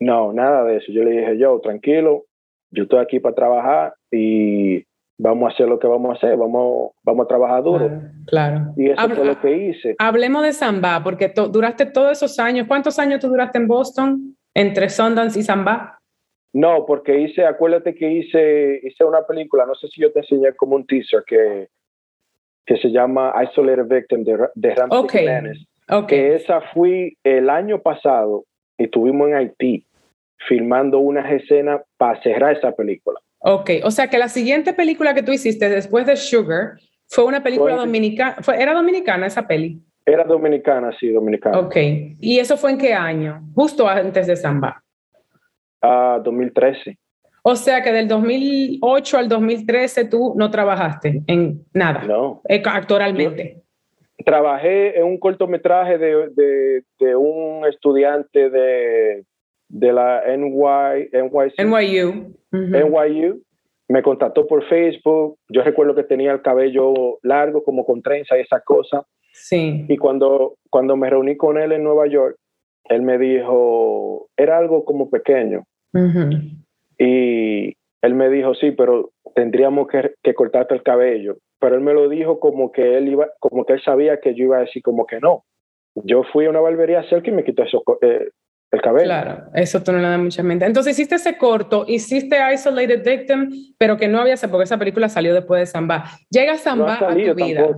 No, 0.00 0.32
nada 0.32 0.64
de 0.64 0.76
eso. 0.76 0.92
Yo 0.92 1.02
le 1.02 1.10
dije, 1.10 1.36
yo, 1.38 1.58
tranquilo, 1.60 2.26
yo 2.70 2.84
estoy 2.84 3.00
aquí 3.00 3.18
para 3.18 3.34
trabajar 3.34 3.94
y 4.12 4.84
vamos 5.18 5.50
a 5.50 5.54
hacer 5.54 5.68
lo 5.68 5.80
que 5.80 5.88
vamos 5.88 6.10
a 6.10 6.12
hacer, 6.14 6.36
vamos, 6.36 6.92
vamos 7.02 7.24
a 7.24 7.28
trabajar 7.28 7.62
duro. 7.64 7.90
Claro. 8.26 8.72
Y 8.76 8.90
eso 8.90 9.08
fue 9.08 9.24
lo 9.24 9.40
que 9.40 9.56
hice. 9.56 9.96
Hablemos 9.98 10.44
de 10.44 10.52
Samba, 10.52 11.02
porque 11.02 11.32
duraste 11.50 11.86
todos 11.86 12.12
esos 12.12 12.38
años. 12.38 12.68
¿Cuántos 12.68 13.00
años 13.00 13.18
tú 13.18 13.26
duraste 13.26 13.58
en 13.58 13.66
Boston? 13.66 14.36
entre 14.58 14.88
Sundance 14.90 15.38
y 15.38 15.42
Samba? 15.42 15.97
No, 16.52 16.86
porque 16.86 17.20
hice, 17.20 17.44
acuérdate 17.44 17.94
que 17.94 18.10
hice, 18.10 18.80
hice 18.82 19.04
una 19.04 19.26
película, 19.26 19.66
no 19.66 19.74
sé 19.74 19.88
si 19.88 20.00
yo 20.00 20.12
te 20.12 20.20
enseñé 20.20 20.54
como 20.54 20.76
un 20.76 20.86
teaser 20.86 21.22
que, 21.26 21.68
que 22.64 22.76
se 22.78 22.90
llama 22.90 23.34
Isolated 23.42 23.86
Victim 23.86 24.24
de, 24.24 24.48
de 24.54 24.74
Ramsey 24.74 25.66
okay. 25.88 26.06
Que 26.06 26.34
esa 26.36 26.60
fui 26.72 27.16
el 27.22 27.50
año 27.50 27.80
pasado, 27.80 28.44
estuvimos 28.78 29.28
en 29.28 29.34
Haití 29.34 29.84
filmando 30.46 30.98
unas 30.98 31.30
escenas 31.30 31.82
para 31.96 32.20
cerrar 32.22 32.56
esa 32.56 32.72
película. 32.72 33.20
Ok, 33.40 33.70
o 33.84 33.90
sea 33.90 34.08
que 34.08 34.18
la 34.18 34.28
siguiente 34.28 34.72
película 34.72 35.14
que 35.14 35.22
tú 35.22 35.32
hiciste 35.32 35.68
después 35.68 36.06
de 36.06 36.16
Sugar 36.16 36.78
fue 37.06 37.24
una 37.24 37.42
película 37.42 37.76
dominicana, 37.76 38.36
¿era 38.58 38.74
dominicana 38.74 39.26
esa 39.26 39.46
peli? 39.46 39.80
Era 40.04 40.24
dominicana, 40.24 40.90
sí, 40.98 41.10
dominicana. 41.10 41.58
Ok. 41.58 41.76
¿Y 42.20 42.38
eso 42.38 42.56
fue 42.56 42.70
en 42.70 42.78
qué 42.78 42.94
año? 42.94 43.42
Justo 43.54 43.86
antes 43.86 44.26
de 44.26 44.36
Samba. 44.36 44.82
Ah, 45.82 46.20
2013. 46.22 46.98
O 47.42 47.56
sea 47.56 47.82
que 47.82 47.92
del 47.92 48.08
2008 48.08 49.18
al 49.18 49.28
2013 49.28 50.04
tú 50.06 50.34
no 50.36 50.50
trabajaste 50.50 51.22
en 51.26 51.64
nada. 51.72 52.02
No. 52.02 52.42
Eh, 52.48 52.62
actoralmente. 52.64 53.62
trabajé 54.24 54.98
en 54.98 55.06
un 55.06 55.18
cortometraje 55.18 55.96
de, 55.96 56.82
de, 56.98 57.16
un 57.16 57.64
estudiante 57.66 58.50
de, 58.50 59.24
de 59.68 59.92
la 59.92 60.22
NY, 60.26 61.08
NYU. 61.12 62.34
NYU. 62.52 63.42
Me 63.88 64.02
contactó 64.02 64.46
por 64.46 64.64
Facebook. 64.68 65.38
Yo 65.48 65.62
recuerdo 65.62 65.94
que 65.94 66.02
tenía 66.02 66.32
el 66.32 66.42
cabello 66.42 67.18
largo, 67.22 67.64
como 67.64 67.86
con 67.86 68.02
trenza 68.02 68.36
y 68.36 68.42
esa 68.42 68.60
cosa. 68.60 69.06
Sí. 69.32 69.86
Y 69.88 69.96
cuando, 69.96 70.56
cuando 70.68 70.96
me 70.96 71.08
reuní 71.08 71.36
con 71.36 71.56
él 71.56 71.72
en 71.72 71.84
Nueva 71.84 72.06
York, 72.08 72.36
él 72.84 73.02
me 73.02 73.18
dijo, 73.18 74.28
era 74.36 74.58
algo 74.58 74.84
como 74.84 75.10
pequeño. 75.10 75.64
Y 76.98 77.74
él 78.02 78.14
me 78.14 78.28
dijo, 78.28 78.54
sí, 78.54 78.72
pero 78.72 79.10
tendríamos 79.34 79.88
que, 79.88 80.14
que, 80.22 80.34
cortarte 80.34 80.74
el 80.74 80.82
cabello. 80.82 81.38
Pero 81.60 81.76
él 81.76 81.80
me 81.80 81.94
lo 81.94 82.08
dijo 82.08 82.38
como 82.40 82.70
que 82.72 82.96
él 82.96 83.08
iba, 83.08 83.28
como 83.40 83.64
que 83.64 83.74
él 83.74 83.82
sabía 83.82 84.20
que 84.20 84.34
yo 84.34 84.44
iba 84.44 84.58
a 84.58 84.60
decir 84.60 84.82
como 84.82 85.06
que 85.06 85.20
no. 85.20 85.44
Yo 85.94 86.22
fui 86.32 86.46
a 86.46 86.50
una 86.50 86.60
barbería 86.60 87.02
cerca 87.08 87.30
y 87.30 87.34
me 87.34 87.44
quitó 87.44 87.64
eso, 87.64 87.82
eh, 88.02 88.30
el 88.70 88.80
cabello. 88.80 89.06
Claro, 89.06 89.44
eso 89.54 89.82
tú 89.82 89.92
no 89.92 89.98
le 89.98 90.08
das 90.08 90.20
mucha 90.20 90.42
mente. 90.42 90.66
Entonces 90.66 90.92
hiciste 90.92 91.16
ese 91.16 91.36
corto, 91.36 91.84
hiciste 91.88 92.36
Isolated 92.52 93.04
Victim, 93.04 93.50
pero 93.78 93.96
que 93.96 94.08
no 94.08 94.20
había, 94.20 94.36
porque 94.50 94.64
esa 94.64 94.78
película 94.78 95.08
salió 95.08 95.34
después 95.34 95.60
de 95.60 95.66
Samba. 95.66 96.04
Llega 96.30 96.56
Samba 96.56 96.94
a 96.94 97.14
tu 97.14 97.34
vida. 97.34 97.68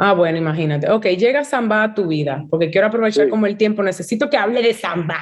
Ah, 0.00 0.12
bueno, 0.12 0.38
imagínate. 0.38 0.88
Ok, 0.90 1.06
llega 1.06 1.42
Samba 1.42 1.82
a 1.82 1.94
tu 1.94 2.06
vida, 2.06 2.46
porque 2.48 2.70
quiero 2.70 2.86
aprovechar 2.86 3.28
como 3.28 3.46
el 3.46 3.56
tiempo. 3.56 3.82
Necesito 3.82 4.30
que 4.30 4.36
hable 4.36 4.62
de 4.62 4.72
Samba, 4.72 5.18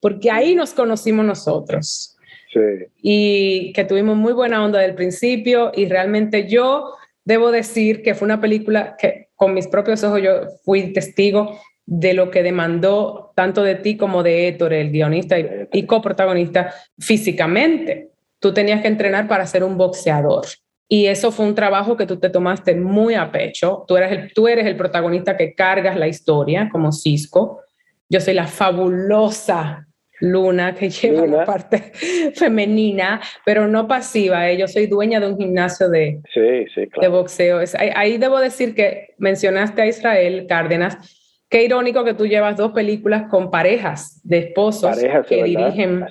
porque 0.00 0.32
ahí 0.32 0.56
nos 0.56 0.74
conocimos 0.74 1.24
nosotros. 1.24 2.16
Sí. 2.52 2.60
Y 3.00 3.72
que 3.72 3.84
tuvimos 3.84 4.16
muy 4.16 4.32
buena 4.32 4.64
onda 4.64 4.80
del 4.80 4.96
principio 4.96 5.70
y 5.74 5.86
realmente 5.86 6.48
yo 6.48 6.94
debo 7.24 7.52
decir 7.52 8.02
que 8.02 8.16
fue 8.16 8.26
una 8.26 8.40
película 8.40 8.96
que 8.98 9.28
con 9.36 9.54
mis 9.54 9.68
propios 9.68 10.02
ojos 10.02 10.20
yo 10.22 10.48
fui 10.64 10.92
testigo 10.92 11.60
de 11.84 12.14
lo 12.14 12.30
que 12.32 12.42
demandó 12.42 13.32
tanto 13.36 13.62
de 13.62 13.76
ti 13.76 13.96
como 13.96 14.24
de 14.24 14.48
Héctor, 14.48 14.72
el 14.72 14.90
guionista 14.90 15.38
y, 15.38 15.68
y 15.72 15.86
coprotagonista, 15.86 16.74
físicamente. 16.98 18.10
Tú 18.40 18.52
tenías 18.52 18.82
que 18.82 18.88
entrenar 18.88 19.28
para 19.28 19.46
ser 19.46 19.62
un 19.62 19.76
boxeador. 19.76 20.46
Y 20.88 21.06
eso 21.06 21.32
fue 21.32 21.46
un 21.46 21.54
trabajo 21.54 21.96
que 21.96 22.06
tú 22.06 22.18
te 22.18 22.30
tomaste 22.30 22.74
muy 22.74 23.14
a 23.14 23.32
pecho. 23.32 23.84
Tú 23.88 23.96
eres 23.96 24.12
el, 24.12 24.32
tú 24.32 24.46
eres 24.46 24.66
el 24.66 24.76
protagonista 24.76 25.36
que 25.36 25.54
cargas 25.54 25.96
la 25.96 26.06
historia 26.06 26.68
como 26.70 26.92
Cisco. 26.92 27.62
Yo 28.08 28.20
soy 28.20 28.34
la 28.34 28.46
fabulosa 28.46 29.86
Luna 30.20 30.74
que 30.74 30.88
lleva 30.88 31.26
la 31.26 31.44
parte 31.44 31.92
femenina, 32.34 33.20
pero 33.44 33.66
no 33.66 33.86
pasiva. 33.86 34.48
¿eh? 34.48 34.56
Yo 34.56 34.66
soy 34.68 34.86
dueña 34.86 35.20
de 35.20 35.28
un 35.28 35.36
gimnasio 35.36 35.88
de, 35.88 36.20
de 36.34 37.08
boxeo. 37.08 37.58
ahí, 37.58 37.90
ahí, 37.94 38.18
debo 38.18 38.38
decir 38.38 38.74
que 38.74 39.14
mencionaste 39.18 39.82
a 39.82 39.86
Israel 39.86 40.46
Cárdenas 40.48 41.25
Qué 41.48 41.62
irónico 41.62 42.02
que 42.02 42.14
tú 42.14 42.26
llevas 42.26 42.56
dos 42.56 42.72
películas 42.72 43.30
con 43.30 43.52
parejas 43.52 44.20
de 44.24 44.38
esposos 44.38 44.98
que 45.28 45.44
dirigen 45.44 46.04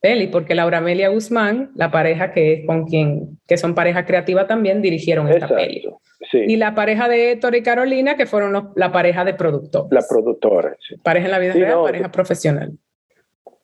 peli, 0.00 0.26
porque 0.26 0.56
Laura 0.56 0.78
Amelia 0.78 1.08
Guzmán, 1.08 1.70
la 1.76 1.92
pareja 1.92 2.32
que 2.32 2.52
es 2.52 2.66
con 2.66 2.84
quien, 2.86 3.38
que 3.46 3.56
son 3.56 3.76
pareja 3.76 4.04
creativa 4.04 4.48
también, 4.48 4.82
dirigieron 4.82 5.28
esta 5.28 5.46
peli. 5.48 5.84
Y 6.32 6.56
la 6.56 6.74
pareja 6.74 7.08
de 7.08 7.30
Héctor 7.32 7.54
y 7.54 7.62
Carolina, 7.62 8.16
que 8.16 8.26
fueron 8.26 8.72
la 8.74 8.90
pareja 8.90 9.24
de 9.24 9.34
productores. 9.34 9.92
La 9.92 10.02
productora, 10.08 10.76
Pareja 11.04 11.26
en 11.26 11.30
la 11.30 11.38
vida 11.38 11.52
real, 11.52 11.82
pareja 11.84 12.10
profesional. 12.10 12.72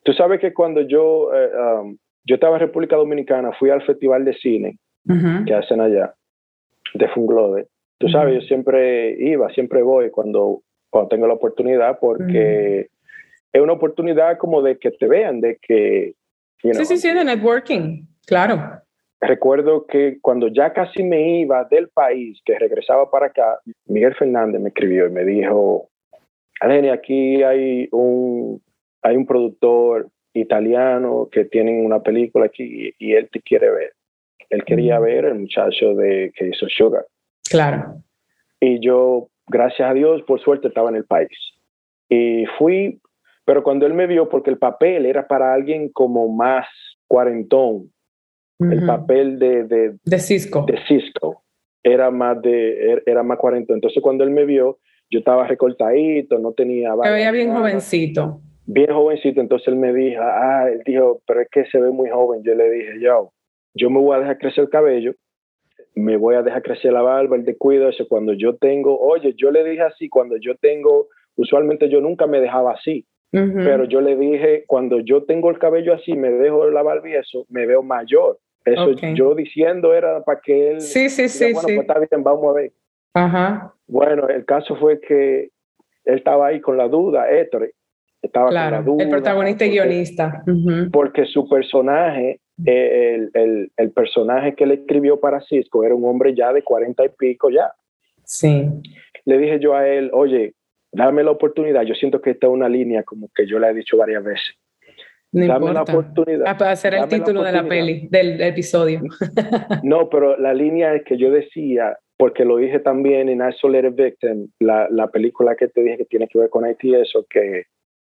Tú 0.04 0.12
sabes 0.12 0.40
que 0.40 0.54
cuando 0.54 0.82
yo, 0.82 1.34
eh, 1.34 1.50
um, 1.82 1.98
yo 2.24 2.36
estaba 2.36 2.56
en 2.56 2.60
República 2.60 2.94
Dominicana, 2.94 3.50
fui 3.58 3.70
al 3.70 3.82
Festival 3.82 4.24
de 4.24 4.34
Cine 4.34 4.78
que 5.46 5.54
hacen 5.54 5.80
allá, 5.80 6.14
de 6.94 7.08
Funglode. 7.08 7.66
Tú 7.98 8.08
sabes, 8.08 8.34
yo 8.34 8.40
siempre 8.42 9.16
iba, 9.18 9.50
siempre 9.52 9.82
voy 9.82 10.10
cuando 10.10 10.62
cuando 10.90 11.08
tengo 11.08 11.26
la 11.26 11.34
oportunidad, 11.34 11.98
porque 11.98 12.88
es 13.52 13.60
una 13.60 13.72
oportunidad 13.72 14.38
como 14.38 14.62
de 14.62 14.78
que 14.78 14.90
te 14.90 15.06
vean, 15.06 15.40
de 15.40 15.58
que... 15.60 16.14
sí, 16.62 16.84
sí, 16.84 16.96
sí, 16.98 17.12
de 17.12 17.24
networking, 17.24 18.06
claro. 18.26 18.82
recuerdo 19.20 19.86
que 19.86 20.18
cuando 20.20 20.48
ya 20.48 20.72
casi 20.72 21.02
me 21.02 21.40
iba 21.40 21.64
del 21.64 21.88
país, 21.88 22.40
que 22.44 22.58
regresaba 22.58 23.10
para 23.10 23.26
acá, 23.26 23.58
Miguel 23.86 24.14
Fernández 24.14 24.60
me 24.60 24.68
escribió 24.68 25.06
y 25.06 25.10
me 25.10 25.24
dijo, 25.24 25.88
Aleni, 26.60 26.88
aquí 26.88 27.42
hay 27.42 27.88
un, 27.92 28.60
hay 29.02 29.16
un 29.16 29.26
productor 29.26 30.08
italiano 30.34 31.28
que 31.30 31.44
tiene 31.44 31.84
una 31.84 32.00
película 32.00 32.46
aquí 32.46 32.94
y, 32.98 33.12
él 33.12 33.28
te 33.30 33.40
quiere 33.40 33.70
ver. 33.70 33.92
Él 34.50 34.64
quería 34.64 34.98
ver 34.98 35.26
el 35.26 35.34
muchacho 35.34 35.94
de 35.94 36.32
que 36.34 36.48
hizo 36.48 36.66
Sugar. 36.68 37.06
Claro. 37.50 38.02
Y 38.60 38.80
yo, 38.80 39.28
gracias 39.48 39.90
a 39.90 39.94
Dios, 39.94 40.22
por 40.22 40.40
suerte 40.40 40.68
estaba 40.68 40.90
en 40.90 40.96
el 40.96 41.04
país. 41.04 41.36
Y 42.08 42.46
fui, 42.58 43.00
pero 43.44 43.62
cuando 43.62 43.86
él 43.86 43.94
me 43.94 44.06
vio, 44.06 44.28
porque 44.28 44.50
el 44.50 44.58
papel 44.58 45.06
era 45.06 45.26
para 45.26 45.52
alguien 45.52 45.90
como 45.90 46.28
más 46.28 46.66
cuarentón, 47.06 47.90
el 48.60 48.84
papel 48.86 49.38
de, 49.38 49.64
de, 49.64 49.96
de 50.04 50.18
Cisco. 50.18 50.64
De 50.66 50.78
Cisco. 50.88 51.44
Era 51.82 52.10
más 52.10 52.42
de, 52.42 52.92
er, 52.92 53.02
era 53.06 53.22
más 53.22 53.38
cuarentón. 53.38 53.76
Entonces 53.76 54.02
cuando 54.02 54.24
él 54.24 54.30
me 54.30 54.44
vio, 54.44 54.78
yo 55.10 55.20
estaba 55.20 55.46
recortadito, 55.46 56.38
no 56.38 56.52
tenía... 56.52 56.92
Se 57.02 57.10
veía 57.10 57.30
bien 57.30 57.54
jovencito. 57.54 58.40
Bien 58.66 58.92
jovencito, 58.92 59.40
entonces 59.40 59.68
él 59.68 59.76
me 59.76 59.94
dijo, 59.94 60.20
ah, 60.22 60.66
él 60.70 60.82
dijo, 60.84 61.22
pero 61.26 61.40
es 61.40 61.48
que 61.50 61.64
se 61.66 61.80
ve 61.80 61.90
muy 61.90 62.10
joven. 62.10 62.42
Yo 62.42 62.54
le 62.54 62.68
dije, 62.70 63.00
yo, 63.00 63.32
yo 63.74 63.88
me 63.88 64.00
voy 64.00 64.16
a 64.16 64.20
dejar 64.20 64.38
crecer 64.38 64.64
el 64.64 64.70
cabello, 64.70 65.14
me 65.98 66.16
voy 66.16 66.36
a 66.36 66.42
dejar 66.42 66.62
crecer 66.62 66.92
la 66.92 67.02
barba, 67.02 67.36
el 67.36 67.44
descuido, 67.44 67.88
eso 67.88 68.06
cuando 68.08 68.32
yo 68.32 68.56
tengo, 68.56 68.98
oye, 68.98 69.34
yo 69.36 69.50
le 69.50 69.64
dije 69.64 69.82
así, 69.82 70.08
cuando 70.08 70.36
yo 70.36 70.54
tengo, 70.56 71.08
usualmente 71.36 71.88
yo 71.88 72.00
nunca 72.00 72.26
me 72.26 72.40
dejaba 72.40 72.72
así, 72.72 73.04
pero 73.30 73.84
yo 73.84 74.00
le 74.00 74.16
dije, 74.16 74.64
cuando 74.66 75.00
yo 75.00 75.24
tengo 75.24 75.50
el 75.50 75.58
cabello 75.58 75.92
así, 75.94 76.14
me 76.14 76.30
dejo 76.30 76.70
la 76.70 76.82
barba 76.82 77.08
y 77.08 77.14
eso, 77.14 77.44
me 77.50 77.66
veo 77.66 77.82
mayor. 77.82 78.38
Eso 78.64 78.92
yo 79.14 79.34
diciendo 79.34 79.94
era 79.94 80.22
para 80.24 80.40
que 80.40 80.72
él. 80.72 80.80
Sí, 80.80 81.08
sí, 81.08 81.28
sí. 81.28 81.52
Bueno, 81.52 81.60
pues 81.62 81.78
está 81.78 81.98
bien, 81.98 82.22
vamos 82.22 82.50
a 82.50 82.52
ver. 82.52 82.72
Ajá. 83.14 83.74
Bueno, 83.86 84.28
el 84.28 84.44
caso 84.44 84.76
fue 84.76 85.00
que 85.00 85.50
él 86.04 86.18
estaba 86.18 86.48
ahí 86.48 86.60
con 86.60 86.76
la 86.76 86.88
duda, 86.88 87.30
Héctor. 87.30 87.70
Estaba 88.20 88.46
con 88.46 88.54
la 88.54 88.82
duda. 88.82 89.04
El 89.04 89.10
protagonista 89.10 89.64
y 89.64 89.70
guionista. 89.70 90.42
Porque 90.92 91.24
su 91.26 91.48
personaje, 91.48 92.40
el, 92.64 93.30
el, 93.34 93.70
el, 93.76 93.90
personaje 93.92 94.54
que 94.54 94.66
le 94.66 94.74
escribió 94.74 95.20
para 95.20 95.40
Cisco 95.42 95.84
era 95.84 95.94
un 95.94 96.04
hombre 96.04 96.34
ya 96.34 96.52
de 96.52 96.62
cuarenta 96.62 97.04
y 97.04 97.08
pico 97.10 97.50
ya. 97.50 97.72
Sí. 98.24 98.66
Le 99.24 99.38
dije 99.38 99.58
yo 99.60 99.74
a 99.74 99.88
él, 99.88 100.10
oye, 100.12 100.54
dame 100.92 101.22
la 101.22 101.30
oportunidad. 101.30 101.82
Yo 101.82 101.94
siento 101.94 102.20
que 102.20 102.30
esta 102.30 102.46
es 102.46 102.52
una 102.52 102.68
línea 102.68 103.02
como 103.02 103.28
que 103.34 103.46
yo 103.46 103.58
le 103.58 103.68
he 103.68 103.74
dicho 103.74 103.96
varias 103.96 104.24
veces. 104.24 104.54
No 105.30 105.46
Dame 105.46 105.72
la 105.72 105.82
oportunidad. 105.82 106.46
Ah, 106.46 106.56
para 106.56 106.72
hacer 106.72 106.94
el 106.94 107.06
título 107.06 107.42
de 107.42 107.52
la 107.52 107.68
peli, 107.68 108.08
del 108.10 108.40
episodio. 108.40 109.02
no, 109.82 110.08
pero 110.10 110.38
la 110.38 110.54
línea 110.54 110.94
es 110.94 111.04
que 111.04 111.18
yo 111.18 111.30
decía, 111.30 111.98
porque 112.16 112.44
lo 112.44 112.56
dije 112.56 112.80
también 112.80 113.28
en 113.28 113.46
Isolated 113.46 113.92
Victim, 113.92 114.48
la, 114.58 114.88
la 114.90 115.08
película 115.08 115.54
que 115.54 115.68
te 115.68 115.82
dije 115.82 115.98
que 115.98 116.04
tiene 116.06 116.28
que 116.28 116.38
ver 116.38 116.48
con 116.48 116.68
IT, 116.68 116.82
eso 116.94 117.26
que 117.28 117.64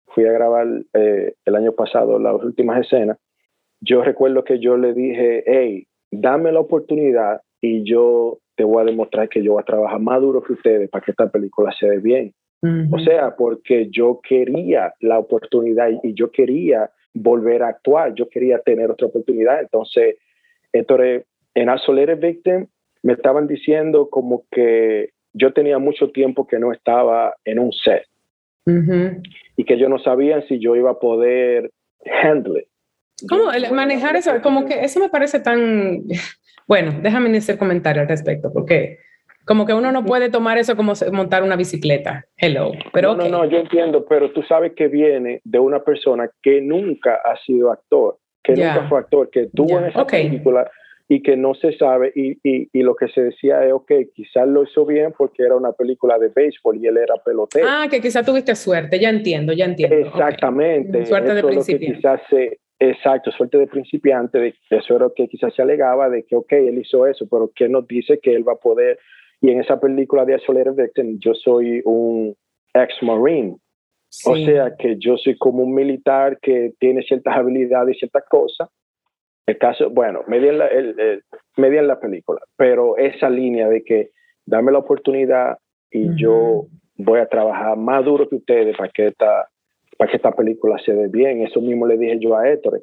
fui 0.09 0.27
a 0.27 0.33
grabar 0.33 0.67
eh, 0.93 1.35
el 1.45 1.55
año 1.55 1.73
pasado, 1.73 2.19
las 2.19 2.35
últimas 2.43 2.81
escenas. 2.81 3.19
Yo 3.85 4.03
recuerdo 4.03 4.45
que 4.45 4.59
yo 4.59 4.77
le 4.77 4.95
dije, 4.95 5.45
hey, 5.47 5.87
dame 6.11 6.53
la 6.53 6.61
oportunidad 6.61 7.41
y 7.61 7.85
yo 7.85 8.39
te 8.57 8.65
voy 8.65 8.83
a 8.83 8.87
demostrar 8.87 9.29
que 9.29 9.43
yo 9.43 9.53
voy 9.53 9.63
a 9.63 9.67
trabajar 9.67 10.01
más 10.01 10.21
duro 10.21 10.43
que 10.43 10.55
ustedes 10.55 10.89
para 10.89 11.05
que 11.05 11.11
esta 11.11 11.31
película 11.31 11.73
se 11.79 11.89
dé 11.89 11.99
bien. 11.99 12.33
O 12.91 12.99
sea, 12.99 13.37
porque 13.37 13.89
yo 13.91 14.21
quería 14.27 14.95
la 15.01 15.19
oportunidad 15.19 15.91
y 16.03 16.15
yo 16.15 16.31
quería 16.31 16.91
volver 17.13 17.63
a 17.63 17.69
actuar, 17.69 18.15
yo 18.15 18.27
quería 18.31 18.59
tener 18.61 18.91
otra 18.91 19.09
oportunidad. 19.09 19.61
Entonces, 19.61 20.17
entonces 20.73 21.27
en 21.55 21.69
Isolated 21.71 22.19
Victim 22.21 22.67
me 23.03 23.13
estaban 23.13 23.47
diciendo 23.47 24.09
como 24.09 24.45
que 24.51 25.11
yo 25.35 25.53
tenía 25.53 25.79
mucho 25.79 26.11
tiempo 26.11 26.47
que 26.47 26.59
no 26.59 26.73
estaba 26.73 27.35
en 27.45 27.59
un 27.59 27.71
set 27.71 28.07
y 29.57 29.65
que 29.65 29.79
yo 29.79 29.91
no 29.91 29.99
sabía 29.99 30.41
si 30.49 30.59
yo 30.59 30.75
iba 30.75 30.93
a 30.93 30.99
poder 30.99 31.71
handle 32.23 32.61
it. 32.61 32.69
¿Cómo 33.29 33.51
manejar 33.73 34.17
eso? 34.17 34.33
Como 34.43 34.67
que 34.67 34.85
eso 34.85 35.01
me 35.01 35.09
parece 35.09 35.41
tan... 35.41 36.03
Bueno, 36.67 36.95
déjame 37.03 37.37
hacer 37.37 37.59
comentario 37.59 38.01
al 38.01 38.09
respecto, 38.09 38.51
porque 38.51 38.99
como 39.45 39.67
que 39.67 39.75
uno 39.75 39.93
no 39.93 40.05
puede 40.05 40.31
tomar 40.31 40.57
eso 40.57 40.77
como 40.77 40.95
montar 41.13 41.43
una 41.43 41.57
bicicleta. 41.57 42.25
Hello. 42.39 42.73
Pero 42.93 43.15
no, 43.15 43.25
no, 43.25 43.29
no, 43.29 43.45
yo 43.45 43.59
entiendo, 43.59 44.07
pero 44.09 44.33
tú 44.33 44.43
sabes 44.43 44.73
que 44.75 44.89
viene 44.89 45.41
de 45.45 45.59
una 45.59 45.85
persona 45.85 46.31
que 46.43 46.63
nunca 46.63 47.21
ha 47.23 47.37
sido 47.45 47.71
actor, 47.71 48.17
que 48.43 48.55
nunca 48.55 48.89
fue 48.89 49.01
actor, 49.01 49.29
que 49.31 49.49
tuvo 49.55 49.79
en 49.79 49.87
esa 49.87 50.07
película 50.07 50.71
y 51.07 51.23
que 51.23 51.37
no 51.37 51.55
se 51.55 51.77
sabe 51.77 52.13
y, 52.15 52.39
y, 52.43 52.71
y, 52.73 52.83
lo 52.83 52.97
que 52.97 53.09
se 53.09 53.21
decía 53.21 53.63
es, 53.67 53.73
ok, 53.75 53.93
quizás 54.15 54.49
lo 54.49 54.63
hizo 54.63 54.87
bien 54.87 55.13
porque 55.17 55.43
era 55.43 55.55
una 55.55 55.73
película 55.73 56.19
de 56.19 56.29
béisbol 56.29 56.79
y 56.79 56.87
él 56.87 56.97
era 56.97 57.17
pelotero. 57.17 57.67
Ah, 57.69 57.87
que 57.91 58.01
quizás 58.01 58.25
tuviste 58.25 58.55
suerte, 58.55 58.99
ya 58.99 59.11
entiendo, 59.11 59.53
ya 59.53 59.67
entiendo. 59.67 59.97
Exactamente. 59.97 61.05
Suerte 61.05 61.35
de 61.35 61.43
principiante. 61.43 61.97
quizás 61.97 62.21
se, 62.31 62.59
exacto, 62.91 63.31
suerte 63.33 63.59
de 63.59 63.67
principiante, 63.67 64.39
de, 64.39 64.55
eso 64.71 64.97
era 64.97 65.07
lo 65.07 65.15
que 65.15 65.29
quizás 65.29 65.55
se 65.55 65.63
alegaba 65.63 66.09
de 66.09 66.25
que, 66.25 66.37
ok, 66.37 66.53
él 66.53 66.79
hizo 66.79 67.07
eso, 67.07 67.27
pero 67.31 67.51
¿qué 67.55 67.69
nos 67.69 67.87
dice 67.87 68.19
que 68.21 68.35
él 68.35 68.47
va 68.47 68.53
a 68.53 68.57
poder 68.57 68.99
y 69.45 69.51
en 69.51 69.61
esa 69.61 69.79
película 69.79 70.25
de 70.25 70.37
Isolated 70.37 70.75
Victim, 70.75 71.19
yo 71.19 71.35
soy 71.35 71.83
un 71.85 72.35
ex-marine. 72.73 73.59
O 74.25 74.37
sea 74.37 74.75
que 74.79 74.97
yo 74.99 75.19
soy 75.19 75.37
como 75.37 75.65
un 75.65 75.75
militar 75.75 76.39
que 76.41 76.73
tiene 76.79 77.03
ciertas 77.03 77.37
habilidades 77.37 77.97
y 77.97 77.99
ciertas 77.99 78.25
cosas. 78.27 78.71
El 79.47 79.59
caso, 79.59 79.91
bueno, 79.91 80.21
me 80.29 80.41
di 80.41 80.49
en 80.49 80.59
la, 80.59 80.69
el, 80.69 81.23
la 81.87 82.01
película, 82.01 82.41
pero 82.57 82.97
esa 82.97 83.29
línea 83.29 83.69
de 83.69 83.85
que 83.85 84.13
dame 84.47 84.73
la 84.73 84.79
oportunidad 84.79 85.59
y 85.91 86.17
yo 86.17 86.65
voy 86.97 87.21
a 87.21 87.29
trabajar 87.29 87.77
más 87.77 88.03
duro 88.03 88.27
que 88.27 88.37
ustedes 88.37 88.75
para 88.79 88.89
que 88.89 89.09
esta, 89.09 89.47
para 89.97 90.11
que 90.11 90.17
esta 90.17 90.33
película 90.33 90.77
se 90.85 90.93
dé 90.93 91.09
bien. 91.09 91.43
Eso 91.43 91.61
mismo 91.61 91.87
le 91.87 91.99
dije 91.99 92.19
yo 92.21 92.37
a 92.37 92.49
Héctor. 92.49 92.83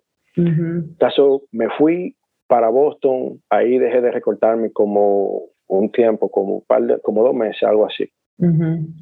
caso, 0.97 1.43
me 1.51 1.67
fui 1.77 2.15
para 2.47 2.69
Boston, 2.69 3.41
ahí 3.49 3.77
dejé 3.77 4.01
de 4.01 4.11
recortarme 4.11 4.71
como 4.71 5.43
un 5.67 5.89
tiempo, 5.91 6.29
como 6.29 6.55
un 6.55 6.63
par 6.67 6.83
de, 6.83 6.99
como 6.99 7.23
dos 7.23 7.33
meses, 7.33 7.63
algo 7.63 7.85
así. 7.85 8.09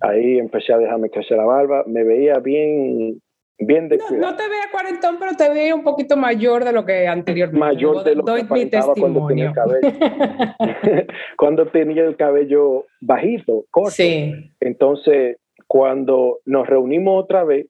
Ahí 0.02 0.38
empecé 0.38 0.74
a 0.74 0.78
dejarme 0.78 1.10
crecer 1.10 1.38
la 1.38 1.46
barba, 1.46 1.84
me 1.88 2.04
veía 2.04 2.40
bien, 2.40 3.22
bien 3.58 3.88
de 3.88 3.98
no, 3.98 4.18
no, 4.18 4.36
te 4.36 4.44
veía 4.50 4.70
cuarentón, 4.72 5.16
pero 5.18 5.32
te 5.36 5.50
veía 5.50 5.74
un 5.74 5.84
poquito 5.84 6.18
mayor 6.18 6.66
de 6.66 6.74
lo 6.74 6.86
que 6.86 7.08
anteriormente. 7.08 7.58
Mayor 7.60 8.04
de 8.04 8.16
lo 8.16 8.24
Doy 8.24 8.46
que 8.46 8.66
mi. 8.66 8.70
Cuando 9.00 9.28
tenía, 9.28 9.48
el 9.48 9.54
cabello, 9.54 9.88
cuando 11.38 11.68
tenía 11.68 12.04
el 12.04 12.18
cabello 12.18 12.86
bajito, 13.00 13.66
corto. 13.72 13.92
Sí. 13.92 14.52
Entonces, 14.60 15.38
cuando 15.68 16.40
nos 16.46 16.68
reunimos 16.68 17.24
otra 17.24 17.46
vez, 17.46 17.68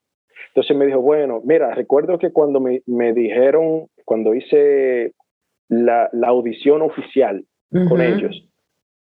entonces 0.47 0.75
me 0.75 0.85
dijo, 0.85 1.01
bueno, 1.01 1.41
mira, 1.43 1.73
recuerdo 1.73 2.17
que 2.17 2.31
cuando 2.31 2.59
me, 2.59 2.81
me 2.85 3.13
dijeron, 3.13 3.87
cuando 4.05 4.33
hice 4.33 5.13
la, 5.67 6.09
la 6.13 6.27
audición 6.27 6.81
oficial 6.81 7.45
con 7.87 8.01
ellos, 8.01 8.43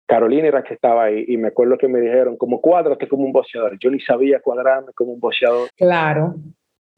Carolina 0.05 0.47
era 0.47 0.63
que 0.63 0.73
estaba 0.73 1.05
ahí 1.05 1.25
y 1.27 1.37
me 1.37 1.49
acuerdo 1.49 1.77
que 1.77 1.87
me 1.87 1.99
dijeron, 1.99 2.37
como 2.37 2.61
cuádrate 2.61 3.07
como 3.07 3.25
un 3.25 3.33
boxeador. 3.33 3.77
Yo 3.79 3.89
ni 3.89 3.99
sabía 3.99 4.39
cuadrarme 4.41 4.91
como 4.93 5.13
un 5.13 5.19
boxeador. 5.19 5.69
Claro. 5.75 6.35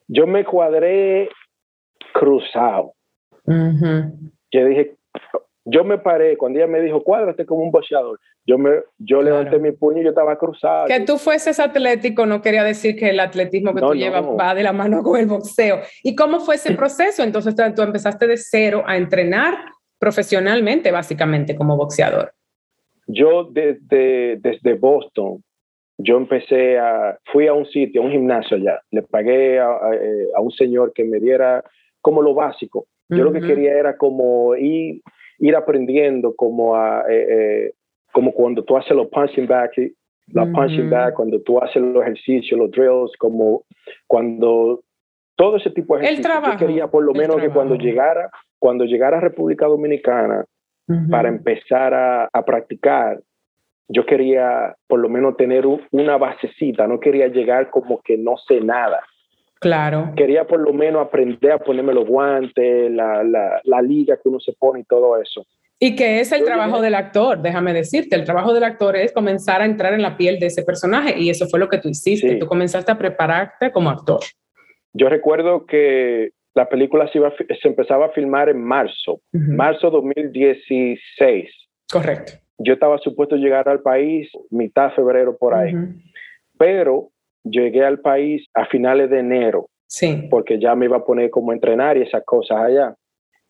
Yo 0.07 0.27
me 0.27 0.43
cuadré 0.43 1.29
cruzado. 2.13 2.93
Yo 3.45 4.65
dije, 4.65 4.95
yo 5.65 5.83
me 5.83 5.97
paré, 5.97 6.38
cuando 6.38 6.59
ella 6.59 6.67
me 6.67 6.81
dijo, 6.81 7.03
cuádrate 7.03 7.45
como 7.45 7.63
un 7.63 7.71
boxeador, 7.71 8.19
yo, 8.46 8.58
me, 8.58 8.72
yo 9.00 9.22
levanté 9.22 9.58
mi 9.58 9.72
puño 9.72 10.02
y 10.02 10.04
yo 10.04 10.10
estaba 10.10 10.38
cruzado. 10.38 10.88
Que 10.88 11.00
tú 11.00 11.18
fueses 11.18 11.60
atlético 11.60 12.26
no 12.26 12.41
quería 12.41 12.64
decir 12.64 12.96
que 12.96 13.10
el 13.10 13.20
atletismo 13.20 13.74
que 13.74 13.82
tú 13.82 13.93
llevas 13.93 14.24
va 14.24 14.54
de 14.54 14.64
la 14.64 14.72
mano 14.72 15.02
con 15.02 15.20
el 15.20 15.26
boxeo. 15.26 15.80
¿Y 16.04 16.16
cómo 16.16 16.39
fue 16.39 16.56
ese 16.56 16.74
proceso? 16.78 17.24
Entonces 17.24 17.56
tú 17.76 17.82
empezaste 17.82 18.28
de 18.28 18.38
cero 18.38 18.84
a 18.86 18.98
entrenar 18.98 19.56
profesionalmente, 19.98 20.91
básicamente, 20.91 21.56
como 21.56 21.76
boxeador. 21.76 22.34
Yo 23.08 23.46
desde, 23.52 24.38
desde 24.38 24.74
Boston, 24.74 25.43
yo 25.98 26.18
empecé 26.18 26.78
a, 26.78 27.18
fui 27.32 27.48
a 27.48 27.54
un 27.54 27.66
sitio, 27.66 28.02
a 28.02 28.06
un 28.06 28.12
gimnasio 28.12 28.58
allá, 28.58 28.82
le 28.91 29.02
pagué 29.02 29.60
a, 29.60 29.80
un 30.39 30.52
señor 30.52 30.93
que 30.93 31.04
me 31.04 31.20
diera 31.20 31.64
como 32.02 32.22
lo 32.22 32.34
básico. 32.34 32.88
Yo 33.08 33.24
lo 33.24 33.32
que 33.32 33.41
quería 33.41 33.74
era 33.74 33.98
como 33.98 34.56
ir, 34.56 35.02
ir 35.38 35.56
aprendiendo, 35.56 36.36
como, 36.36 36.76
a, 36.76 37.06
eh, 37.08 37.28
eh, 37.30 37.74
como 38.16 38.32
cuando 38.32 38.63
tú 38.63 38.78
haces 38.78 38.95
los 38.95 39.07
punching 39.07 39.45
back, 39.45 39.72
la 40.28 40.49
punching 40.49 40.89
back, 40.89 41.16
cuando 41.16 41.41
tú 41.41 41.59
haces 41.59 41.82
los 41.82 42.01
ejercicios, 42.01 42.57
los 42.57 42.72
drills, 42.72 43.11
como 43.20 43.66
cuando 44.07 44.80
todo 45.36 45.57
ese 45.57 45.70
tipo 45.72 45.97
de 45.97 46.05
ejercicios. 46.05 46.41
yo 46.53 46.57
quería 46.57 46.88
por 46.88 47.03
lo 47.03 47.11
menos 47.11 47.36
que 47.41 47.49
cuando 47.49 47.76
llegara, 47.76 48.30
cuando 48.57 48.86
llegara 48.86 49.18
a 49.18 49.20
República 49.20 49.66
Dominicana, 49.66 50.45
para 51.09 51.28
empezar 51.28 51.93
a, 51.93 52.45
practicar, 52.45 53.20
yo 53.89 54.05
quería 54.05 54.74
por 54.88 55.01
lo 55.01 55.09
menos 55.09 55.36
tener 55.36 55.66
una 55.68 56.16
basecita, 56.16 56.88
no 56.88 57.01
quería 57.01 57.28
llegar 57.28 57.70
como 57.70 57.99
que 58.01 58.18
no 58.18 58.38
sé 58.47 58.61
nada. 58.61 59.01
Claro. 59.59 60.13
Quería 60.16 60.47
por 60.47 60.61
lo 60.61 60.72
menos 60.72 61.05
aprender 61.05 61.51
a 61.51 61.59
ponerme 61.59 61.93
los 61.93 62.07
guantes, 62.07 62.89
la, 62.91 63.26
la, 63.26 63.59
la 63.66 63.82
liga 63.82 64.16
que 64.16 64.30
uno 64.30 64.39
se 64.39 64.53
pone 64.53 64.80
y 64.80 64.84
todo 64.86 65.20
eso. 65.20 65.45
Y 65.86 65.95
que 65.95 66.19
es 66.19 66.31
el 66.31 66.43
trabajo 66.43 66.81
del 66.81 66.95
actor, 66.95 67.39
déjame 67.43 67.71
decirte, 67.71 68.15
el 68.15 68.23
trabajo 68.23 68.55
del 68.55 68.63
actor 68.63 68.95
es 68.95 69.13
comenzar 69.13 69.61
a 69.61 69.65
entrar 69.65 69.93
en 69.93 70.01
la 70.01 70.17
piel 70.17 70.39
de 70.39 70.47
ese 70.47 70.63
personaje 70.63 71.13
y 71.19 71.29
eso 71.29 71.45
fue 71.45 71.59
lo 71.59 71.69
que 71.69 71.77
tú 71.77 71.89
hiciste, 71.89 72.38
tú 72.38 72.47
comenzaste 72.47 72.91
a 72.91 72.97
prepararte 72.97 73.71
como 73.71 73.91
actor. 73.91 74.21
Yo 74.93 75.09
recuerdo 75.09 75.67
que 75.67 76.31
la 76.55 76.67
película 76.69 77.07
se, 77.11 77.19
iba, 77.19 77.31
se 77.61 77.67
empezaba 77.67 78.07
a 78.07 78.09
filmar 78.09 78.49
en 78.49 78.63
marzo, 78.63 79.21
marzo 79.31 79.91
2016. 79.91 81.51
Correcto. 81.91 82.33
Yo 82.57 82.73
estaba 82.73 82.97
supuesto 82.97 83.36
llegar 83.36 83.69
al 83.69 83.81
país 83.81 84.27
mitad 84.49 84.89
de 84.89 84.95
febrero 84.95 85.38
por 85.38 85.53
ahí, 85.53 85.75
pero 86.57 87.11
llegué 87.43 87.86
al 87.86 87.99
país 87.99 88.43
a 88.55 88.65
finales 88.65 89.11
de 89.11 89.19
enero, 89.19 89.69
sí. 89.86 90.27
porque 90.31 90.59
ya 90.59 90.73
me 90.73 90.86
iba 90.86 90.97
a 90.97 91.05
poner 91.05 91.29
como 91.29 91.51
a 91.51 91.53
entrenar 91.53 91.95
y 91.95 92.01
esas 92.01 92.23
cosas 92.25 92.57
allá. 92.57 92.95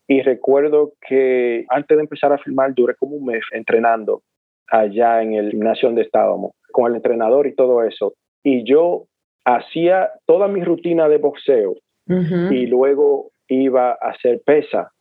Y 0.08 0.22
recuerdo 0.22 0.92
que 1.06 1.64
antes 1.68 1.96
de 1.96 2.02
empezar 2.02 2.32
a 2.32 2.38
filmar 2.38 2.74
duré 2.74 2.94
como 2.94 3.16
un 3.16 3.26
mes 3.26 3.42
entrenando 3.52 4.22
allá 4.68 5.22
en 5.22 5.34
el 5.34 5.50
gimnasio 5.50 5.88
donde 5.88 6.02
estábamos, 6.02 6.52
con 6.72 6.90
el 6.90 6.96
entrenador 6.96 7.46
y 7.46 7.54
todo 7.54 7.82
eso. 7.82 8.14
Y 8.42 8.64
yo 8.64 9.06
hacía 9.44 10.10
toda 10.26 10.48
mi 10.48 10.62
rutina 10.62 11.08
de 11.08 11.18
boxeo 11.18 11.74
y 12.08 12.66
luego 12.66 13.30
iba 13.48 13.90
a 13.90 14.10
hacer 14.10 14.40
pesa 14.44 14.92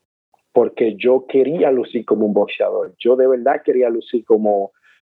porque 0.51 0.95
yo 0.95 1.25
quería 1.27 1.69
lucir 1.69 2.03
como 2.05 2.25
un 2.25 2.33
boxeador. 2.33 2.93
Yo 2.97 3.15
de 3.15 3.27
verdad 3.27 3.61
quería 3.63 3.89
lucir 3.89 4.23
como 4.25 4.71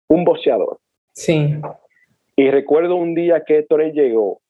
un 0.09 0.25
boxeador. 0.25 0.79
Sí. 1.15 1.57
Y 2.37 2.51
recuerdo 2.51 2.95
un 2.95 3.15
día 3.15 3.43
que 3.45 3.59
Héctor 3.59 3.93
llegó 3.93 4.41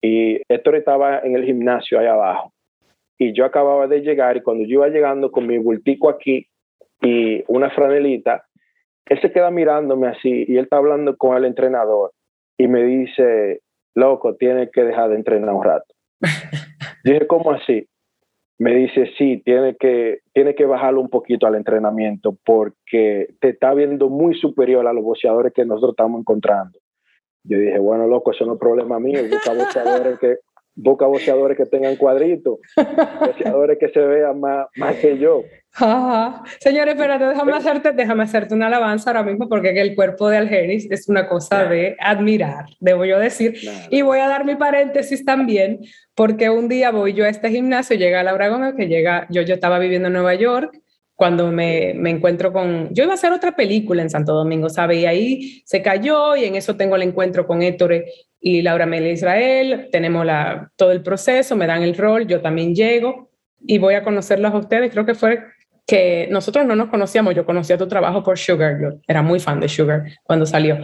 y 0.00 0.40
Héctor 0.48 0.76
estaba 0.76 1.20
en 1.20 1.36
el 1.36 1.44
gimnasio 1.44 1.98
ahí 1.98 2.06
abajo 2.06 2.52
y 3.18 3.32
yo 3.32 3.44
acababa 3.44 3.86
de 3.86 4.00
llegar 4.00 4.36
y 4.36 4.42
cuando 4.42 4.64
yo 4.64 4.74
iba 4.74 4.88
llegando 4.88 5.30
con 5.30 5.46
mi 5.46 5.58
bultico 5.58 6.08
aquí 6.08 6.46
y 7.00 7.42
una 7.48 7.70
franelita, 7.70 8.44
él 9.06 9.20
se 9.20 9.32
queda 9.32 9.50
mirándome 9.50 10.08
así 10.08 10.44
y 10.48 10.56
él 10.56 10.64
está 10.64 10.76
hablando 10.76 11.16
con 11.16 11.36
el 11.36 11.44
entrenador 11.44 12.12
y 12.56 12.68
me 12.68 12.84
dice, 12.84 13.60
loco, 13.94 14.36
tienes 14.36 14.70
que 14.72 14.84
dejar 14.84 15.10
de 15.10 15.16
entrenar 15.16 15.54
un 15.54 15.64
rato. 15.64 15.94
dije, 17.04 17.26
¿cómo 17.26 17.52
así? 17.52 17.86
Me 18.58 18.74
dice, 18.74 19.10
sí, 19.18 19.42
tiene 19.44 19.76
que, 19.76 20.20
tiene 20.32 20.54
que 20.54 20.64
bajarlo 20.64 21.00
un 21.00 21.08
poquito 21.08 21.46
al 21.46 21.56
entrenamiento 21.56 22.36
porque 22.44 23.34
te 23.40 23.50
está 23.50 23.74
viendo 23.74 24.08
muy 24.08 24.34
superior 24.34 24.86
a 24.86 24.92
los 24.92 25.02
boxeadores 25.02 25.52
que 25.52 25.64
nosotros 25.64 25.94
estamos 25.94 26.20
encontrando. 26.20 26.78
Yo 27.44 27.58
dije, 27.58 27.78
bueno, 27.80 28.06
loco, 28.06 28.30
eso 28.30 28.46
no 28.46 28.54
es 28.54 28.60
problema 28.60 29.00
mío, 29.00 29.20
busca 29.28 29.52
boxeadores 29.52 30.18
que, 30.20 30.36
busca 30.74 31.06
boxeadores 31.06 31.56
que 31.56 31.66
tengan 31.66 31.96
cuadritos, 31.96 32.58
boxeadores 33.20 33.78
que 33.78 33.88
se 33.88 34.00
vean 34.00 34.40
más, 34.40 34.66
más 34.76 34.96
que 34.96 35.18
yo. 35.18 35.44
Señores, 36.60 36.94
espérate, 36.94 37.24
déjame 37.24 37.52
hacerte, 37.52 37.92
déjame 37.92 38.22
hacerte 38.24 38.54
una 38.54 38.66
alabanza 38.66 39.10
ahora 39.10 39.22
mismo 39.22 39.48
porque 39.48 39.70
el 39.70 39.94
cuerpo 39.94 40.28
de 40.28 40.36
Algeris 40.36 40.90
es 40.90 41.08
una 41.08 41.28
cosa 41.28 41.64
de 41.64 41.96
admirar, 41.98 42.66
debo 42.80 43.04
yo 43.04 43.18
decir. 43.18 43.54
Y 43.90 44.02
voy 44.02 44.18
a 44.18 44.28
dar 44.28 44.44
mi 44.44 44.54
paréntesis 44.56 45.24
también, 45.24 45.80
porque 46.14 46.50
un 46.50 46.68
día 46.68 46.90
voy 46.90 47.14
yo 47.14 47.24
a 47.24 47.28
este 47.28 47.50
gimnasio, 47.50 47.96
llega 47.96 48.22
Laura 48.22 48.48
Gómez, 48.48 48.74
que 48.76 48.86
llega, 48.86 49.26
yo, 49.30 49.42
yo 49.42 49.54
estaba 49.54 49.78
viviendo 49.78 50.08
en 50.08 50.14
Nueva 50.14 50.34
York, 50.34 50.78
cuando 51.14 51.52
me, 51.52 51.94
me, 51.94 52.10
encuentro 52.10 52.52
con, 52.52 52.92
yo 52.92 53.04
iba 53.04 53.12
a 53.12 53.14
hacer 53.14 53.32
otra 53.32 53.54
película 53.54 54.02
en 54.02 54.10
Santo 54.10 54.34
Domingo, 54.34 54.68
¿sabe? 54.68 54.96
Y 54.96 55.06
ahí 55.06 55.62
se 55.64 55.80
cayó 55.80 56.34
y 56.34 56.44
en 56.44 56.56
eso 56.56 56.76
tengo 56.76 56.96
el 56.96 57.02
encuentro 57.02 57.46
con 57.46 57.62
Héctor 57.62 58.04
y 58.44 58.60
Laura 58.60 58.86
Mel 58.86 59.06
Israel, 59.06 59.88
tenemos 59.92 60.26
la, 60.26 60.68
todo 60.74 60.90
el 60.90 61.00
proceso, 61.00 61.54
me 61.54 61.68
dan 61.68 61.84
el 61.84 61.96
rol, 61.96 62.26
yo 62.26 62.40
también 62.40 62.74
llego 62.74 63.30
y 63.64 63.78
voy 63.78 63.94
a 63.94 64.02
conocerlos 64.02 64.52
a 64.52 64.58
ustedes. 64.58 64.90
Creo 64.90 65.06
que 65.06 65.14
fue 65.14 65.44
que 65.86 66.26
nosotros 66.28 66.66
no 66.66 66.74
nos 66.74 66.88
conocíamos, 66.88 67.36
yo 67.36 67.46
conocía 67.46 67.78
tu 67.78 67.86
trabajo 67.86 68.24
por 68.24 68.36
Sugar, 68.36 68.78
yo 68.82 68.98
era 69.06 69.22
muy 69.22 69.38
fan 69.38 69.60
de 69.60 69.68
Sugar 69.68 70.02
cuando 70.24 70.44
salió. 70.44 70.76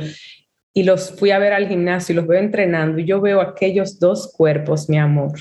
Y 0.73 0.85
los 0.85 1.19
fui 1.19 1.33
a 1.33 1.41
ver 1.41 1.53
al 1.53 1.67
gimnasio 1.67 2.13
y 2.13 2.17
los 2.17 2.29
veo 2.29 2.39
entrenando 2.39 3.01
y 3.01 3.05
yo 3.05 3.21
veo 3.21 3.41
aquellos 3.41 3.99
dos 3.99 4.33
cuerpos, 4.37 4.89
mi 4.89 4.99
amor. 4.99 5.33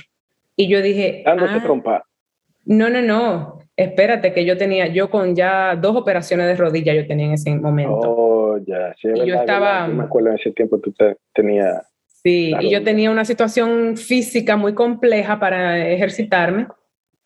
Y 0.55 0.68
yo 0.68 0.82
dije... 0.82 1.22
Dándose 1.24 1.53
ah, 1.53 1.61
trompa. 1.61 2.03
No, 2.65 2.89
no, 2.89 3.03
no. 3.03 3.59
Espérate 3.76 4.34
que 4.34 4.43
yo 4.43 4.57
tenía, 4.57 4.88
yo 4.88 5.11
con 5.11 5.36
ya 5.36 5.76
dos 5.76 5.95
operaciones 5.95 6.47
de 6.47 6.55
rodilla 6.55 6.95
yo 6.95 7.05
tenía 7.05 7.28
en 7.28 7.34
ese 7.34 7.55
momento. 7.55 7.99
Oh, 7.99 8.57
ya. 8.57 8.95
Sí, 8.99 9.09
y 9.13 9.28
yo 9.28 9.36
estaba... 9.36 9.88
me 9.88 10.05
acuerdo 10.05 10.30
en 10.30 10.36
ese 10.38 10.51
tiempo 10.51 10.80
tú 10.80 10.91
tenías 11.32 11.86
Sí, 12.28 12.53
y 12.59 12.71
yo 12.71 12.84
tenía 12.84 13.09
una 13.09 13.23
situación 13.23 13.95
física 13.95 14.57
muy 14.57 14.73
compleja 14.73 15.39
para 15.39 15.88
ejercitarme, 15.88 16.67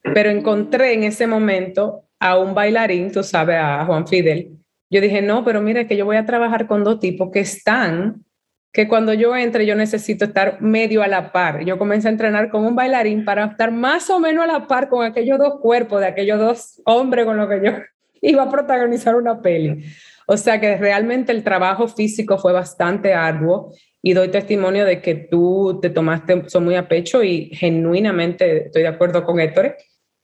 pero 0.04 0.30
encontré 0.30 0.94
en 0.94 1.06
ese 1.06 1.26
momento 1.26 2.04
a 2.20 2.38
un 2.38 2.54
bailarín, 2.54 3.12
tú 3.12 3.24
sabes, 3.24 3.58
a 3.60 3.84
Juan 3.84 4.08
Fidel. 4.08 4.60
Yo 4.92 5.02
dije, 5.02 5.24
no, 5.24 5.44
pero 5.44 5.60
mire 5.60 5.88
que 5.88 5.98
yo 5.98 6.06
voy 6.06 6.18
a 6.18 6.28
trabajar 6.28 6.68
con 6.68 6.84
dos 6.84 7.00
tipos 7.00 7.32
que 7.32 7.40
están, 7.40 8.24
que 8.72 8.88
cuando 8.88 9.12
yo 9.14 9.36
entre 9.36 9.66
yo 9.66 9.74
necesito 9.74 10.26
estar 10.26 10.62
medio 10.62 11.02
a 11.02 11.08
la 11.08 11.32
par. 11.32 11.66
Yo 11.66 11.80
comencé 11.80 12.08
a 12.08 12.12
entrenar 12.12 12.52
con 12.52 12.64
un 12.64 12.76
bailarín 12.76 13.26
para 13.26 13.46
estar 13.46 13.72
más 13.72 14.08
o 14.12 14.20
menos 14.20 14.44
a 14.44 14.54
la 14.54 14.68
par 14.68 14.88
con 14.88 15.04
aquellos 15.04 15.40
dos 15.40 15.60
cuerpos 15.62 16.00
de 16.00 16.06
aquellos 16.06 16.38
dos 16.38 16.80
hombres 16.86 17.26
con 17.26 17.38
los 17.38 17.50
que 17.50 17.60
yo 17.66 17.72
iba 18.22 18.44
a 18.44 18.52
protagonizar 18.52 19.16
una 19.16 19.42
peli. 19.42 19.84
O 20.28 20.38
sea 20.38 20.62
que 20.62 20.78
realmente 20.78 21.32
el 21.32 21.44
trabajo 21.44 21.88
físico 21.88 22.38
fue 22.38 22.54
bastante 22.54 23.16
arduo 23.16 23.74
y 24.02 24.14
doy 24.14 24.30
testimonio 24.30 24.86
de 24.86 25.02
que 25.02 25.16
tú 25.16 25.80
te 25.82 25.90
tomaste 25.90 26.34
eso 26.46 26.60
muy 26.60 26.76
a 26.76 26.88
pecho 26.88 27.24
y 27.24 27.50
genuinamente 27.54 28.66
estoy 28.66 28.82
de 28.82 28.88
acuerdo 28.88 29.24
con 29.24 29.40
Héctor, 29.40 29.76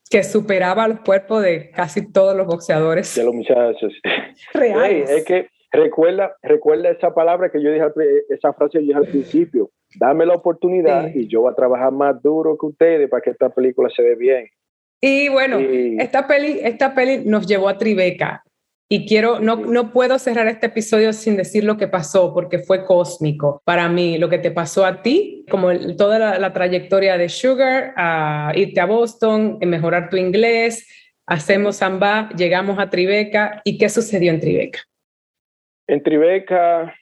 que 0.09 0.23
superaba 0.23 0.87
los 0.87 1.01
cuerpos 1.01 1.43
de 1.43 1.69
casi 1.71 2.11
todos 2.11 2.35
los 2.35 2.47
boxeadores. 2.47 3.13
De 3.15 3.23
los 3.23 3.35
muchachos. 3.35 3.93
Reales. 4.53 5.09
es 5.09 5.25
que 5.25 5.47
recuerda, 5.71 6.35
recuerda 6.41 6.89
esa 6.89 7.13
palabra 7.13 7.51
que 7.51 7.61
yo 7.61 7.71
dije, 7.71 7.85
esa 8.29 8.53
frase 8.53 8.79
que 8.79 8.85
yo 8.85 8.87
dije 8.87 8.99
al 8.99 9.11
principio, 9.11 9.69
dame 9.99 10.25
la 10.25 10.33
oportunidad 10.33 11.13
y 11.13 11.27
yo 11.27 11.41
voy 11.41 11.51
a 11.51 11.55
trabajar 11.55 11.91
más 11.91 12.21
duro 12.21 12.57
que 12.57 12.65
ustedes 12.65 13.09
para 13.09 13.21
que 13.21 13.31
esta 13.31 13.49
película 13.49 13.89
se 13.95 14.01
vea 14.01 14.15
bien. 14.15 14.47
Y 14.99 15.29
bueno, 15.29 15.59
Esta, 15.59 16.25
peli, 16.25 16.59
esta 16.63 16.95
peli 16.95 17.23
nos 17.23 17.45
llevó 17.45 17.69
a 17.69 17.77
Tribeca 17.77 18.43
y 18.89 19.05
quiero, 19.05 19.39
no, 19.39 19.57
no 19.57 19.91
puedo 19.91 20.17
cerrar 20.17 20.47
este 20.47 20.67
episodio 20.67 21.11
sin 21.11 21.35
decir 21.35 21.65
lo 21.65 21.75
que 21.75 21.89
pasó, 21.89 22.33
porque 22.33 22.59
fue 22.59 22.85
cósmico 22.85 23.61
para 23.65 23.89
mí, 23.89 24.17
lo 24.17 24.29
que 24.29 24.37
te 24.37 24.49
pasó 24.49 24.85
a 24.85 25.01
ti, 25.01 25.45
como 25.49 25.69
toda 25.97 26.39
la, 26.39 26.53
trayectoria 26.53 27.17
de 27.17 27.27
Sugar, 27.27 27.93
a 27.97 28.53
irte 28.55 28.79
a 28.79 28.85
Boston, 28.85 29.57
en 29.59 29.69
mejorar 29.69 30.09
tu 30.09 30.15
inglés, 30.15 30.87
hacemos 31.25 31.77
samba, 31.77 32.29
llegamos 32.37 32.79
a 32.79 32.89
Tribeca, 32.89 33.61
¿y 33.65 33.77
qué 33.77 33.89
sucedió 33.89 34.31
en 34.31 34.39
Tribeca? 34.39 34.79
En 35.87 36.01
Tribeca 36.01 36.93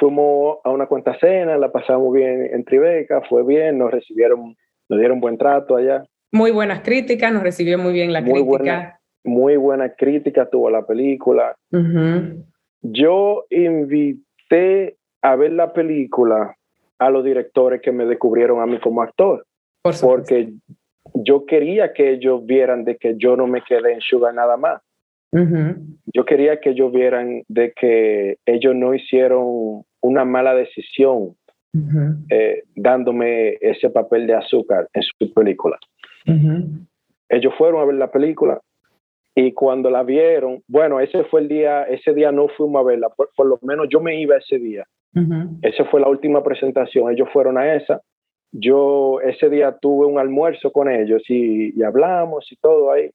fuimos 0.00 0.58
a 0.64 0.70
una 0.70 0.86
cuenta 0.86 1.18
cena, 1.18 1.58
la 1.58 1.70
pasamos 1.70 2.10
bien 2.14 2.48
en 2.54 2.64
Tribeca, 2.64 3.20
fue 3.28 3.44
bien, 3.44 3.76
nos 3.76 3.90
recibieron, 3.90 4.56
nos 4.88 4.98
dieron 4.98 5.20
buen 5.20 5.36
trato 5.36 5.76
allá. 5.76 6.04
Muy 6.32 6.52
buenas 6.52 6.80
críticas, 6.80 7.32
nos 7.34 7.42
recibió 7.42 7.76
muy 7.76 7.92
bien 7.92 8.14
la 8.14 8.22
muy 8.22 8.42
crítica 8.42 8.98
muy 9.24 9.56
buena 9.56 9.90
crítica 9.90 10.48
tuvo 10.48 10.70
la 10.70 10.86
película. 10.86 11.56
Yo 12.82 13.44
invité 13.50 14.96
a 15.22 15.36
ver 15.36 15.52
la 15.52 15.72
película 15.72 16.54
a 16.98 17.10
los 17.10 17.24
directores 17.24 17.80
que 17.80 17.92
me 17.92 18.04
descubrieron 18.04 18.60
a 18.60 18.66
mí 18.66 18.78
como 18.78 19.02
actor, 19.02 19.44
porque 20.00 20.52
yo 21.14 21.46
quería 21.46 21.92
que 21.92 22.12
ellos 22.12 22.44
vieran 22.44 22.84
de 22.84 22.96
que 22.96 23.14
yo 23.16 23.36
no 23.36 23.46
me 23.46 23.62
quedé 23.62 23.94
en 23.94 24.00
Sugar 24.00 24.34
nada 24.34 24.56
más. 24.56 24.80
Yo 26.12 26.24
quería 26.24 26.60
que 26.60 26.70
ellos 26.70 26.92
vieran 26.92 27.42
de 27.48 27.72
que 27.72 28.36
ellos 28.46 28.74
no 28.74 28.94
hicieron 28.94 29.82
una 30.00 30.24
mala 30.24 30.54
decisión 30.54 31.34
eh, 32.30 32.62
dándome 32.76 33.58
ese 33.60 33.90
papel 33.90 34.28
de 34.28 34.34
azúcar 34.34 34.88
en 34.92 35.02
su 35.02 35.32
película. 35.32 35.76
Ellos 37.28 37.52
fueron 37.58 37.82
a 37.82 37.84
ver 37.84 37.96
la 37.96 38.12
película, 38.12 38.60
y 39.34 39.52
cuando 39.52 39.90
la 39.90 40.04
vieron, 40.04 40.62
bueno, 40.68 41.00
ese 41.00 41.24
fue 41.24 41.40
el 41.40 41.48
día, 41.48 41.82
ese 41.84 42.14
día 42.14 42.30
no 42.30 42.48
fuimos 42.48 42.80
a 42.80 42.84
verla, 42.84 43.08
por, 43.08 43.46
lo 43.46 43.58
menos 43.62 43.88
yo 43.90 44.00
me 44.00 44.20
iba 44.20 44.36
ese 44.36 44.58
día. 44.58 44.84
Esa 45.62 45.84
fue 45.86 46.00
la 46.00 46.08
última 46.08 46.42
presentación, 46.42 47.10
ellos 47.10 47.28
fueron 47.32 47.56
a 47.56 47.74
esa. 47.74 48.00
Yo 48.52 49.20
ese 49.20 49.48
día 49.48 49.76
tuve 49.80 50.06
un 50.06 50.18
almuerzo 50.18 50.72
con 50.72 50.90
ellos 50.90 51.22
y, 51.28 51.80
hablamos 51.82 52.50
y 52.50 52.56
todo 52.56 52.90
ahí. 52.90 53.10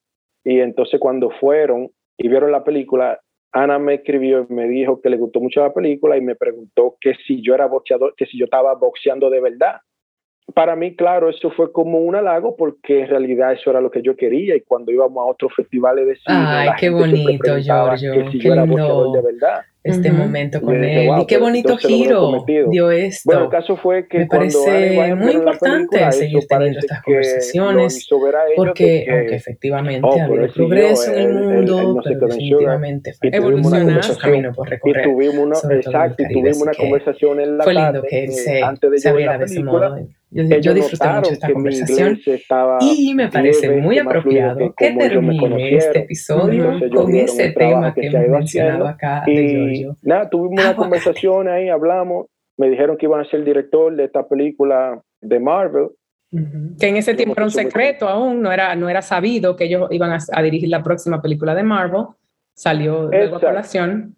Y 0.46 0.60
entonces 0.60 1.00
cuando 1.00 1.30
fueron 1.30 1.90
y 2.18 2.28
vieron 2.30 2.52
la 2.52 2.64
película, 2.64 3.20
Ana 3.52 3.80
me 3.80 3.96
escribió 3.96 4.46
y 4.50 4.54
me 4.54 4.68
dijo 4.68 5.02
que 5.02 5.10
le 5.10 5.18
gustó 5.18 5.42
mucho 5.42 5.62
la 5.62 5.74
película 5.74 6.16
y 6.18 6.22
me 6.22 6.36
preguntó 6.36 6.96
que 7.02 7.16
si 7.26 7.42
yo 7.42 7.54
era 7.54 7.66
boxeador, 7.68 8.14
que 8.16 8.26
si 8.26 8.38
yo 8.38 8.46
estaba 8.46 8.76
boxeando 8.76 9.30
de 9.30 9.42
verdad 9.42 9.82
para 10.54 10.76
mí, 10.76 10.96
claro, 10.96 11.30
eso 11.30 11.50
fue 11.52 11.72
como 11.72 12.00
un 12.00 12.16
halago 12.16 12.56
porque 12.56 13.02
en 13.02 13.08
realidad 13.08 13.54
eso 13.54 13.70
era 13.70 13.82
lo 13.82 13.92
que 13.92 14.02
yo 14.02 14.16
quería 14.16 14.56
y 14.56 14.62
cuando 14.62 14.92
íbamos 14.92 15.22
a 15.22 15.32
otros 15.32 15.54
festivales 15.56 16.08
de 16.08 16.16
cine, 16.16 16.38
Ay, 16.38 16.70
qué 16.80 16.90
bonito, 16.90 17.58
Giorgio, 17.60 18.14
qué 18.14 18.50
lindo. 18.50 19.12
de 19.14 19.22
verdad. 19.22 19.62
Este 19.90 20.12
momento 20.12 20.62
con 20.62 20.84
él. 20.84 21.10
y 21.22 21.26
qué 21.26 21.38
bonito 21.38 21.78
giro 21.78 22.46
dio 22.46 22.92
esto. 22.92 23.22
Bueno, 23.26 23.44
el 23.46 23.50
caso 23.50 23.76
fue 23.78 24.08
que 24.08 24.20
me 24.20 24.26
parece 24.28 25.16
muy 25.16 25.34
importante 25.34 26.12
seguir 26.12 26.46
teniendo 26.48 26.80
estas 26.80 27.02
conversaciones 27.04 28.08
porque, 28.56 29.08
aunque 29.10 29.36
efectivamente 29.36 30.08
oh, 30.08 30.20
ha 30.20 30.24
habido 30.24 30.54
progreso 30.54 31.14
en 31.14 31.20
el 31.20 31.34
mundo, 31.34 32.02
pero 32.04 32.28
definitivamente 32.28 33.14
evolucionar 33.22 34.02
camino 34.18 34.54
por 34.54 34.70
recorrer. 34.70 35.06
Y 35.06 35.10
tuvimos 35.10 35.64
una, 35.64 35.76
exacto, 35.76 36.24
y 36.24 36.34
tuvimos 36.34 36.62
una 36.62 36.74
conversación 36.74 37.40
en 37.40 37.58
la 37.58 37.64
fue 37.64 37.74
lindo 37.74 38.04
que 38.04 38.24
él 38.26 38.32
se 38.32 39.10
abriera 39.10 39.38
de 39.38 39.46
ese 39.46 39.64
modo. 39.64 39.98
Yo, 40.32 40.44
yo 40.44 40.74
disfruté 40.76 41.08
mucho 41.08 41.32
esta 41.32 41.52
conversación 41.52 42.20
y 42.82 43.16
me 43.16 43.30
parece 43.30 43.72
muy 43.72 43.98
apropiado 43.98 44.74
que 44.78 44.92
termine 44.92 45.76
este 45.76 46.00
episodio 46.00 46.80
con 46.94 47.16
ese 47.16 47.50
tema 47.52 47.94
que 47.96 48.08
hemos 48.08 48.30
mencionado 48.30 48.88
acá 48.88 49.24
de 49.26 49.79
Nada, 50.02 50.30
tuvimos 50.30 50.64
una 50.64 50.76
conversación 50.76 51.48
ahí, 51.48 51.70
hablamos, 51.70 52.28
me 52.58 52.70
dijeron 52.70 52.98
que 52.98 53.06
iban 53.06 53.22
a 53.22 53.26
ser 53.26 53.40
el 53.40 53.46
director 53.46 53.96
de 53.96 54.06
esta 54.06 54.28
película 54.28 55.02
de 55.22 55.40
Marvel. 55.40 55.90
Que 56.80 56.88
en 56.88 56.98
ese 56.98 57.16
tiempo 57.16 57.34
era 57.36 57.46
un 57.46 57.52
secreto 57.52 58.08
aún, 58.08 58.42
no 58.42 58.52
era, 58.52 58.76
no 58.76 58.90
era 58.90 59.02
sabido 59.02 59.56
que 59.56 59.66
ellos 59.66 59.88
iban 59.92 60.12
a 60.12 60.42
dirigir 60.42 60.70
la 60.70 60.84
próxima 60.84 61.22
película 61.22 61.56
de 61.56 61.64
Marvel. 61.64 62.06
Salió 62.54 63.08
de 63.08 63.28
la 63.28 63.40
población. 63.40 64.16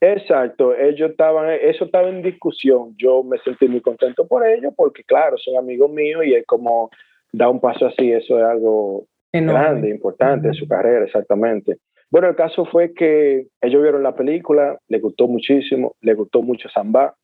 Exacto, 0.00 0.74
ellos 0.74 1.12
estaban, 1.12 1.50
eso 1.62 1.84
estaba 1.84 2.08
en 2.08 2.22
discusión. 2.22 2.94
Yo 2.96 3.22
me 3.22 3.38
sentí 3.38 3.68
muy 3.68 3.80
contento 3.80 4.26
por 4.26 4.46
ellos 4.46 4.74
porque, 4.76 5.04
claro, 5.04 5.36
son 5.38 5.56
amigos 5.56 5.90
míos 5.90 6.22
y 6.26 6.34
es 6.34 6.44
como 6.46 6.90
da 7.32 7.48
un 7.48 7.60
paso 7.60 7.86
así, 7.86 8.10
eso 8.10 8.38
es 8.38 8.44
algo 8.44 9.06
grande, 9.32 9.88
importante 9.88 10.48
en 10.48 10.54
su 10.54 10.66
carrera, 10.66 11.04
exactamente. 11.04 11.78
Bueno, 12.10 12.28
el 12.28 12.36
caso 12.36 12.64
fue 12.64 12.92
que 12.92 13.46
ellos 13.60 13.82
vieron 13.82 14.02
la 14.02 14.16
película, 14.16 14.78
les 14.88 15.00
gustó 15.00 15.28
muchísimo, 15.28 15.94
les 16.00 16.16
gustó 16.16 16.42
mucho 16.42 16.68
Samba 16.68 17.14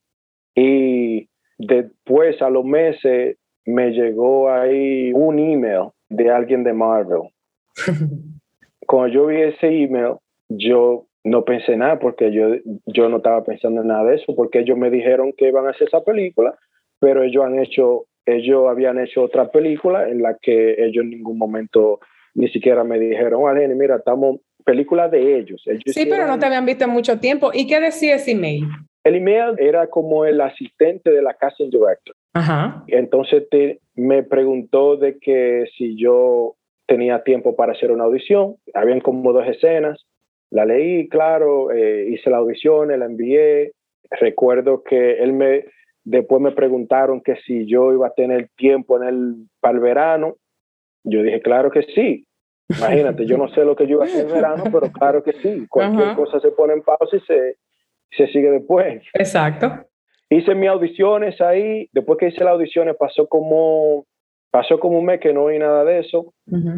y 0.54 1.28
después 1.58 2.40
a 2.40 2.50
los 2.50 2.64
meses 2.64 3.36
me 3.64 3.90
llegó 3.90 4.50
ahí 4.50 5.12
un 5.12 5.38
email 5.38 5.90
de 6.08 6.30
alguien 6.30 6.62
de 6.62 6.72
Marvel. 6.72 7.22
Cuando 8.86 9.12
yo 9.12 9.26
vi 9.26 9.42
ese 9.42 9.66
email, 9.66 10.14
yo 10.48 11.06
no 11.24 11.44
pensé 11.44 11.76
nada 11.76 11.98
porque 11.98 12.32
yo, 12.32 12.54
yo 12.86 13.08
no 13.08 13.16
estaba 13.16 13.42
pensando 13.42 13.80
en 13.80 13.88
nada 13.88 14.04
de 14.04 14.16
eso, 14.16 14.36
porque 14.36 14.60
ellos 14.60 14.78
me 14.78 14.90
dijeron 14.90 15.32
que 15.36 15.48
iban 15.48 15.66
a 15.66 15.70
hacer 15.70 15.88
esa 15.88 16.04
película, 16.04 16.56
pero 17.00 17.24
ellos 17.24 17.44
han 17.44 17.58
hecho, 17.58 18.04
ellos 18.24 18.68
habían 18.68 19.00
hecho 19.00 19.24
otra 19.24 19.50
película 19.50 20.08
en 20.08 20.22
la 20.22 20.38
que 20.40 20.76
ellos 20.78 21.02
en 21.02 21.10
ningún 21.10 21.36
momento 21.36 21.98
ni 22.34 22.48
siquiera 22.50 22.84
me 22.84 23.00
dijeron, 23.00 23.42
vale, 23.42 23.66
mira, 23.74 23.96
estamos, 23.96 24.40
película 24.66 25.08
de 25.08 25.38
ellos. 25.38 25.62
sí, 25.86 26.06
pero 26.06 26.26
no 26.26 26.38
te 26.38 26.44
habían 26.44 26.66
visto 26.66 26.84
en 26.84 26.90
mucho 26.90 27.18
tiempo. 27.18 27.50
¿Y 27.54 27.66
qué 27.66 27.80
decía 27.80 28.16
ese 28.16 28.32
email? 28.32 28.66
El 29.04 29.14
email 29.14 29.54
era 29.58 29.86
como 29.86 30.26
el 30.26 30.40
asistente 30.40 31.10
de 31.10 31.22
la 31.22 31.32
casting 31.34 31.70
director. 31.70 32.14
Ajá. 32.34 32.84
Entonces 32.88 33.48
te, 33.48 33.80
me 33.94 34.24
preguntó 34.24 34.96
de 34.96 35.18
que 35.18 35.64
si 35.78 35.96
yo 35.96 36.56
tenía 36.86 37.22
tiempo 37.22 37.56
para 37.56 37.72
hacer 37.72 37.90
una 37.92 38.04
audición. 38.04 38.56
Habían 38.74 39.00
como 39.00 39.32
dos 39.32 39.46
escenas 39.46 40.04
la 40.50 40.64
leí, 40.64 41.08
claro, 41.08 41.72
eh, 41.72 42.08
hice 42.10 42.30
la 42.30 42.38
audición, 42.38 42.88
la 42.88 43.04
envié. 43.04 43.72
Recuerdo 44.10 44.82
que 44.82 45.22
él 45.22 45.32
me, 45.32 45.64
después 46.04 46.40
me 46.40 46.52
preguntaron 46.52 47.20
que 47.20 47.36
si 47.46 47.66
yo 47.66 47.92
iba 47.92 48.06
a 48.06 48.14
tener 48.14 48.48
tiempo 48.56 48.96
en 48.96 49.08
el, 49.08 49.34
para 49.60 49.74
el 49.74 49.80
verano. 49.80 50.36
Yo 51.04 51.22
dije, 51.22 51.40
claro 51.40 51.70
que 51.70 51.82
sí. 51.94 52.25
Imagínate, 52.68 53.26
yo 53.26 53.38
no 53.38 53.48
sé 53.48 53.64
lo 53.64 53.76
que 53.76 53.86
yo 53.86 53.96
iba 53.96 54.04
a 54.04 54.06
hacer 54.06 54.26
en 54.26 54.32
verano, 54.32 54.64
pero 54.72 54.90
claro 54.90 55.22
que 55.22 55.32
sí. 55.34 55.66
Cualquier 55.68 56.14
cosa 56.16 56.40
se 56.40 56.50
pone 56.50 56.72
en 56.72 56.82
pausa 56.82 57.16
y 57.16 57.20
se, 57.20 57.56
se 58.10 58.26
sigue 58.28 58.50
después. 58.50 59.02
Exacto. 59.14 59.84
Hice 60.28 60.54
mis 60.54 60.68
audiciones 60.68 61.40
ahí. 61.40 61.88
Después 61.92 62.18
que 62.18 62.28
hice 62.28 62.42
las 62.42 62.54
audiciones 62.54 62.96
pasó 62.98 63.28
como, 63.28 64.04
pasó 64.50 64.80
como 64.80 64.98
un 64.98 65.04
mes 65.04 65.20
que 65.20 65.32
no 65.32 65.44
oí 65.44 65.58
nada 65.58 65.84
de 65.84 66.00
eso. 66.00 66.32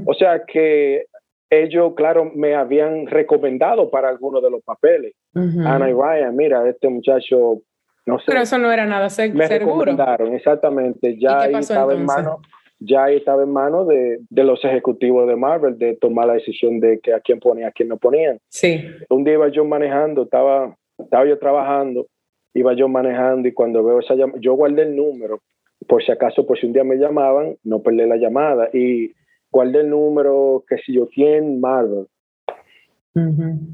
O 0.04 0.14
sea 0.14 0.42
que 0.44 1.06
ellos, 1.50 1.94
claro, 1.96 2.30
me 2.34 2.54
habían 2.54 3.06
recomendado 3.06 3.90
para 3.90 4.10
algunos 4.10 4.42
de 4.42 4.50
los 4.50 4.62
papeles. 4.62 5.14
Ana 5.34 5.88
y 5.88 5.94
Ryan, 5.94 6.36
mira, 6.36 6.68
este 6.68 6.88
muchacho, 6.88 7.62
no 8.04 8.18
sé. 8.18 8.24
Pero 8.26 8.40
eso 8.40 8.58
no 8.58 8.70
era 8.70 8.84
nada 8.84 9.08
seguro. 9.08 9.38
Me 9.38 9.48
recomendaron, 9.48 10.34
exactamente. 10.34 11.16
Ya 11.18 11.40
ahí 11.40 11.54
estaba 11.54 11.94
en 11.94 12.04
mano, 12.04 12.42
ya 12.80 13.10
estaba 13.10 13.42
en 13.42 13.52
manos 13.52 13.88
de, 13.88 14.18
de, 14.28 14.44
los 14.44 14.64
ejecutivos 14.64 15.26
de 15.28 15.36
Marvel 15.36 15.78
de 15.78 15.96
tomar 15.96 16.26
la 16.26 16.34
decisión 16.34 16.80
de 16.80 17.00
que 17.00 17.12
a 17.12 17.20
quién 17.20 17.40
ponía, 17.40 17.68
a 17.68 17.72
quién 17.72 17.88
no 17.88 17.96
ponían. 17.96 18.38
Sí. 18.48 18.80
Un 19.10 19.24
día 19.24 19.34
iba 19.34 19.48
yo 19.48 19.64
manejando, 19.64 20.22
estaba, 20.22 20.76
estaba 20.98 21.26
yo 21.26 21.38
trabajando, 21.38 22.06
iba 22.54 22.74
yo 22.74 22.88
manejando 22.88 23.48
y 23.48 23.52
cuando 23.52 23.82
veo 23.84 24.00
esa 24.00 24.14
llamada, 24.14 24.38
yo 24.40 24.54
guardé 24.54 24.82
el 24.82 24.96
número, 24.96 25.40
por 25.86 26.04
si 26.04 26.12
acaso, 26.12 26.46
por 26.46 26.58
si 26.58 26.66
un 26.66 26.72
día 26.72 26.84
me 26.84 26.96
llamaban, 26.96 27.56
no 27.64 27.82
perdí 27.82 28.06
la 28.06 28.16
llamada. 28.16 28.68
Y 28.72 29.12
guardé 29.50 29.80
el 29.80 29.90
número, 29.90 30.64
que 30.68 30.78
si 30.78 30.94
yo 30.94 31.08
quién, 31.08 31.60
Marvel. 31.60 32.06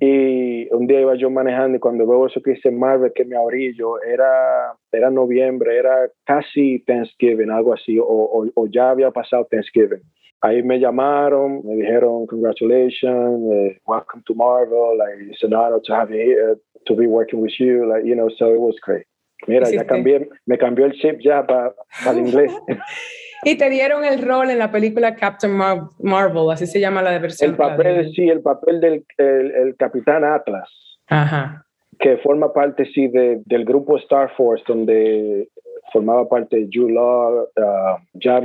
Y 0.01 0.69
un 0.73 0.87
día 0.87 1.01
iba 1.01 1.15
yo 1.17 1.31
manejando 1.31 1.77
y 1.77 1.81
cuando 1.81 2.07
veo 2.07 2.27
eso 2.27 2.41
que 2.43 2.53
dice 2.53 2.71
Marvel, 2.71 3.13
que 3.15 3.25
me 3.25 3.37
abrillo, 3.37 4.03
era, 4.03 4.75
era 4.93 5.11
noviembre, 5.11 5.77
era 5.77 6.09
casi 6.25 6.81
Thanksgiving, 6.85 7.51
algo 7.51 7.73
así, 7.73 7.99
o, 7.99 8.51
o, 8.55 8.67
ya 8.67 8.91
había 8.91 9.11
pasado 9.11 9.47
Thanksgiving. 9.51 10.03
Ahí 10.41 10.63
me 10.63 10.79
llamaron, 10.79 11.63
me 11.65 11.77
dijeron, 11.77 12.27
congratulations, 12.27 13.43
uh, 13.43 13.73
welcome 13.87 14.23
to 14.27 14.35
Marvel, 14.35 14.97
like, 14.99 15.31
it's 15.31 15.43
an 15.43 15.55
honor 15.55 15.81
to 15.83 15.95
have 15.95 16.11
you 16.11 16.21
here, 16.21 16.57
to 16.87 16.95
be 16.95 17.07
working 17.07 17.41
with 17.41 17.59
you, 17.59 17.87
like, 17.89 18.05
you 18.05 18.15
know, 18.15 18.29
so 18.39 18.53
it 18.53 18.61
was 18.61 18.77
great. 18.83 19.07
Mira, 19.47 19.71
ya 19.71 19.85
cambié, 19.85 20.29
me 20.47 20.57
cambió 20.59 20.87
el 20.87 20.93
chip 20.93 21.21
ya 21.21 21.47
para 21.47 21.75
el 22.07 22.19
inglés. 22.19 22.53
Y 23.45 23.57
te 23.57 23.71
dieron 23.71 24.05
el 24.05 24.23
rol 24.23 24.51
en 24.51 24.59
la 24.59 24.71
película 24.71 25.15
Captain 25.15 25.53
Marvel, 25.53 26.51
así 26.51 26.67
se 26.67 26.81
llama 26.81 27.03
la 27.03 27.19
versión. 27.19 27.51
El 27.51 27.57
papel, 27.57 28.13
sí, 28.15 28.29
el 28.29 28.41
papel 28.41 28.81
del 28.81 29.05
el, 29.19 29.77
Capitán 29.77 30.25
Atlas. 30.25 30.69
Ajá. 31.09 31.65
Que 31.99 32.17
forma 32.19 32.53
parte, 32.53 32.87
sí, 32.93 33.09
de, 33.09 33.41
del 33.45 33.65
grupo 33.65 33.97
Star 33.99 34.31
Force, 34.37 34.65
donde 34.67 35.49
formaba 35.93 36.29
parte 36.29 36.57
de 36.57 36.69
Jude 36.73 36.93
Law, 36.93 37.45
uh, 37.45 37.99
Jack 38.15 38.43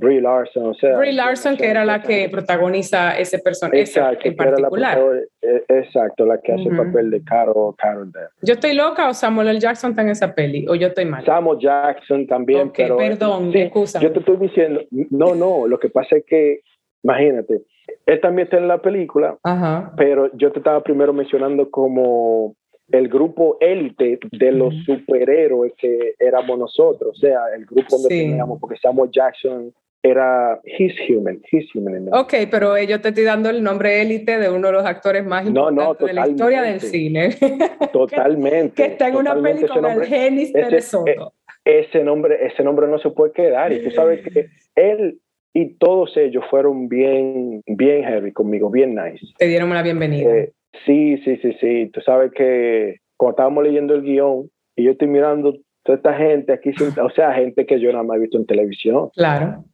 Brie 0.00 0.20
Larson, 0.20 0.66
o 0.66 0.74
sea. 0.74 0.96
Brie 0.98 1.12
Larson, 1.12 1.56
que 1.56 1.66
era 1.66 1.84
la 1.84 2.02
que 2.02 2.28
protagoniza 2.28 3.16
ese 3.18 3.38
personaje 3.38 3.84
en 4.24 4.36
particular. 4.36 4.98
La, 4.98 5.18
eh, 5.42 5.64
exacto, 5.68 6.26
la 6.26 6.40
que 6.40 6.52
hace 6.52 6.68
el 6.68 6.76
papel 6.76 7.10
de 7.10 7.22
Carol, 7.22 7.74
Carol 7.76 8.10
¿Yo 8.42 8.54
estoy 8.54 8.74
loca 8.74 9.08
o 9.08 9.14
Samuel 9.14 9.48
L. 9.48 9.60
Jackson 9.60 9.90
está 9.90 10.02
en 10.02 10.10
esa 10.10 10.34
peli? 10.34 10.66
¿O 10.68 10.74
yo 10.74 10.88
estoy 10.88 11.04
mal? 11.04 11.24
Samuel 11.24 11.58
Jackson 11.60 12.26
también, 12.26 12.72
pero... 12.76 12.96
perdón, 12.96 13.52
sí, 13.52 13.70
Yo 14.00 14.12
te 14.12 14.18
estoy 14.18 14.36
diciendo, 14.38 14.80
no, 15.10 15.34
no, 15.34 15.66
lo 15.66 15.78
que 15.78 15.90
pasa 15.90 16.16
es 16.16 16.24
que, 16.26 16.60
imagínate, 17.02 17.62
él 18.06 18.20
también 18.20 18.46
está 18.46 18.58
en 18.58 18.68
la 18.68 18.78
película, 18.78 19.38
pero 19.96 20.30
yo 20.36 20.50
te 20.52 20.58
estaba 20.58 20.82
primero 20.82 21.12
mencionando 21.12 21.70
como 21.70 22.54
el 22.88 23.08
grupo 23.08 23.56
élite 23.60 24.18
de 24.30 24.52
los 24.52 24.74
superhéroes 24.84 25.72
que 25.78 26.14
éramos 26.18 26.58
nosotros, 26.58 27.16
o 27.16 27.18
sea, 27.18 27.40
el 27.56 27.64
grupo 27.64 27.96
donde 27.96 28.08
teníamos, 28.08 28.60
porque 28.60 28.76
Samuel 28.76 29.10
Jackson 29.10 29.72
era 30.04 30.60
He's 30.64 30.94
Human, 31.08 31.40
He's 31.50 31.74
Human. 31.74 32.08
Ok, 32.12 32.34
pero 32.50 32.78
yo 32.78 33.00
te 33.00 33.08
estoy 33.08 33.24
dando 33.24 33.48
el 33.48 33.62
nombre 33.62 34.02
élite 34.02 34.38
de 34.38 34.50
uno 34.50 34.66
de 34.68 34.74
los 34.74 34.84
actores 34.84 35.24
más 35.24 35.46
importantes 35.46 36.06
de 36.06 36.12
la 36.12 36.28
historia 36.28 36.60
del 36.60 36.80
cine. 36.80 37.30
Totalmente. 37.92 38.74
que 38.74 38.92
está 38.92 39.08
en 39.08 39.16
una 39.16 39.34
película 39.34 39.74
con 39.74 40.02
el 40.02 40.04
Genis 40.04 40.52
de 40.52 40.80
Soto. 40.82 41.32
Ese 41.64 42.04
nombre, 42.04 42.36
ese 42.46 42.62
nombre 42.62 42.86
no 42.86 42.98
se 42.98 43.08
puede 43.10 43.32
quedar. 43.32 43.72
Y 43.72 43.82
tú 43.82 43.90
sabes 43.92 44.20
que 44.22 44.48
él 44.74 45.18
y 45.54 45.74
todos 45.76 46.14
ellos 46.18 46.44
fueron 46.50 46.88
bien, 46.90 47.62
bien 47.66 48.04
heavy 48.04 48.30
conmigo, 48.32 48.68
bien 48.68 48.94
nice. 48.94 49.26
Te 49.38 49.46
dieron 49.46 49.70
una 49.70 49.82
bienvenida. 49.82 50.36
Eh, 50.36 50.52
sí, 50.84 51.16
sí, 51.24 51.38
sí, 51.38 51.56
sí. 51.58 51.90
Tú 51.94 52.02
sabes 52.02 52.30
que 52.32 52.96
cuando 53.16 53.36
estábamos 53.36 53.64
leyendo 53.64 53.94
el 53.94 54.02
guion 54.02 54.50
y 54.76 54.84
yo 54.84 54.90
estoy 54.90 55.08
mirando 55.08 55.56
toda 55.82 55.96
esta 55.96 56.12
gente 56.12 56.52
aquí, 56.52 56.72
o 57.02 57.10
sea, 57.10 57.32
gente 57.32 57.64
que 57.64 57.80
yo 57.80 57.90
nada 57.90 58.04
más 58.04 58.18
he 58.18 58.20
visto 58.20 58.36
en 58.36 58.44
televisión. 58.44 59.08
Claro. 59.14 59.64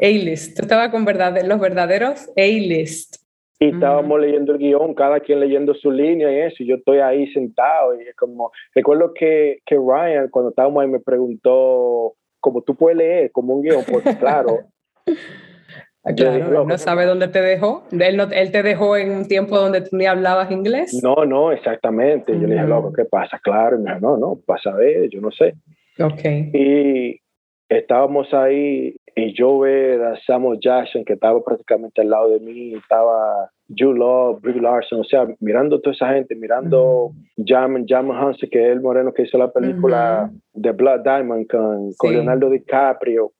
A-list. 0.00 0.56
Tú 0.56 0.62
estabas 0.62 0.90
con 0.90 1.04
verdad, 1.04 1.40
los 1.44 1.60
verdaderos 1.60 2.28
A-list. 2.36 3.16
Y 3.58 3.68
estábamos 3.68 4.20
leyendo 4.20 4.52
el 4.52 4.58
guion, 4.58 4.94
cada 4.94 5.18
quien 5.20 5.40
leyendo 5.40 5.72
su 5.74 5.90
línea 5.90 6.30
y 6.30 6.40
eso, 6.40 6.62
y 6.62 6.66
yo 6.66 6.76
estoy 6.76 6.98
ahí 6.98 7.26
sentado 7.32 7.98
y 7.98 8.06
es 8.06 8.14
como, 8.14 8.52
recuerdo 8.74 9.14
que, 9.14 9.60
que 9.64 9.76
Ryan 9.76 10.28
cuando 10.28 10.50
estábamos 10.50 10.82
ahí 10.82 10.88
me 10.88 11.00
preguntó, 11.00 12.14
como 12.38 12.60
tú 12.60 12.74
puedes 12.74 12.98
leer 12.98 13.32
como 13.32 13.54
un 13.54 13.62
guion, 13.62 13.82
pues 13.90 14.04
claro. 14.18 14.58
claro, 16.14 16.66
no 16.66 16.76
sabe 16.76 17.06
dónde 17.06 17.28
te 17.28 17.40
dejó. 17.40 17.84
Él, 17.92 18.20
él 18.20 18.52
te 18.52 18.62
dejó 18.62 18.94
en 18.98 19.10
un 19.12 19.26
tiempo 19.26 19.58
donde 19.58 19.80
tú 19.80 19.96
ni 19.96 20.04
hablabas 20.04 20.50
inglés. 20.50 21.00
No, 21.02 21.24
no, 21.24 21.50
exactamente. 21.50 22.32
Yo 22.38 22.46
le 22.46 22.56
dije, 22.56 22.66
loco, 22.66 22.92
¿qué 22.92 23.06
pasa? 23.06 23.40
Claro, 23.42 23.78
no, 23.78 24.18
no, 24.18 24.38
pasa 24.44 24.70
a 24.70 24.76
ver, 24.76 25.08
yo 25.08 25.22
no 25.22 25.30
sé. 25.30 25.54
Ok. 25.98 26.24
Y 26.52 27.22
estábamos 27.68 28.32
ahí 28.32 28.96
y 29.14 29.32
yo 29.32 29.58
ver 29.60 30.02
a 30.02 30.20
Samuel 30.26 30.58
Jackson 30.60 31.04
que 31.04 31.14
estaba 31.14 31.42
prácticamente 31.42 32.02
al 32.02 32.10
lado 32.10 32.28
de 32.30 32.40
mí, 32.40 32.74
estaba 32.74 33.50
Jude 33.68 33.98
Law, 33.98 34.38
Brie 34.40 34.60
Larson, 34.60 35.00
o 35.00 35.04
sea, 35.04 35.26
mirando 35.40 35.80
toda 35.80 35.94
esa 35.94 36.12
gente, 36.12 36.34
mirando 36.34 37.12
Jam, 37.36 37.84
Jam 37.86 38.10
Hansen, 38.10 38.50
que 38.50 38.62
es 38.62 38.72
el 38.72 38.80
moreno 38.80 39.12
que 39.12 39.22
hizo 39.22 39.38
la 39.38 39.50
película 39.50 40.30
The 40.60 40.72
Blood 40.72 41.00
Diamond 41.02 41.46
con, 41.48 41.92
con 41.96 42.12
Leonardo 42.12 42.50
DiCaprio. 42.50 43.32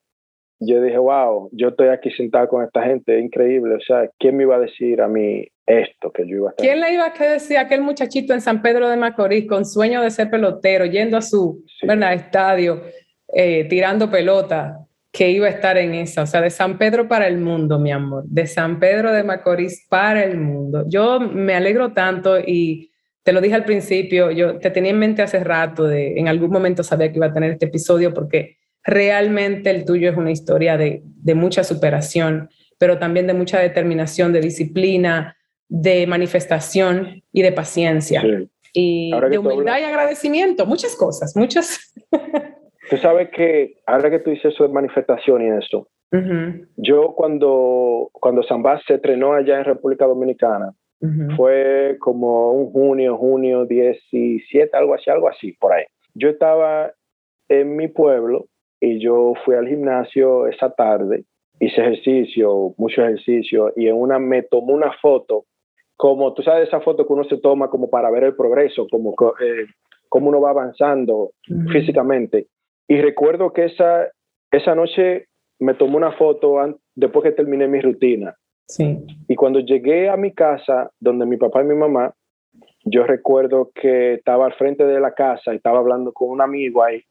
Yo 0.59 0.81
dije, 0.81 0.97
wow, 0.97 1.51
yo 1.53 1.69
estoy 1.69 1.89
aquí 1.89 2.11
sentado 2.11 2.49
con 2.49 2.65
esta 2.65 2.83
gente, 2.83 3.19
es 3.19 3.23
increíble. 3.23 3.75
O 3.75 3.81
sea, 3.81 4.09
¿quién 4.19 4.39
me 4.39 4.45
iba 4.45 4.57
a 4.57 4.61
decir 4.61 5.03
a 5.03 5.09
mí 5.09 5.47
esto 5.67 6.11
que 6.11 6.27
yo 6.27 6.37
iba 6.37 6.49
a 6.49 6.51
estar? 6.53 6.67
¿Quién 6.67 6.81
le 6.81 6.95
iba 6.95 7.05
a 7.05 7.33
decir 7.33 7.59
a 7.59 7.63
aquel 7.63 7.83
muchachito 7.83 8.33
en 8.33 8.41
San 8.41 8.63
Pedro 8.63 8.89
de 8.89 8.97
Macorís 8.97 9.47
con 9.47 9.67
sueño 9.67 10.01
de 10.01 10.11
ser 10.11 10.31
pelotero, 10.31 10.87
yendo 10.87 11.19
a 11.19 11.21
su 11.21 11.63
estadio, 11.83 12.81
eh, 13.29 13.65
tirando 13.65 14.11
pelota? 14.11 14.87
que 15.17 15.31
iba 15.31 15.47
a 15.47 15.51
estar 15.51 15.79
en 15.79 15.95
esa, 15.95 16.23
o 16.23 16.27
sea, 16.27 16.43
de 16.43 16.51
San 16.51 16.77
Pedro 16.77 17.09
para 17.09 17.27
el 17.27 17.39
mundo, 17.39 17.79
mi 17.79 17.91
amor, 17.91 18.25
de 18.27 18.47
San 18.47 18.79
Pedro 18.79 19.13
de 19.13 19.25
Macorís 19.25 19.87
para 19.89 20.23
el 20.23 20.37
mundo. 20.37 20.85
Yo 20.89 21.19
me 21.21 21.55
alegro 21.55 21.95
tanto 21.95 22.39
y 22.39 22.91
te 23.23 23.33
lo 23.33 23.41
dije 23.41 23.55
al 23.55 23.65
principio, 23.65 24.31
yo 24.31 24.59
te 24.59 24.71
tenía 24.71 24.91
en 24.91 24.99
mente 24.99 25.23
hace 25.23 25.43
rato, 25.43 25.85
de, 25.85 26.19
en 26.19 26.29
algún 26.29 26.51
momento 26.51 26.83
sabía 26.83 27.11
que 27.11 27.17
iba 27.17 27.27
a 27.27 27.33
tener 27.33 27.53
este 27.53 27.65
episodio 27.65 28.13
porque 28.13 28.59
realmente 28.85 29.71
el 29.71 29.87
tuyo 29.87 30.11
es 30.11 30.17
una 30.19 30.31
historia 30.31 30.77
de, 30.77 31.01
de 31.03 31.35
mucha 31.35 31.65
superación, 31.65 32.51
pero 32.77 32.99
también 32.99 33.27
de 33.27 33.33
mucha 33.33 33.59
determinación, 33.59 34.35
de 34.35 34.41
disciplina, 34.41 35.37
de 35.67 36.07
manifestación 36.07 37.23
y 37.33 37.43
de 37.43 37.53
paciencia. 37.53 38.23
Y 38.73 39.11
de 39.31 39.39
humildad 39.39 39.79
y 39.81 39.85
agradecimiento, 39.85 40.67
muchas 40.67 40.95
cosas, 40.95 41.35
muchas. 41.35 41.95
Tú 42.89 42.97
sabes 42.97 43.31
que 43.31 43.75
ahora 43.87 44.11
que 44.11 44.21
tú 44.21 44.31
dices 44.31 44.55
eso 44.55 44.67
de 44.67 44.73
manifestación 44.73 45.43
y 45.43 45.59
eso, 45.59 45.89
yo 46.77 47.15
cuando, 47.15 48.09
cuando 48.13 48.43
Zambás 48.43 48.83
se 48.87 48.95
estrenó 48.95 49.35
allá 49.35 49.59
en 49.59 49.65
República 49.65 50.07
Dominicana, 50.07 50.73
fue 51.37 51.97
como 52.01 52.53
un 52.53 52.73
junio, 52.73 53.17
junio 53.17 53.67
17, 53.67 54.77
algo 54.77 54.95
así, 54.95 55.11
algo 55.11 55.29
así, 55.29 55.53
por 55.53 55.73
ahí. 55.73 55.85
Yo 56.15 56.31
estaba 56.31 56.93
en 57.49 57.77
mi 57.77 57.89
pueblo 57.89 58.47
y 58.81 58.99
yo 58.99 59.35
fui 59.45 59.55
al 59.55 59.69
gimnasio 59.69 60.47
esa 60.47 60.71
tarde, 60.71 61.25
hice 61.61 61.81
ejercicio, 61.81 62.75
mucho 62.77 63.03
ejercicio, 63.03 63.73
y 63.77 63.89
en 63.89 63.97
una 63.97 64.19
me 64.19 64.43
tomó 64.43 64.73
una 64.73 64.93
foto, 65.01 65.45
como 65.97 66.35
tú 66.35 66.43
sabes 66.43 66.69
esa 66.69 66.81
foto 66.81 67.07
que 67.07 67.13
uno 67.13 67.25
se 67.25 67.39
toma 67.39 67.69
como 67.69 67.89
para 67.89 68.11
ver 68.11 68.25
el 68.25 68.37
progreso, 68.37 68.87
como 68.91 69.15
eh, 69.41 69.67
cómo 70.09 70.29
uno 70.29 70.41
va 70.41 70.51
avanzando 70.51 71.33
físicamente. 71.73 72.47
Y 72.89 73.01
recuerdo 73.01 73.53
que 73.53 73.65
esa, 73.65 74.09
esa 74.51 74.75
noche 74.75 75.27
me 75.59 75.75
tomó 75.75 75.97
una 75.97 76.13
foto 76.13 76.57
después 76.95 77.25
que 77.25 77.33
terminé 77.33 77.67
mi 77.67 77.81
rutina. 77.81 78.35
Sí. 78.69 78.99
Y 79.29 79.37
cuando 79.37 79.61
llegué 79.61 80.09
a 80.09 80.17
mi 80.17 80.33
casa, 80.33 80.91
donde 81.01 81.27
mi 81.27 81.37
papá 81.37 81.63
y 81.63 81.67
mi 81.67 81.75
mamá, 81.75 82.13
yo 82.85 83.05
recuerdo 83.05 83.71
que 83.75 84.15
estaba 84.15 84.47
al 84.47 84.55
frente 84.55 84.85
de 84.85 85.01
la 85.01 85.13
casa 85.13 85.53
y 85.53 85.57
estaba 85.57 85.79
hablando 85.79 86.13
con 86.13 86.31
un 86.31 86.41
amigo 86.41 86.83
ahí 86.83 87.03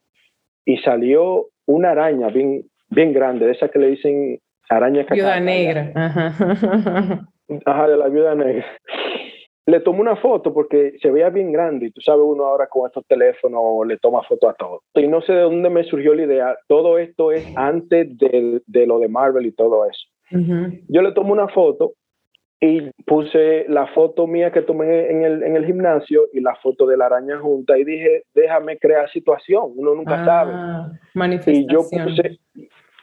y 0.65 0.77
salió 0.77 1.47
una 1.65 1.91
araña 1.91 2.27
bien, 2.27 2.63
bien 2.89 3.13
grande, 3.13 3.45
de 3.45 3.51
esa 3.53 3.69
que 3.69 3.79
le 3.79 3.87
dicen 3.87 4.39
araña 4.69 5.05
Viuda 5.09 5.39
negra. 5.39 5.91
Ajá. 5.95 7.27
Ajá, 7.65 7.87
de 7.87 7.97
la 7.97 8.07
viuda 8.07 8.33
negra 8.33 8.65
le 9.67 9.79
tomé 9.79 10.01
una 10.01 10.15
foto 10.15 10.53
porque 10.53 10.95
se 11.01 11.09
veía 11.09 11.29
bien 11.29 11.51
grande 11.51 11.87
y 11.87 11.91
tú 11.91 12.01
sabes 12.01 12.23
uno 12.23 12.45
ahora 12.45 12.67
con 12.67 12.87
estos 12.87 13.05
teléfonos 13.07 13.85
le 13.87 13.97
toma 13.97 14.21
foto 14.23 14.47
a 14.47 14.53
todo. 14.53 14.83
Y 14.93 15.07
no 15.07 15.21
sé 15.21 15.33
de 15.33 15.41
dónde 15.41 15.69
me 15.69 15.83
surgió 15.83 16.13
la 16.13 16.23
idea. 16.23 16.57
Todo 16.67 16.99
esto 16.99 17.31
es 17.31 17.45
antes 17.55 18.15
de, 18.17 18.61
de 18.65 18.85
lo 18.85 18.99
de 18.99 19.07
Marvel 19.07 19.45
y 19.45 19.51
todo 19.51 19.85
eso. 19.85 20.07
Yo 20.87 21.01
le 21.01 21.11
tomé 21.13 21.31
una 21.31 21.47
foto 21.47 21.93
y 22.59 22.89
puse 23.05 23.65
la 23.69 23.87
foto 23.87 24.27
mía 24.27 24.51
que 24.51 24.61
tomé 24.61 25.09
en 25.11 25.23
el, 25.23 25.43
en 25.43 25.55
el 25.55 25.65
gimnasio 25.65 26.27
y 26.33 26.41
la 26.41 26.55
foto 26.55 26.85
de 26.85 26.97
la 26.97 27.07
araña 27.07 27.39
junta 27.39 27.77
y 27.77 27.83
dije, 27.83 28.23
déjame 28.33 28.77
crear 28.77 29.09
situación, 29.11 29.73
uno 29.75 29.93
nunca 29.93 30.21
ah, 30.21 30.25
sabe. 30.25 30.99
Y 31.59 31.67
yo 31.71 31.79
puse, 31.79 32.39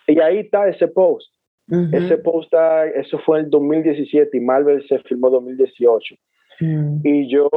y 0.06 0.20
ahí 0.20 0.38
está 0.38 0.68
ese 0.68 0.88
post. 0.88 1.32
Ese 1.92 2.18
post, 2.18 2.52
eso 2.96 3.18
fue 3.20 3.40
en 3.40 3.48
2017 3.48 4.36
y 4.36 4.40
Marvel 4.40 4.86
se 4.88 4.98
filmó 5.00 5.28
en 5.28 5.32
2018. 5.34 6.16
Mm. 6.60 7.00
Y 7.04 7.28
yo 7.28 7.48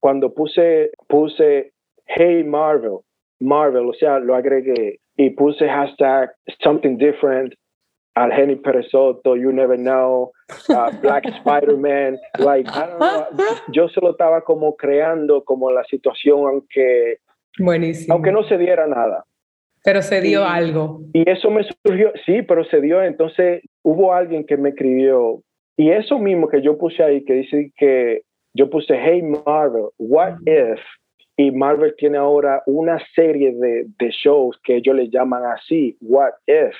cuando 0.00 0.32
puse, 0.32 0.90
puse, 1.08 1.72
hey 2.06 2.42
Marvel, 2.44 2.98
Marvel, 3.40 3.88
o 3.88 3.94
sea, 3.94 4.18
lo 4.18 4.34
agregué 4.34 4.98
y 5.16 5.30
puse 5.30 5.68
hashtag 5.68 6.30
something 6.62 6.96
different, 6.96 7.54
al 8.14 8.32
Henny 8.32 8.56
Perezoto, 8.56 9.36
You 9.36 9.52
Never 9.52 9.78
Know, 9.78 10.32
uh, 10.68 10.90
Black 11.00 11.26
Spider-Man, 11.38 12.18
like, 12.38 12.68
I 12.68 12.86
don't 12.86 12.98
know, 12.98 13.26
yo 13.72 13.88
solo 13.88 14.12
estaba 14.12 14.42
como 14.42 14.76
creando 14.76 15.44
como 15.44 15.70
la 15.70 15.84
situación, 15.84 16.46
aunque, 16.46 17.18
Buenísimo. 17.58 18.14
aunque 18.14 18.32
no 18.32 18.42
se 18.44 18.58
diera 18.58 18.86
nada. 18.86 19.24
Pero 19.82 20.02
se 20.02 20.20
dio 20.20 20.44
algo. 20.44 21.00
Y 21.14 21.28
eso 21.28 21.50
me 21.50 21.62
surgió, 21.84 22.12
sí, 22.26 22.42
pero 22.42 22.64
se 22.64 22.80
dio, 22.80 23.02
entonces 23.02 23.62
hubo 23.82 24.12
alguien 24.12 24.44
que 24.44 24.56
me 24.56 24.70
escribió, 24.70 25.40
y 25.76 25.90
eso 25.90 26.18
mismo 26.18 26.48
que 26.48 26.60
yo 26.60 26.76
puse 26.76 27.02
ahí, 27.02 27.24
que 27.24 27.34
dice 27.34 27.72
que 27.76 28.22
yo 28.54 28.68
puse, 28.68 28.94
hey 28.94 29.22
Marvel, 29.22 29.90
what 29.98 30.38
if? 30.46 30.80
Y 31.36 31.50
Marvel 31.50 31.94
tiene 31.96 32.18
ahora 32.18 32.62
una 32.66 32.98
serie 33.14 33.52
de, 33.54 33.86
de 33.98 34.10
shows 34.10 34.58
que 34.62 34.76
ellos 34.76 34.94
le 34.94 35.08
llaman 35.08 35.44
así, 35.46 35.96
what 36.00 36.32
if? 36.46 36.74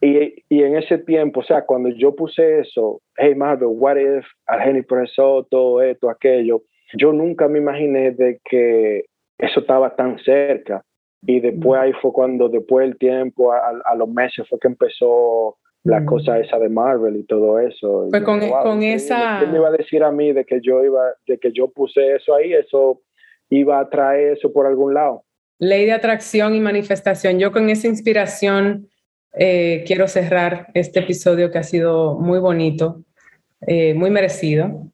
y, 0.00 0.44
y, 0.48 0.62
en 0.62 0.76
ese 0.76 0.98
tiempo, 0.98 1.40
o 1.40 1.44
sea, 1.44 1.64
cuando 1.64 1.88
yo 1.90 2.14
puse 2.14 2.60
eso, 2.60 3.00
hey 3.16 3.34
Marvel, 3.34 3.68
what 3.70 3.96
if? 3.96 4.26
Argeni 4.46 4.82
Preso, 4.82 5.46
todo 5.50 5.82
esto, 5.82 6.10
aquello, 6.10 6.62
yo 6.94 7.12
nunca 7.12 7.48
me 7.48 7.58
imaginé 7.58 8.12
de 8.12 8.40
que 8.44 9.04
eso 9.38 9.60
estaba 9.60 9.94
tan 9.94 10.18
cerca. 10.20 10.82
Y 11.22 11.40
después 11.40 11.80
ahí 11.80 11.92
fue 12.00 12.12
cuando, 12.12 12.48
después 12.48 12.88
del 12.88 12.98
tiempo, 12.98 13.52
a, 13.52 13.72
a 13.84 13.94
los 13.96 14.08
meses, 14.08 14.48
fue 14.48 14.58
que 14.60 14.68
empezó 14.68 15.56
la 15.84 16.04
cosa 16.04 16.38
esa 16.38 16.58
de 16.58 16.68
Marvel 16.68 17.16
y 17.16 17.24
todo 17.24 17.58
eso. 17.58 18.08
Pues 18.10 18.22
con, 18.22 18.40
con 18.40 18.82
esa... 18.82 19.40
¿Qué 19.40 19.46
me 19.46 19.58
iba 19.58 19.68
a 19.68 19.72
decir 19.72 20.02
a 20.02 20.10
mí 20.10 20.32
de 20.32 20.44
que 20.44 20.60
yo 20.60 20.84
iba, 20.84 21.02
de 21.26 21.38
que 21.38 21.52
yo 21.52 21.68
puse 21.68 22.16
eso 22.16 22.34
ahí? 22.34 22.52
Eso 22.52 23.00
iba 23.48 23.78
a 23.78 23.88
traer 23.88 24.36
eso 24.36 24.52
por 24.52 24.66
algún 24.66 24.94
lado. 24.94 25.24
Ley 25.58 25.86
de 25.86 25.92
atracción 25.92 26.54
y 26.54 26.60
manifestación. 26.60 27.38
Yo 27.38 27.52
con 27.52 27.68
esa 27.70 27.88
inspiración 27.88 28.88
eh, 29.34 29.84
quiero 29.86 30.06
cerrar 30.08 30.68
este 30.74 31.00
episodio 31.00 31.50
que 31.50 31.58
ha 31.58 31.62
sido 31.62 32.18
muy 32.18 32.38
bonito, 32.38 33.02
eh, 33.66 33.94
muy 33.94 34.10
merecido, 34.10 34.90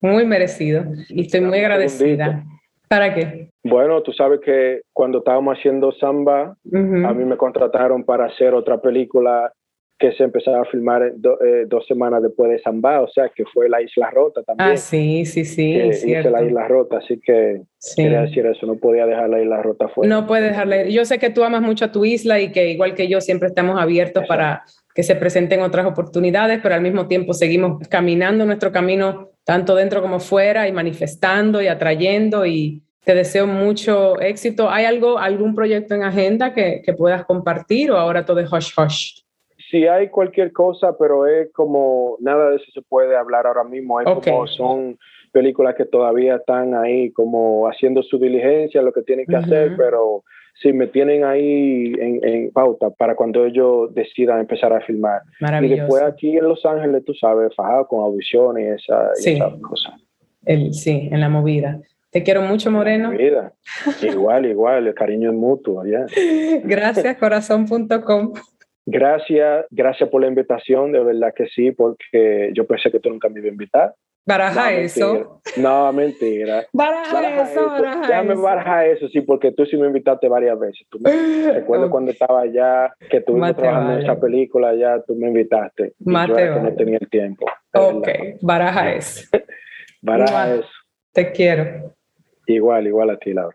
muy 0.00 0.24
merecido. 0.24 0.84
Y 1.08 1.22
estoy 1.22 1.40
muy 1.42 1.58
agradecida. 1.58 2.44
¿Para 2.88 3.14
qué? 3.14 3.50
Bueno, 3.62 4.02
tú 4.02 4.12
sabes 4.12 4.40
que 4.40 4.80
cuando 4.94 5.18
estábamos 5.18 5.58
haciendo 5.58 5.92
Samba, 5.92 6.56
a 6.72 7.12
mí 7.12 7.24
me 7.24 7.36
contrataron 7.36 8.02
para 8.02 8.26
hacer 8.26 8.54
otra 8.54 8.80
película 8.80 9.52
que 9.98 10.12
se 10.12 10.22
empezaba 10.22 10.60
a 10.60 10.64
filmar 10.64 11.02
eh, 11.02 11.64
dos 11.66 11.84
semanas 11.86 12.22
después 12.22 12.50
de 12.50 12.60
Zambá, 12.60 13.00
o 13.00 13.08
sea 13.08 13.30
que 13.34 13.44
fue 13.52 13.68
la 13.68 13.82
Isla 13.82 14.10
Rota 14.10 14.44
también. 14.44 14.70
Ah, 14.70 14.76
sí, 14.76 15.24
sí, 15.24 15.44
sí. 15.44 15.72
hice 15.72 16.30
la 16.30 16.44
Isla 16.44 16.68
Rota, 16.68 16.98
así 16.98 17.20
que 17.20 17.62
quería 17.96 18.22
decir 18.22 18.46
eso, 18.46 18.64
no 18.66 18.76
podía 18.76 19.06
dejar 19.06 19.28
la 19.28 19.42
Isla 19.42 19.60
Rota 19.60 19.88
fuera. 19.88 20.08
No 20.08 20.26
puedes 20.26 20.50
dejarla. 20.50 20.84
Yo 20.84 21.04
sé 21.04 21.18
que 21.18 21.30
tú 21.30 21.42
amas 21.42 21.62
mucho 21.62 21.86
a 21.86 21.92
tu 21.92 22.04
isla 22.04 22.40
y 22.40 22.52
que 22.52 22.70
igual 22.70 22.94
que 22.94 23.08
yo 23.08 23.20
siempre 23.20 23.48
estamos 23.48 23.80
abiertos 23.80 24.24
para 24.28 24.62
que 24.94 25.02
se 25.02 25.16
presenten 25.16 25.62
otras 25.62 25.84
oportunidades, 25.84 26.60
pero 26.62 26.76
al 26.76 26.80
mismo 26.80 27.08
tiempo 27.08 27.32
seguimos 27.32 27.86
caminando 27.88 28.46
nuestro 28.46 28.70
camino 28.70 29.30
tanto 29.42 29.74
dentro 29.74 30.00
como 30.00 30.20
fuera 30.20 30.68
y 30.68 30.72
manifestando 30.72 31.60
y 31.60 31.66
atrayendo 31.66 32.46
y 32.46 32.84
te 33.02 33.16
deseo 33.16 33.48
mucho 33.48 34.20
éxito. 34.20 34.70
¿Hay 34.70 34.84
algo, 34.84 35.18
algún 35.18 35.56
proyecto 35.56 35.94
en 35.96 36.04
agenda 36.04 36.54
que, 36.54 36.82
que 36.84 36.92
puedas 36.92 37.24
compartir 37.24 37.90
o 37.90 37.96
ahora 37.96 38.24
todo 38.24 38.38
es 38.38 38.52
hush 38.52 38.72
hush? 38.76 39.27
Si 39.70 39.86
hay 39.86 40.08
cualquier 40.08 40.52
cosa, 40.52 40.96
pero 40.98 41.26
es 41.26 41.52
como 41.52 42.16
nada 42.20 42.50
de 42.50 42.56
eso 42.56 42.70
se 42.72 42.82
puede 42.82 43.16
hablar 43.16 43.46
ahora 43.46 43.64
mismo. 43.64 43.98
Hay 43.98 44.06
como 44.06 44.46
son 44.46 44.98
películas 45.32 45.74
que 45.74 45.84
todavía 45.84 46.36
están 46.36 46.74
ahí 46.74 47.10
como 47.12 47.68
haciendo 47.68 48.02
su 48.02 48.18
diligencia, 48.18 48.82
lo 48.82 48.92
que 48.92 49.02
tienen 49.02 49.26
que 49.26 49.36
hacer, 49.36 49.74
pero 49.76 50.24
sí 50.54 50.72
me 50.72 50.86
tienen 50.86 51.24
ahí 51.24 51.92
en, 51.98 52.50
pauta 52.52 52.90
para 52.90 53.14
cuando 53.14 53.44
ellos 53.44 53.94
decidan 53.94 54.40
empezar 54.40 54.72
a 54.72 54.80
filmar. 54.80 55.22
Y 55.62 55.68
después 55.68 56.02
aquí 56.02 56.36
en 56.36 56.48
Los 56.48 56.64
Ángeles, 56.64 57.04
tú 57.04 57.14
sabes, 57.14 57.54
fajado 57.54 57.86
con 57.86 58.00
audiciones 58.00 58.64
y 58.64 58.82
esa, 58.82 59.14
sí. 59.14 59.32
esas 59.32 59.54
cosas. 59.60 59.94
sí, 60.72 61.08
en 61.12 61.20
la 61.20 61.28
movida. 61.28 61.80
Te 62.10 62.22
quiero 62.22 62.40
mucho, 62.40 62.70
Moreno. 62.70 63.12
igual, 64.02 64.46
igual, 64.46 64.86
el 64.86 64.94
cariño 64.94 65.30
es 65.30 65.36
mutuo. 65.36 65.82
Gracias, 66.64 67.16
corazón.com. 67.18 68.32
Gracias, 68.90 69.66
gracias 69.70 70.08
por 70.08 70.22
la 70.22 70.28
invitación, 70.28 70.92
de 70.92 71.04
verdad 71.04 71.34
que 71.36 71.46
sí, 71.48 71.72
porque 71.72 72.50
yo 72.54 72.66
pensé 72.66 72.90
que 72.90 73.00
tú 73.00 73.10
nunca 73.10 73.28
me 73.28 73.40
ibas 73.40 73.50
a 73.50 73.52
invitar. 73.52 73.94
Baraja 74.24 74.72
eso. 74.72 75.40
No, 75.58 75.92
mentira. 75.92 76.64
Baraja, 76.72 77.42
eso, 77.50 77.66
baraja 77.66 78.08
Déjame 78.08 78.34
barajar 78.34 78.86
eso, 78.86 79.08
sí, 79.08 79.20
porque 79.20 79.52
tú 79.52 79.66
sí 79.66 79.76
me 79.76 79.88
invitaste 79.88 80.26
varias 80.28 80.58
veces. 80.58 80.86
Tú 80.88 80.98
me, 81.00 81.52
recuerdo 81.52 81.90
cuando 81.90 82.12
estaba 82.12 82.40
allá, 82.40 82.94
que 83.10 83.18
estuvimos 83.18 83.54
trabajando 83.56 83.92
en 83.92 83.98
esa 84.04 84.18
película, 84.18 84.74
ya 84.74 85.02
tú 85.06 85.14
me 85.14 85.28
invitaste. 85.28 85.92
Mateo. 86.00 86.56
yo 86.56 86.62
no 86.62 86.74
tenía 86.74 86.98
el 86.98 87.10
tiempo. 87.10 87.44
Ok, 87.74 88.08
baraja 88.40 88.94
eso. 88.94 89.28
baraja 90.02 90.54
eso. 90.54 90.68
Te 91.12 91.30
quiero. 91.30 91.94
Igual, 92.46 92.86
igual 92.86 93.10
a 93.10 93.18
ti, 93.18 93.34
Laura. 93.34 93.54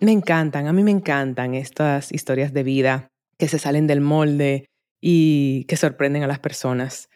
Me 0.00 0.12
encantan, 0.12 0.66
a 0.66 0.72
mí 0.74 0.82
me 0.82 0.90
encantan 0.90 1.54
estas 1.54 2.12
historias 2.12 2.52
de 2.52 2.62
vida 2.62 3.08
que 3.38 3.48
se 3.48 3.58
salen 3.58 3.86
del 3.86 4.02
molde 4.02 4.68
y 5.00 5.64
que 5.64 5.76
sorprenden 5.76 6.22
a 6.22 6.26
las 6.26 6.38
personas, 6.38 7.08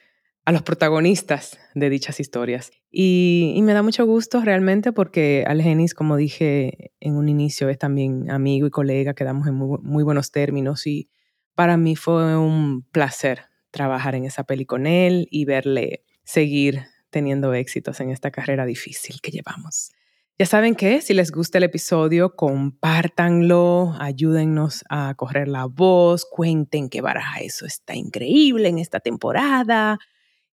a 0.46 0.52
los 0.52 0.62
protagonistas 0.62 1.58
de 1.74 1.90
dichas 1.90 2.20
historias. 2.20 2.70
Y, 2.90 3.58
me 3.62 3.74
da 3.74 3.82
mucho 3.82 4.06
gusto 4.06 4.40
realmente 4.40 4.92
porque 4.92 5.44
Algenis, 5.46 5.92
como 5.92 6.16
dije 6.16 6.92
en 7.00 7.16
un 7.16 7.28
inicio, 7.28 7.68
es 7.68 7.78
también 7.78 8.30
amigo 8.30 8.66
y 8.66 8.70
colega, 8.70 9.14
quedamos 9.14 9.46
en 9.46 9.54
muy, 9.54 9.78
muy 9.82 10.02
buenos 10.02 10.30
términos 10.32 10.86
y 10.86 11.10
para 11.54 11.76
mí 11.76 11.96
fue 11.96 12.36
un 12.38 12.82
placer 12.90 13.42
trabajar 13.70 14.14
en 14.14 14.24
esa 14.24 14.44
peli 14.44 14.64
con 14.64 14.86
él 14.86 15.28
y 15.30 15.44
verle 15.44 16.04
seguir 16.24 16.84
teniendo 17.10 17.52
éxitos 17.52 18.00
en 18.00 18.10
esta 18.10 18.30
carrera 18.30 18.64
difícil 18.64 19.20
que 19.20 19.30
llevamos. 19.30 19.92
Ya 20.40 20.46
saben 20.46 20.74
que 20.74 21.02
si 21.02 21.12
les 21.12 21.32
gusta 21.32 21.58
el 21.58 21.64
episodio, 21.64 22.34
compártanlo, 22.34 23.94
ayúdennos 24.00 24.84
a 24.88 25.12
correr 25.14 25.48
la 25.48 25.66
voz, 25.66 26.24
cuenten 26.24 26.88
que 26.88 27.02
Baraja 27.02 27.40
eso 27.40 27.66
está 27.66 27.94
increíble 27.94 28.70
en 28.70 28.78
esta 28.78 29.00
temporada 29.00 29.98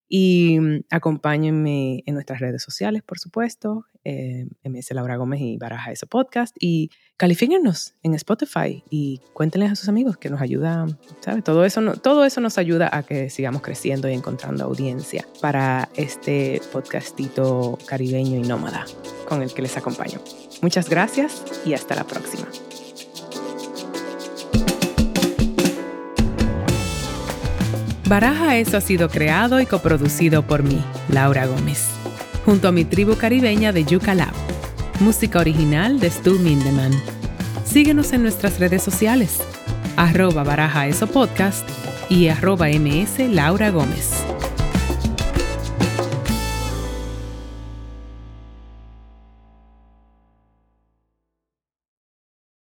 y 0.10 0.60
mm, 0.60 0.86
acompáñenme 0.90 2.04
en 2.06 2.14
nuestras 2.14 2.40
redes 2.40 2.64
sociales, 2.64 3.04
por 3.04 3.20
supuesto, 3.20 3.86
eh, 4.04 4.48
MS 4.64 4.92
Laura 4.92 5.18
Gómez 5.18 5.42
y 5.42 5.58
Baraja 5.58 5.92
Eso 5.92 6.08
Podcast. 6.08 6.56
Y 6.60 6.92
califíquennos 7.18 7.96
en 8.04 8.14
Spotify 8.14 8.84
y 8.90 9.22
cuéntenles 9.34 9.72
a 9.72 9.76
sus 9.76 9.90
amigos 9.90 10.18
que 10.18 10.30
nos 10.30 10.42
ayuda, 10.42 10.86
¿sabes? 11.20 11.44
Todo 11.44 11.66
eso, 11.66 11.82
todo 11.96 12.24
eso 12.24 12.40
nos 12.40 12.58
ayuda 12.58 12.90
a 12.92 13.04
que 13.04 13.30
sigamos 13.30 13.62
creciendo 13.62 14.08
y 14.10 14.14
encontrando 14.14 14.64
audiencia 14.64 15.26
para 15.42 15.90
este 15.96 16.62
podcastito 16.72 17.78
caribeño 17.86 18.38
y 18.38 18.48
nómada 18.48 18.86
con 19.28 19.42
el 19.42 19.54
que 19.54 19.62
les 19.62 19.76
acompaño. 19.76 20.20
Muchas 20.62 20.90
gracias 20.90 21.44
y 21.66 21.74
hasta 21.74 21.96
la 21.96 22.06
próxima. 22.06 22.48
Baraja 28.08 28.56
Eso 28.56 28.78
ha 28.78 28.82
sido 28.82 29.10
creado 29.10 29.60
y 29.60 29.66
coproducido 29.66 30.42
por 30.42 30.64
mí, 30.64 30.82
Laura 31.10 31.46
Gómez, 31.46 31.90
junto 32.46 32.70
a 32.70 32.72
mi 32.72 32.86
tribu 32.86 33.18
caribeña 33.18 33.74
de 33.74 33.84
Yuca 33.84 34.16
Lab. 34.16 34.34
Música 35.02 35.40
original 35.40 36.00
de 36.00 36.10
Stu 36.10 36.40
Mindeman. 36.40 36.94
Síguenos 37.66 38.14
en 38.14 38.22
nuestras 38.22 38.60
redes 38.60 38.82
sociales, 38.82 39.40
arroba 39.98 40.44
Baraja 40.44 40.88
Eso 40.88 41.08
Podcast 41.08 41.68
y 42.10 42.30
arroba 42.30 42.68
ms 42.70 43.20
Laura 43.30 43.72
Gómez. 43.72 44.24